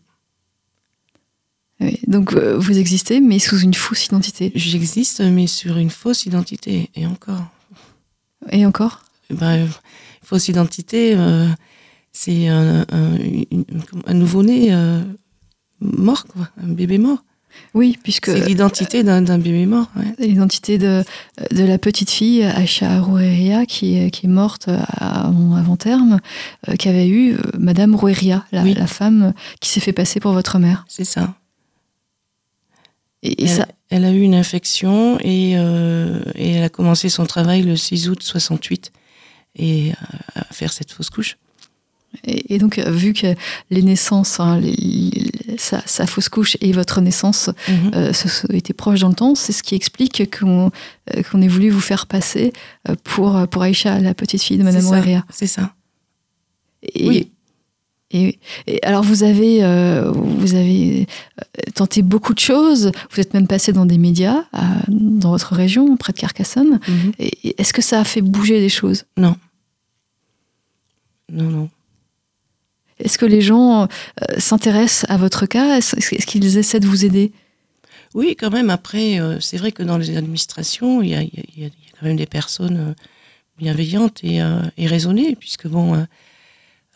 oui. 1.81 1.99
Donc 2.07 2.33
euh, 2.35 2.57
vous 2.59 2.79
existez, 2.79 3.21
mais 3.21 3.39
sous 3.39 3.59
une 3.61 3.75
fausse 3.75 4.07
identité. 4.07 4.53
J'existe, 4.55 5.21
mais 5.21 5.47
sur 5.47 5.77
une 5.79 5.91
fausse 5.91 6.27
identité. 6.27 6.91
Et 6.95 7.07
encore. 7.07 7.47
Et 8.51 8.65
encore? 8.67 9.05
Ben, 9.31 9.69
fausse 10.23 10.49
identité, 10.49 11.15
euh, 11.17 11.47
c'est 12.13 12.49
un, 12.49 12.85
un, 12.91 13.17
une- 13.17 13.65
un 14.07 14.15
nouveau-né 14.15 14.73
euh, 14.75 15.03
mort, 15.81 16.27
quoi, 16.27 16.49
un 16.57 16.69
bébé 16.69 16.99
mort. 16.99 17.23
Oui, 17.75 17.99
puisque 18.03 18.27
C'est 18.27 18.47
l'identité 18.47 19.03
d'un 19.03 19.21
bébé 19.39 19.67
mort. 19.67 19.87
ouais. 19.97 20.15
l'identité 20.27 20.79
de, 20.79 21.05
de 21.53 21.65
la 21.65 21.79
petite 21.79 22.11
fille 22.11 22.43
Aïcha 22.45 23.01
Roueria 23.01 23.67
qui, 23.67 23.97
est- 23.97 24.11
qui 24.11 24.27
est 24.27 24.29
morte 24.29 24.69
avant, 24.97 25.55
avant 25.55 25.77
terme, 25.77 26.19
euh, 26.69 26.77
qui 26.77 26.89
avait 26.89 27.09
eu 27.09 27.35
euh, 27.35 27.39
Madame 27.59 27.95
Roueria, 27.95 28.45
la, 28.53 28.63
Oui. 28.63 28.75
la 28.75 28.87
femme 28.87 29.33
qui 29.61 29.69
s'est 29.71 29.81
fait 29.81 29.93
passer 29.93 30.21
pour 30.21 30.33
votre 30.33 30.59
mère. 30.59 30.85
C'est 30.89 31.05
ça. 31.05 31.35
Et, 33.23 33.43
et 33.43 33.45
elle, 33.45 33.49
ça, 33.51 33.69
elle 33.91 34.05
a 34.05 34.13
eu 34.13 34.21
une 34.23 34.35
infection 34.35 35.19
et, 35.21 35.53
euh, 35.57 36.21
et 36.35 36.53
elle 36.53 36.65
a 36.65 36.69
commencé 36.71 37.09
son 37.09 37.27
travail 37.27 37.63
le 37.63 37.77
6 37.77 38.09
août 38.09 38.23
68 38.23 38.93
et 39.57 39.91
euh, 39.91 39.95
à 40.37 40.45
faire 40.55 40.73
cette 40.73 40.91
fausse 40.93 41.11
couche. 41.11 41.37
Et, 42.25 42.55
et 42.55 42.59
donc, 42.59 42.79
euh, 42.79 42.90
vu 42.90 43.12
que 43.12 43.35
les 43.70 43.83
naissances, 43.83 44.40
hein, 44.40 44.59
les- 44.59 44.73
les- 44.73 45.59
sa, 45.59 45.81
sa 45.87 46.07
fausse 46.07 46.29
couche 46.29 46.57
et 46.61 46.73
votre 46.73 47.01
naissance 47.01 47.51
Mhm. 47.68 47.90
euh, 47.94 48.12
se- 48.12 48.29
se- 48.29 48.53
étaient 48.53 48.73
proches 48.75 49.01
dans 49.01 49.09
le 49.09 49.14
temps, 49.14 49.35
c'est 49.35 49.53
ce 49.53 49.62
qui 49.62 49.75
explique 49.75 50.38
qu'on 50.38 50.70
euh, 51.16 51.23
qu'on 51.23 51.40
ait 51.42 51.49
voulu 51.49 51.70
vous 51.70 51.81
faire 51.81 52.07
passer 52.07 52.53
euh, 52.88 52.94
pour, 53.05 53.46
pour 53.49 53.62
Aïcha, 53.62 53.99
la 54.01 54.14
petite 54.14 54.42
fille 54.42 54.59
de 54.59 54.62
Madame 54.64 54.85
Roueria. 54.87 55.25
C'est 55.31 55.46
ça. 55.46 55.73
Et, 56.83 57.09
Oui. 57.09 57.31
Et, 58.12 58.40
et 58.66 58.83
alors 58.85 59.05
vous 59.05 59.23
avez, 59.23 59.62
euh, 59.62 60.11
vous 60.11 60.55
avez 60.57 61.07
euh, 61.38 61.70
tenté 61.77 62.03
beaucoup 62.03 62.35
de 62.35 62.40
choses. 62.40 62.90
Vous 63.12 63.20
êtes 63.20 63.35
même 63.35 63.46
passé 63.46 63.73
dans 63.73 63.87
des 63.87 63.99
médias 63.99 64.46
euh, 64.55 64.59
dans 64.88 65.31
votre 65.31 65.55
région, 65.55 65.96
près 65.96 66.12
de 66.12 66.18
Carcassonne. 66.18 66.81
Mhm. 66.88 67.12
Est-ce 67.57 67.73
que 67.73 67.83
ça 67.83 68.01
a 68.01 68.05
fait 68.05 68.20
bouger 68.20 68.59
les 68.59 68.68
choses? 68.68 69.05
Non. 69.16 69.37
Non, 71.31 71.49
non. 71.51 71.68
Est-ce 73.01 73.19
que 73.19 73.27
les 73.27 73.41
gens 73.41 73.83
euh, 73.83 73.87
s'intéressent 74.39 75.11
à 75.11 75.17
votre 75.17 75.47
cas? 75.47 75.77
Est-ce 75.79 76.27
qu'ils 76.27 76.59
essaient 76.59 76.81
de 76.81 76.87
vous 76.87 77.05
aider? 77.05 77.33
Oui, 78.15 78.37
quand 78.39 78.51
même. 78.51 78.71
Après, 78.71 79.21
euh, 79.21 79.39
c'est 79.41 79.57
vrai 79.57 79.73
que 79.73 79.83
dans 79.83 79.99
les 79.99 80.17
administrations, 80.17 81.03
il 81.03 81.11
y 81.11 81.15
a, 81.15 81.71
quand 81.99 82.07
même 82.07 82.17
des 82.17 82.27
personnes 82.27 82.77
euh, 82.77 82.95
bienveillantes 83.59 84.23
et, 84.25 84.41
raisonnées, 84.87 85.37
puisque 85.37 85.67
bon, 85.67 86.07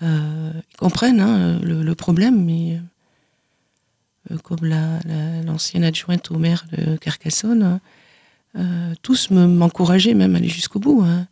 ils 0.01 0.53
comprennent 0.79 1.21
hein, 1.21 1.59
le, 1.63 1.95
problème, 1.95 2.45
mais 2.45 2.81
comme 4.43 4.65
la- 4.65 4.99
la- 5.05 5.43
l'ancienne 5.43 5.85
adjointe 5.85 6.31
au 6.31 6.39
maire 6.39 6.65
de 6.73 6.97
Carcassonne, 6.97 7.81
euh, 8.57 8.95
tous 9.03 9.31
me- 9.31 9.47
m'encourageaient 9.47 10.15
même 10.15 10.35
à 10.35 10.39
aller 10.39 10.49
jusqu'au 10.49 10.79
bout. 10.79 11.03
hein. 11.05 11.27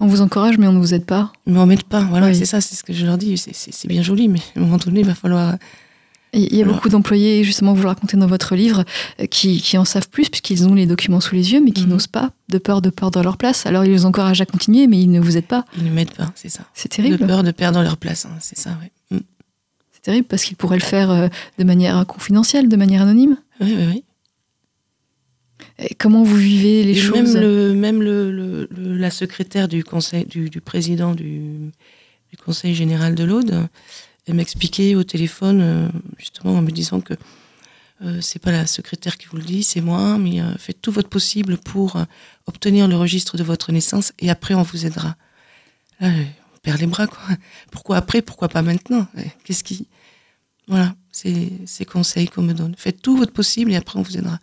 On 0.00 0.06
vous 0.06 0.20
encourage, 0.20 0.58
mais 0.58 0.66
on 0.66 0.72
ne 0.72 0.78
vous 0.80 0.94
aide 0.94 1.04
pas. 1.04 1.32
Mais 1.46 1.58
on 1.58 1.66
m'aide 1.66 1.84
pas, 1.84 2.00
voilà, 2.00 2.26
Oui. 2.28 2.36
c'est 2.36 2.44
ça, 2.46 2.60
c'est 2.60 2.74
ce 2.74 2.82
que 2.84 2.92
je 2.92 3.04
leur 3.06 3.18
dis. 3.18 3.36
C'est- 3.38 3.86
bien 3.88 4.02
joli, 4.02 4.28
mais 4.28 4.40
à 4.56 4.58
un 4.58 4.62
moment 4.62 4.76
donné, 4.78 5.00
il 5.00 5.06
va 5.06 5.14
falloir. 5.14 5.56
Il 6.32 6.54
y 6.54 6.60
a 6.60 6.66
beaucoup 6.66 6.88
d'employés, 6.90 7.44
justement, 7.44 7.72
vous 7.72 7.82
le 7.82 7.88
racontez 7.88 8.16
dans 8.18 8.26
votre 8.26 8.56
livre, 8.56 8.84
euh, 9.20 9.26
qui, 9.26 9.60
qui 9.60 9.78
en 9.78 9.84
savent 9.86 10.08
plus 10.10 10.28
puisqu'ils 10.28 10.66
ont 10.68 10.74
les 10.74 10.84
documents 10.84 11.20
sous 11.20 11.34
les 11.34 11.52
yeux, 11.52 11.62
mais 11.64 11.70
qui 11.70 11.84
Mhm. 11.84 11.90
n'osent 11.90 12.08
pas, 12.08 12.30
de 12.50 12.58
peur 12.58 12.82
de 12.82 12.90
perdre 12.90 13.22
leur 13.22 13.36
place. 13.38 13.64
Alors 13.64 13.84
ils 13.86 13.92
vous 13.92 14.04
encouragent 14.04 14.40
à 14.40 14.44
continuer, 14.46 14.86
mais 14.86 15.00
ils 15.00 15.10
ne 15.10 15.20
vous 15.20 15.36
aident 15.38 15.46
pas. 15.46 15.64
Ils 15.78 15.84
ne 15.84 15.90
m'aident 15.90 16.12
pas, 16.12 16.30
c'est 16.34 16.50
ça. 16.50 16.64
C'est 16.74 16.90
De 16.90 16.96
terrible. 16.96 17.26
peur 17.26 17.42
de 17.42 17.52
perdre 17.52 17.80
leur 17.82 17.96
place, 17.96 18.26
hein, 18.26 18.36
c'est 18.40 18.58
ça, 18.58 18.76
oui. 18.82 19.16
Mm. 19.16 19.22
C'est 19.92 20.02
terrible 20.02 20.26
parce 20.26 20.42
qu'ils 20.44 20.56
pourraient 20.56 20.76
le 20.78 20.82
faire 20.84 21.10
euh, 21.10 21.28
de 21.58 21.64
manière 21.64 22.04
confidentielle, 22.06 22.68
de 22.68 22.76
manière 22.76 23.02
anonyme. 23.02 23.36
Oui, 23.60 23.74
oui, 23.78 23.84
oui. 23.88 24.04
Comment 25.98 26.22
vous 26.22 26.36
vivez 26.36 26.84
les 26.84 26.92
Et 26.92 26.94
choses 27.00 27.34
Même, 27.34 27.42
le, 27.42 27.74
même 27.74 28.02
le, 28.02 28.30
le- 28.32 28.68
le- 28.70 28.96
la 28.96 29.10
secrétaire 29.10 29.68
du 29.68 29.84
conseil, 29.84 30.24
du, 30.24 30.48
du 30.48 30.60
président 30.60 31.14
du, 31.14 31.40
du 32.30 32.36
conseil 32.42 32.74
général 32.74 33.14
de 33.14 33.24
l'Aude, 33.24 33.68
m'expliquait 34.28 34.94
au 34.94 35.04
téléphone, 35.04 35.60
euh, 35.60 35.88
justement, 36.18 36.54
en 36.56 36.62
me 36.62 36.70
disant 36.70 37.00
que 37.00 37.14
euh, 38.02 38.20
c'est 38.20 38.40
pas 38.40 38.52
la 38.52 38.66
secrétaire 38.66 39.16
qui 39.18 39.26
vous 39.26 39.36
le 39.36 39.42
dit, 39.42 39.62
c'est 39.62 39.80
moi, 39.80 40.18
mais 40.18 40.40
euh, 40.40 40.54
faites 40.58 40.80
tout 40.82 40.92
votre 40.92 41.08
possible 41.08 41.58
pour 41.58 41.96
euh, 41.96 42.04
obtenir 42.46 42.88
le 42.88 42.96
registre 42.96 43.36
de 43.36 43.42
votre 43.42 43.70
naissance 43.72 44.12
et 44.18 44.28
après 44.30 44.54
on 44.54 44.62
vous 44.62 44.84
aidera. 44.86 45.16
Là, 46.00 46.08
on 46.10 46.58
perd 46.62 46.80
les 46.80 46.86
bras, 46.86 47.06
quoi. 47.06 47.20
Pourquoi 47.70 47.96
après 47.98 48.20
Pourquoi 48.22 48.48
pas 48.48 48.62
maintenant 48.62 49.06
Qu'est-ce 49.44 49.62
qui. 49.64 49.86
Voilà, 50.68 50.94
c'est 51.12 51.52
ces 51.64 51.84
conseils 51.84 52.28
qu'on 52.28 52.42
me 52.42 52.52
donne. 52.52 52.74
Faites 52.76 53.00
tout 53.00 53.16
votre 53.16 53.32
possible 53.32 53.72
et 53.72 53.76
après 53.76 53.98
on 53.98 54.02
vous 54.02 54.16
aidera. 54.18 54.38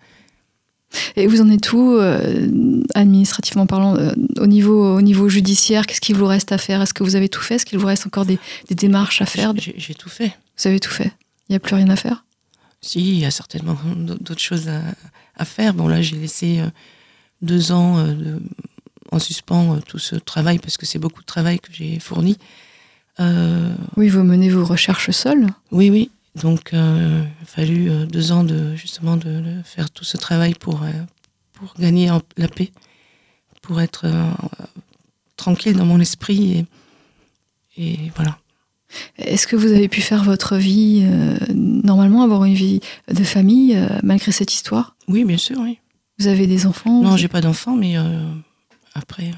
Et 1.15 1.27
vous 1.27 1.41
en 1.41 1.49
êtes 1.49 1.71
où, 1.73 1.93
euh, 1.93 2.47
administrativement 2.95 3.65
parlant, 3.65 3.95
euh, 3.95 4.11
au, 4.39 4.47
niveau, 4.47 4.95
au 4.97 5.01
niveau 5.01 5.29
judiciaire 5.29 5.85
Qu'est-ce 5.87 6.01
qu'il 6.01 6.15
vous 6.15 6.25
reste 6.25 6.51
à 6.51 6.57
faire? 6.57 6.81
Est-ce 6.81 6.93
que 6.93 7.03
vous 7.03 7.15
avez 7.15 7.29
tout 7.29 7.41
fait? 7.41 7.55
Est-ce 7.55 7.65
qu'il 7.65 7.79
vous 7.79 7.87
reste 7.87 8.05
encore 8.07 8.25
des, 8.25 8.39
des 8.67 8.75
démarches 8.75 9.21
à 9.21 9.25
faire? 9.25 9.53
J'ai- 9.57 9.93
tout 9.95 10.09
fait. 10.09 10.31
Vous 10.57 10.67
avez 10.67 10.79
tout 10.79 10.91
fait? 10.91 11.11
Il 11.49 11.53
n'y 11.53 11.55
a 11.55 11.59
plus 11.59 11.75
rien 11.75 11.89
à 11.89 11.95
faire? 11.95 12.25
Si, 12.81 12.99
il 12.99 13.19
y 13.19 13.25
a 13.25 13.31
certainement 13.31 13.77
d'autres 13.95 14.39
choses 14.41 14.67
à, 14.67 14.81
à 15.37 15.45
faire. 15.45 15.73
Bon, 15.73 15.87
là, 15.87 16.01
j'ai 16.01 16.17
laissé 16.17 16.59
euh, 16.59 16.67
deux 17.41 17.71
ans 17.71 18.03
de- 18.05 18.41
en 19.11 19.19
suspens 19.19 19.79
tout 19.87 19.99
ce 19.99 20.15
travail 20.15 20.57
parce 20.59 20.77
que 20.77 20.85
c'est 20.85 20.99
beaucoup 20.99 21.21
de 21.21 21.25
travail 21.25 21.59
que 21.59 21.69
j'ai 21.71 21.99
fourni. 21.99 22.37
Euh, 23.19 23.73
Oui, 23.95 24.09
vous 24.09 24.23
menez 24.23 24.49
vos 24.49 24.65
recherches 24.65 25.11
seul. 25.11 25.47
oui, 25.71 25.89
oui. 25.89 26.09
Donc, 26.41 26.73
euh, 26.73 27.23
il 27.39 27.43
a 27.43 27.45
fallu 27.45 27.89
euh, 27.91 28.05
deux 28.05 28.31
ans 28.31 28.43
de 28.43 28.75
justement 28.75 29.17
de, 29.17 29.39
de 29.39 29.61
faire 29.63 29.91
tout 29.91 30.03
ce 30.03 30.17
travail 30.17 30.55
pour 30.55 30.81
euh, 30.83 30.91
pour 31.53 31.73
gagner 31.79 32.09
en- 32.09 32.21
la 32.37 32.47
paix, 32.47 32.71
pour 33.61 33.79
être 33.81 34.05
tranquille 35.37 35.75
dans 35.75 35.85
mon 35.85 35.99
esprit 35.99 36.65
et, 37.77 37.85
et 37.95 38.11
voilà. 38.15 38.37
Est-ce 39.17 39.47
que 39.47 39.55
vous 39.55 39.71
avez 39.71 39.87
pu 39.87 40.01
faire 40.01 40.23
votre 40.23 40.57
vie 40.57 41.03
euh, 41.05 41.37
normalement, 41.53 42.21
avoir 42.23 42.43
une 42.45 42.53
vie 42.53 42.79
de 43.11 43.23
famille 43.23 43.75
euh, 43.75 43.87
malgré 44.03 44.31
cette 44.31 44.53
histoire? 44.53 44.95
Oui, 45.07 45.23
bien 45.25 45.37
sûr, 45.37 45.57
oui. 45.59 45.79
Vous 46.19 46.27
avez 46.27 46.45
des 46.45 46.65
enfants? 46.67 47.01
Non, 47.01 47.11
vous, 47.11 47.17
j'ai 47.17 47.27
pas 47.27 47.41
d'enfant, 47.41 47.75
mais 47.75 47.97
euh, 47.97 48.23
après, 48.93 49.31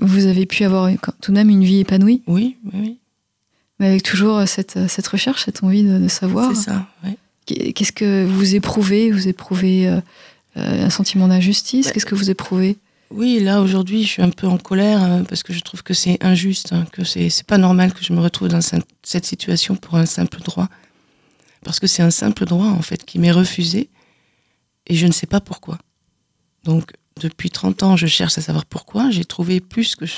vous 0.00 0.24
avez 0.26 0.46
pu 0.46 0.64
avoir 0.64 0.90
tout 1.20 1.32
de 1.32 1.36
même 1.36 1.50
une 1.50 1.64
vie 1.64 1.80
épanouie, 1.80 2.22
oui, 2.26 2.56
oui, 2.64 2.80
oui. 2.80 2.98
Mais 3.78 3.86
avec 3.86 4.02
toujours 4.02 4.38
euh, 4.38 4.46
cette, 4.46 4.88
cette 4.88 5.06
recherche, 5.06 5.44
cette 5.44 5.62
envie 5.62 5.82
de, 5.84 5.98
de 5.98 6.08
savoir. 6.08 6.54
c'est 6.54 6.70
ça. 6.70 6.86
ouais. 7.04 7.16
Qu'est- 7.46 7.72
Qu'est-ce 7.72 7.92
que 7.92 8.24
vous 8.26 8.54
éprouvez? 8.54 9.10
Vous 9.10 9.28
éprouvez 9.28 9.88
euh, 9.88 10.00
euh, 10.56 10.86
un 10.86 10.90
sentiment 10.90 11.28
d'injustice? 11.28 11.86
Ouais. 11.86 11.92
Qu'est-ce 11.92 12.06
que 12.06 12.14
vous 12.14 12.30
éprouvez? 12.30 12.76
Oui, 13.10 13.40
là 13.40 13.62
aujourd'hui, 13.62 14.02
je 14.02 14.08
suis 14.08 14.22
un 14.22 14.28
peu 14.28 14.46
en 14.46 14.58
colère 14.58 15.02
euh, 15.02 15.22
parce 15.22 15.42
que 15.42 15.54
je 15.54 15.60
trouve 15.60 15.82
que 15.82 15.94
c'est 15.94 16.22
injuste, 16.22 16.74
hein, 16.74 16.84
que 16.92 17.04
c'est 17.04 17.42
pas 17.46 17.56
normal 17.56 17.94
que 17.94 18.04
je 18.04 18.12
me 18.12 18.20
retrouve 18.20 18.48
dans 18.48 18.60
ce- 18.60 18.76
cette 19.02 19.24
situation 19.24 19.76
pour 19.76 19.94
un 19.96 20.04
simple 20.04 20.40
droit, 20.40 20.68
parce 21.64 21.80
que 21.80 21.86
c'est 21.86 22.02
un 22.02 22.10
simple 22.10 22.44
droit 22.44 22.66
en 22.66 22.82
fait 22.82 23.04
qui 23.06 23.18
m'est 23.18 23.32
refusé 23.32 23.88
et 24.86 24.94
je 24.94 25.06
ne 25.06 25.12
sais 25.12 25.26
pas 25.26 25.40
pourquoi. 25.40 25.78
Donc 26.64 26.92
depuis 27.18 27.50
30 27.50 27.82
ans, 27.82 27.96
je 27.96 28.06
cherche 28.06 28.38
à 28.38 28.40
savoir 28.40 28.64
pourquoi. 28.64 29.10
J'ai 29.10 29.24
trouvé 29.24 29.60
plus 29.60 29.96
que 29.96 30.06
je, 30.06 30.14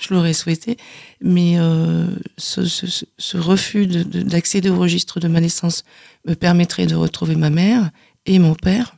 je 0.00 0.12
l'aurais 0.14 0.32
souhaité, 0.32 0.76
mais 1.20 1.54
euh, 1.58 2.06
ce, 2.38 2.64
ce- 2.66 2.86
ce- 2.86 3.04
ce 3.18 3.36
refus 3.36 3.86
de- 3.86 4.02
de- 4.02 4.22
d'accéder 4.22 4.68
au 4.70 4.78
registre 4.78 5.20
de 5.20 5.28
ma 5.28 5.40
naissance 5.40 5.84
me 6.26 6.34
permettrait 6.34 6.86
de 6.86 6.94
retrouver 6.94 7.36
ma 7.36 7.50
mère 7.50 7.90
et 8.26 8.38
mon 8.38 8.54
père 8.54 8.96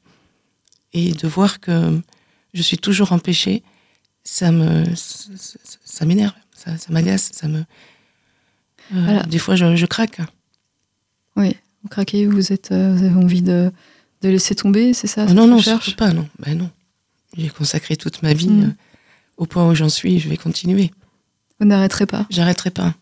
et 0.92 1.12
de 1.12 1.28
voir 1.28 1.60
que 1.60 2.00
je 2.54 2.62
suis 2.62 2.78
toujours 2.78 3.12
empêchée, 3.12 3.62
ça 4.24 4.52
me, 4.52 4.84
ça, 4.94 6.04
m'énerve, 6.04 6.34
ça, 6.54 6.76
ça 6.78 6.92
m'agace, 6.92 7.30
ça 7.32 7.48
me. 7.48 7.58
euh, 7.58 7.64
Voilà. 8.90 9.22
Des 9.24 9.38
fois, 9.38 9.56
je, 9.56 9.74
je 9.76 9.86
craque. 9.86 10.20
Oui, 11.36 11.56
vous 11.82 11.88
craquez, 11.88 12.26
vous, 12.26 12.52
êtes, 12.52 12.72
euh, 12.72 12.94
vous 12.94 13.04
avez 13.04 13.16
envie 13.16 13.42
de, 13.42 13.72
de 14.20 14.28
laisser 14.28 14.54
tomber, 14.54 14.92
c'est 14.92 15.06
ça 15.06 15.24
Ah 15.28 15.32
non, 15.32 15.46
non, 15.46 15.56
recherche 15.56 15.84
surtout 15.86 15.96
pas, 15.96 16.12
non. 16.12 16.28
Ben 16.38 16.56
non. 16.58 16.70
J'ai 17.36 17.48
consacré 17.48 17.96
toute 17.96 18.22
ma 18.22 18.32
vie 18.34 18.48
Mm. 18.48 18.62
euh, 18.64 18.68
au 19.38 19.46
point 19.46 19.68
où 19.68 19.74
j'en 19.74 19.88
suis, 19.88 20.18
je 20.20 20.28
vais 20.28 20.36
continuer. 20.36 20.90
Vous 21.60 21.66
n'arrêterez 21.66 22.06
pas. 22.06 22.26
J'arrêterai 22.30 22.70
pas. 22.70 22.94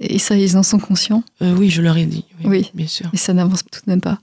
Et 0.00 0.18
ça, 0.18 0.36
ils 0.36 0.56
en 0.56 0.62
sont 0.62 0.78
conscients. 0.78 1.22
Euh, 1.42 1.54
oui, 1.56 1.70
je 1.70 1.80
leur 1.80 1.96
ai 1.96 2.04
dit. 2.06 2.24
Oui, 2.40 2.46
Oui. 2.48 2.70
bien 2.74 2.86
sûr. 2.88 3.06
Et 3.12 3.16
ça 3.16 3.32
n'avance 3.32 3.62
tout 3.70 3.80
de 3.86 3.90
même 3.90 4.00
pas. 4.00 4.18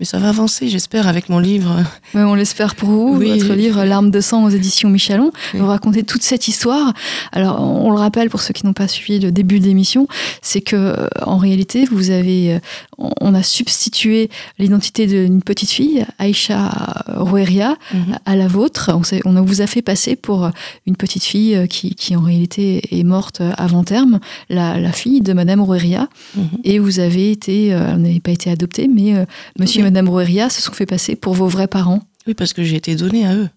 Mais 0.00 0.06
ça 0.06 0.18
va 0.18 0.30
avancer, 0.30 0.68
j'espère, 0.68 1.06
avec 1.06 1.28
mon 1.28 1.38
livre. 1.38 1.76
Ouais, 2.14 2.22
on 2.22 2.34
l'espère 2.34 2.74
pour 2.74 2.88
vous. 2.88 3.16
Oui. 3.18 3.38
Votre 3.38 3.54
livre 3.54 3.84
L'arme 3.84 4.10
de 4.10 4.20
sang 4.20 4.42
aux 4.44 4.48
éditions 4.48 4.88
Michalon. 4.88 5.30
Oui. 5.54 5.60
Vous 5.60 5.66
racontez 5.66 6.02
toute 6.02 6.22
cette 6.22 6.48
histoire. 6.48 6.92
Alors, 7.30 7.60
on 7.60 7.90
le 7.90 7.98
rappelle 7.98 8.28
pour 8.28 8.40
ceux 8.42 8.52
qui 8.52 8.66
n'ont 8.66 8.72
pas 8.72 8.88
suivi 8.88 9.20
le 9.20 9.30
début 9.30 9.60
de 9.60 9.64
l'émission, 9.66 10.08
c'est 10.40 10.60
que 10.60 10.74
euh, 10.76 11.06
en 11.22 11.36
réalité, 11.36 11.84
vous 11.84 12.10
avez, 12.10 12.58
on 13.02 13.10
on 13.32 13.34
a 13.34 13.42
substitué 13.42 14.28
l'identité 14.58 15.06
d'une 15.06 15.42
petite 15.42 15.70
fille, 15.70 16.04
Aïcha 16.18 16.70
Roueria, 17.08 17.76
Mhm. 17.94 18.18
à 18.26 18.36
la 18.36 18.46
vôtre. 18.46 18.90
On, 18.94 19.02
on 19.36 19.42
vous 19.42 19.60
a 19.62 19.66
fait 19.66 19.80
passer 19.82 20.16
pour 20.16 20.50
une 20.86 20.96
petite 20.96 21.24
fille 21.24 21.54
euh, 21.54 21.66
qui, 21.66 21.94
qui 21.94 22.14
en 22.16 22.20
réalité 22.20 22.98
est 22.98 23.04
morte 23.04 23.40
avant 23.56 23.84
terme, 23.84 24.20
la, 24.50 24.78
la 24.78 24.92
fille 24.92 25.20
de 25.20 25.32
Madame 25.32 25.60
Roueria. 25.62 26.08
Mhm. 26.36 26.44
Et 26.64 26.78
vous 26.78 26.98
avez 27.00 27.30
été, 27.30 27.72
euh, 27.74 27.94
vous 27.94 28.00
n'avez 28.00 28.20
pas 28.20 28.32
été 28.32 28.50
adopté, 28.50 28.88
mais 28.88 29.14
euh, 29.16 29.24
Monsieur 29.58 29.80
et. 29.80 29.84
Madame 29.84 30.08
Roueria 30.08 30.50
se 30.50 30.60
sont 30.62 30.72
fait 30.72 30.86
passer 30.86 31.16
pour 31.16 31.34
vos 31.34 31.48
vrais 31.48 31.68
parents. 31.68 32.02
Oui, 32.26 32.34
parce 32.34 32.52
que 32.52 32.62
j'ai 32.62 32.76
été 32.76 32.94
donnée 32.96 33.26
à 33.26 33.34
eux. 33.34 33.48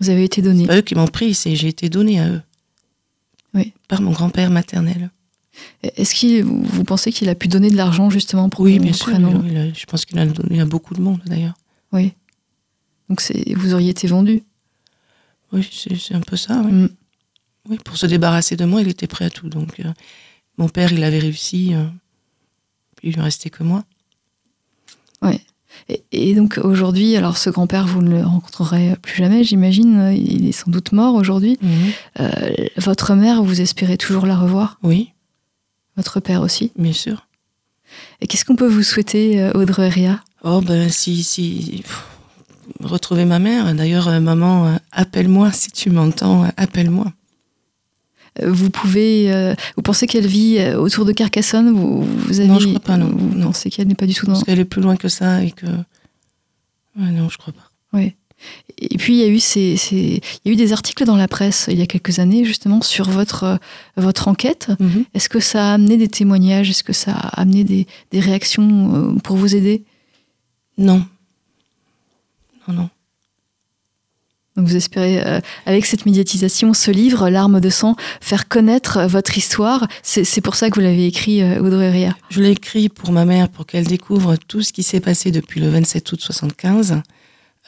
Vous 0.00 0.10
avez 0.10 0.24
été 0.24 0.40
donné. 0.42 0.62
C'est 0.62 0.68
pas 0.68 0.76
eux 0.78 0.82
qui 0.82 0.94
m'ont 0.94 1.06
pris, 1.06 1.34
c'est 1.34 1.56
j'ai 1.56 1.68
été 1.68 1.88
donnée 1.88 2.20
à 2.20 2.28
eux. 2.28 2.42
Oui. 3.54 3.72
Par 3.88 4.00
mon 4.02 4.10
grand-père 4.12 4.50
maternel. 4.50 5.10
Est-ce 5.82 6.14
qu'il, 6.14 6.42
vous 6.44 6.84
pensez 6.84 7.12
qu'il 7.12 7.28
a 7.28 7.34
pu 7.34 7.48
donner 7.48 7.70
de 7.70 7.76
l'argent 7.76 8.10
justement 8.10 8.48
pour 8.48 8.60
Oui, 8.62 8.78
bien 8.78 8.92
sûr. 8.92 9.08
il- 9.18 9.56
a- 9.56 9.72
je 9.72 9.86
pense 9.86 10.04
qu'il 10.04 10.18
a 10.18 10.26
donné 10.26 10.60
à 10.60 10.64
beaucoup 10.66 10.94
de 10.94 11.00
monde 11.00 11.20
d'ailleurs. 11.26 11.54
Oui. 11.92 12.12
Donc 13.08 13.22
vous 13.56 13.72
auriez 13.74 13.90
été 13.90 14.06
vendu. 14.08 14.42
Oui, 15.52 15.68
c'est 15.72 16.14
un 16.14 16.20
peu 16.20 16.36
ça. 16.36 16.62
Oui. 16.64 16.72
Mm. 16.72 16.88
Oui, 17.68 17.78
pour 17.84 17.96
se 17.96 18.06
débarrasser 18.06 18.56
de 18.56 18.64
moi, 18.64 18.80
il 18.80 18.88
était 18.88 19.06
prêt 19.08 19.24
à 19.24 19.30
tout. 19.30 19.48
Donc, 19.48 19.80
euh, 19.80 19.92
mon 20.56 20.68
père, 20.68 20.92
il 20.92 21.02
avait 21.02 21.18
réussi. 21.18 21.74
euh, 21.74 21.84
il 23.02 23.12
lui 23.14 23.20
restait 23.20 23.50
que 23.50 23.62
moi. 23.64 23.84
Et, 25.88 26.02
et 26.10 26.34
donc 26.34 26.58
aujourd'hui, 26.62 27.16
alors 27.16 27.36
ce 27.36 27.50
grand-père, 27.50 27.86
vous 27.86 28.00
ne 28.00 28.10
le 28.10 28.24
rencontrerez 28.24 28.96
plus 29.02 29.16
jamais, 29.16 29.44
j'imagine. 29.44 30.10
Il 30.16 30.48
est 30.48 30.52
sans 30.52 30.70
doute 30.70 30.92
mort 30.92 31.14
aujourd'hui. 31.14 31.58
Euh, 32.18 32.30
votre 32.78 33.14
mère, 33.14 33.42
vous 33.42 33.60
espérez 33.60 33.98
toujours 33.98 34.26
la 34.26 34.36
revoir? 34.36 34.78
Oui, 34.82 35.12
Votre 35.96 36.20
père 36.20 36.42
aussi. 36.42 36.72
bien 36.76 36.92
sûr. 36.92 37.26
Et 38.20 38.26
qu'est-ce 38.26 38.44
qu'on 38.44 38.56
peut 38.56 38.66
vous 38.68 38.82
souhaiter, 38.82 39.40
euh, 39.40 39.52
Audrey 39.52 39.88
Ria 39.88 40.20
Oh, 40.44 40.60
ben, 40.60 40.88
si, 40.90 41.22
si. 41.22 41.82
Retrouver 42.80 43.24
ma 43.24 43.38
mère. 43.38 43.74
D'ailleurs, 43.74 44.08
euh, 44.08 44.20
maman, 44.20 44.66
euh, 44.66 44.76
appelle-moi 44.92 45.52
si 45.52 45.70
tu 45.70 45.90
m'entends, 45.90 46.50
appelle-moi. 46.56 47.12
Vous 48.44 48.68
pouvez, 48.68 49.32
euh, 49.32 49.54
vous 49.76 49.82
pensez 49.82 50.06
qu'elle 50.06 50.26
vit 50.26 50.60
autour 50.76 51.06
de 51.06 51.12
Carcassonne? 51.12 51.70
Vous, 51.72 52.02
vous 52.04 52.40
avez, 52.40 52.48
Non, 52.48 52.58
je 52.58 52.66
crois 52.68 52.80
pas, 52.80 52.96
non. 52.98 53.06
Vous 53.08 53.34
Non. 53.38 53.46
pensez 53.46 53.70
qu'elle 53.70 53.88
n'est 53.88 53.94
pas 53.94 54.04
du 54.06 54.12
tout 54.14 54.26
dans. 54.26 54.32
Parce 54.32 54.44
qu'elle 54.44 54.60
est 54.60 54.66
plus 54.66 54.82
loin 54.82 54.96
que 54.96 55.08
ça 55.08 55.42
et 55.42 55.52
que. 55.52 55.64
Ouais, 55.66 57.10
non, 57.12 57.28
je 57.30 57.38
crois 57.38 57.54
pas. 57.54 57.70
Et 58.78 58.98
puis 58.98 59.14
il 59.14 59.20
y 59.20 59.22
a 59.24 59.28
eu 59.28 59.40
ces, 59.40 59.76
ces- 59.76 60.20
il 60.44 60.48
y 60.48 60.50
a 60.50 60.52
eu 60.52 60.56
des 60.56 60.72
articles 60.72 61.04
dans 61.04 61.16
la 61.16 61.28
presse 61.28 61.66
il 61.70 61.78
y 61.78 61.82
a 61.82 61.86
quelques 61.86 62.18
années 62.18 62.44
justement 62.44 62.82
sur 62.82 63.08
votre 63.08 63.44
euh, 63.44 63.56
votre 63.96 64.28
enquête. 64.28 64.68
Mhm. 64.78 65.04
Est-ce 65.14 65.28
que 65.30 65.40
ça 65.40 65.70
a 65.70 65.74
amené 65.74 65.96
des 65.96 66.08
témoignages? 66.08 66.68
Est-ce 66.70 66.84
que 66.84 66.92
ça 66.92 67.12
a 67.12 67.40
amené 67.40 67.64
des, 67.64 67.86
des 68.12 68.20
réactions 68.20 68.94
euh, 68.94 69.18
pour 69.24 69.36
vous 69.36 69.54
aider? 69.56 69.82
Non. 70.76 71.06
Non, 72.68 72.74
non. 72.74 72.90
Donc 74.56 74.66
vous 74.68 74.76
espérez, 74.76 75.22
euh, 75.26 75.38
avec 75.66 75.84
cette 75.84 76.06
médiatisation, 76.06 76.72
ce 76.72 76.90
livre, 76.90 77.28
L'arme 77.28 77.60
de 77.60 77.68
sang, 77.68 77.94
faire 78.22 78.48
connaître 78.48 79.02
votre 79.06 79.36
histoire. 79.36 79.86
C'est 80.02 80.24
c'est 80.24 80.40
pour 80.40 80.54
ça 80.54 80.70
que 80.70 80.74
vous 80.76 80.80
l'avez 80.80 81.06
écrit, 81.06 81.42
euh, 81.42 81.60
Audrey 81.62 81.90
Ria. 81.90 82.16
Je 82.30 82.40
l'ai 82.40 82.52
écrit 82.52 82.88
pour 82.88 83.12
ma 83.12 83.24
mère, 83.26 83.48
pour 83.50 83.66
qu'elle 83.66 83.86
découvre 83.86 84.36
tout 84.36 84.62
ce 84.62 84.72
qui 84.72 84.82
s'est 84.82 85.00
passé 85.00 85.30
depuis 85.30 85.60
le 85.60 85.68
27 85.68 86.10
août 86.12 86.20
75. 86.22 87.00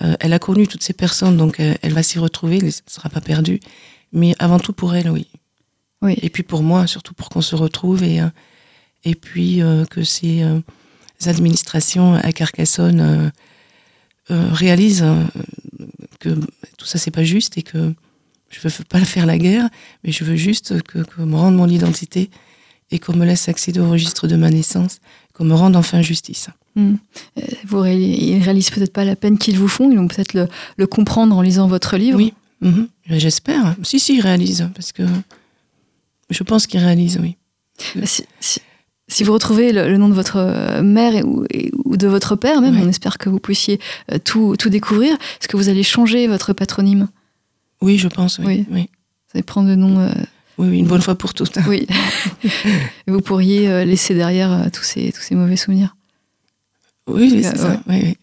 Euh, 0.02 0.14
elle 0.20 0.32
a 0.32 0.38
connu 0.38 0.66
toutes 0.68 0.82
ces 0.82 0.92
personnes, 0.92 1.36
donc 1.36 1.58
euh, 1.60 1.74
elle 1.82 1.92
va 1.92 2.02
s'y 2.02 2.18
retrouver, 2.18 2.58
elle 2.58 2.66
ne 2.66 2.70
sera 2.86 3.08
pas 3.08 3.20
perdue. 3.20 3.60
Mais 4.12 4.34
avant 4.38 4.58
tout 4.60 4.72
pour 4.72 4.94
elle, 4.94 5.10
oui. 5.10 5.26
Oui. 6.02 6.16
Et 6.22 6.30
puis 6.30 6.44
pour 6.44 6.62
moi, 6.62 6.86
surtout 6.86 7.14
pour 7.14 7.28
qu'on 7.28 7.40
se 7.42 7.56
retrouve 7.56 8.02
et, 8.04 8.20
euh, 8.20 8.28
et 9.04 9.14
puis 9.16 9.60
euh, 9.60 9.84
que 9.84 10.04
ces 10.04 10.42
euh, 10.42 10.60
administrations 11.26 12.14
à 12.14 12.32
Carcassonne 12.32 13.32
réalisent 14.30 15.04
que 16.20 16.28
tout 16.76 16.84
ça, 16.86 16.98
c'est 16.98 17.10
pas 17.10 17.24
juste 17.24 17.56
et 17.58 17.62
que 17.62 17.94
je 18.50 18.60
veux 18.60 18.70
pas 18.88 19.04
faire 19.04 19.26
la 19.26 19.38
guerre, 19.38 19.68
mais 20.04 20.12
je 20.12 20.22
veux 20.24 20.36
juste 20.36 20.82
que- 20.82 20.98
qu'on 21.02 21.26
me 21.26 21.34
rende 21.36 21.56
mon 21.56 21.68
identité 21.68 22.30
et 22.90 22.98
qu'on 22.98 23.16
me 23.16 23.24
laisse 23.26 23.48
accéder 23.48 23.80
au 23.80 23.90
registre 23.90 24.28
de 24.28 24.36
ma 24.36 24.50
naissance, 24.50 25.00
qu'on 25.32 25.44
me 25.44 25.54
rende 25.54 25.76
enfin 25.76 26.02
justice. 26.02 26.48
Euh, 26.76 26.92
Vous 27.66 27.80
ré- 27.80 27.96
ils 27.96 28.40
réalisent 28.42 28.70
peut-être 28.70 28.92
pas 28.92 29.04
la 29.04 29.16
peine 29.16 29.36
qu'ils 29.38 29.58
vous 29.58 29.66
font. 29.68 29.90
Ils 29.90 29.96
vont 29.98 30.06
peut-être 30.08 30.34
le, 30.34 30.46
le 30.76 30.86
comprendre 30.86 31.36
en 31.36 31.42
lisant 31.42 31.66
votre 31.66 31.96
livre. 31.96 32.16
Oui, 32.18 32.34
mhm. 32.60 32.88
J'espère. 33.08 33.74
Si, 33.82 33.98
si, 33.98 34.16
ils 34.16 34.20
réalisent, 34.20 34.68
parce 34.74 34.92
que 34.92 35.02
je 36.30 36.42
pense 36.42 36.66
qu'ils 36.66 36.80
réalisent, 36.80 37.18
oui. 37.20 37.36
Si, 38.04 38.24
si- 38.40 38.60
si 39.10 39.24
vous 39.24 39.32
retrouvez 39.32 39.72
le, 39.72 39.88
le 39.88 39.96
nom 39.96 40.08
de 40.10 40.14
votre 40.14 40.36
euh, 40.36 40.82
mère 40.82 41.14
et- 41.16 41.22
ou, 41.22 41.44
et- 41.50 41.70
ou 41.84 41.96
de 41.96 42.06
votre 42.06 42.36
père, 42.36 42.60
même, 42.60 42.78
on 42.78 42.88
espère 42.88 43.16
que 43.18 43.28
vous 43.30 43.38
puissiez 43.40 43.80
euh, 44.12 44.18
tout, 44.22 44.54
tout 44.58 44.68
découvrir. 44.68 45.14
Est-ce 45.14 45.48
que 45.48 45.56
vous 45.56 45.68
allez 45.70 45.82
changer 45.82 46.26
votre 46.28 46.52
patronyme? 46.52 47.08
Oui, 47.80 47.96
je 47.98 48.08
pense, 48.08 48.38
oui. 48.38 48.44
Oui. 48.46 48.54
Oui, 48.58 48.66
oui. 48.72 48.80
Vous 48.82 49.30
allez 49.38 49.42
prendre 49.42 49.68
le 49.68 49.76
nom. 49.76 49.98
euh, 50.00 50.10
oui, 50.58 50.78
une 50.78 50.86
bonne 50.86 51.00
fois 51.00 51.14
pour 51.14 51.32
toutes. 51.34 51.56
oui. 51.68 51.86
vous 53.06 53.20
pourriez 53.20 53.84
laisser 53.86 54.14
derrière 54.14 54.68
tous, 54.72 54.82
ces, 54.82 55.10
tous 55.12 55.22
ces 55.22 55.34
mauvais 55.34 55.56
souvenirs. 55.56 55.96
Oui, 57.08 57.30
oui, 57.32 57.42
c'est 57.42 57.54
Euh, 57.58 57.62
ça. 57.62 57.80
Oui, 57.88 58.00
oui. 58.02 58.16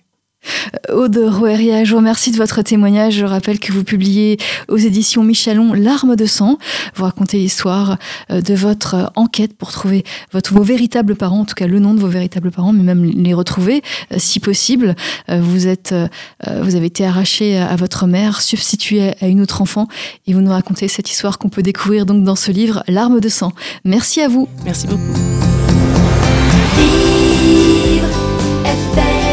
Aude 0.93 1.17
Roueria, 1.17 1.83
je 1.85 1.89
vous 1.89 1.97
remercie 1.97 2.29
de 2.29 2.37
votre 2.37 2.61
témoignage. 2.61 3.15
Je 3.15 3.25
rappelle 3.25 3.57
que 3.57 3.71
vous 3.71 3.83
publiez 3.83 4.37
aux 4.67 4.77
éditions 4.77 5.23
Michalon 5.23 5.73
Larmes 5.73 6.15
de 6.15 6.27
sang. 6.27 6.59
Vous 6.93 7.03
racontez 7.03 7.39
l'histoire 7.39 7.97
euh, 8.29 8.41
de 8.41 8.53
votre 8.53 8.93
euh, 8.93 9.05
enquête 9.15 9.57
pour 9.57 9.71
trouver 9.71 10.03
votre, 10.31 10.53
vos 10.53 10.61
véritables 10.61 11.15
parents, 11.15 11.39
en 11.39 11.45
tout 11.45 11.55
cas 11.55 11.65
le 11.65 11.79
nom 11.79 11.95
de 11.95 11.99
vos 11.99 12.07
véritables 12.09 12.51
parents, 12.51 12.73
mais 12.73 12.83
même 12.83 13.03
les 13.03 13.33
retrouver 13.33 13.81
euh, 14.11 14.17
si 14.19 14.39
possible. 14.39 14.95
Euh, 15.29 15.41
Vous, 15.41 15.65
êtes, 15.65 15.93
euh, 15.93 16.07
euh, 16.47 16.61
vous 16.61 16.75
avez 16.75 16.85
été 16.85 17.03
arraché 17.07 17.57
à 17.57 17.75
votre 17.75 18.05
mère, 18.05 18.39
substitué 18.41 19.13
à 19.21 19.27
une 19.27 19.41
autre 19.41 19.63
enfant, 19.63 19.87
et 20.27 20.33
vous 20.35 20.41
nous 20.41 20.51
racontez 20.51 20.87
cette 20.89 21.09
histoire 21.09 21.39
qu'on 21.39 21.49
peut 21.49 21.63
découvrir 21.63 22.05
donc 22.05 22.23
dans 22.23 22.35
ce 22.35 22.51
livre 22.51 22.83
Larmes 22.87 23.19
de 23.19 23.29
sang. 23.29 23.51
Merci 23.83 24.21
à 24.21 24.27
vous. 24.27 24.47
Merci 24.63 24.85
beaucoup. 24.85 25.01
FM 28.65 29.24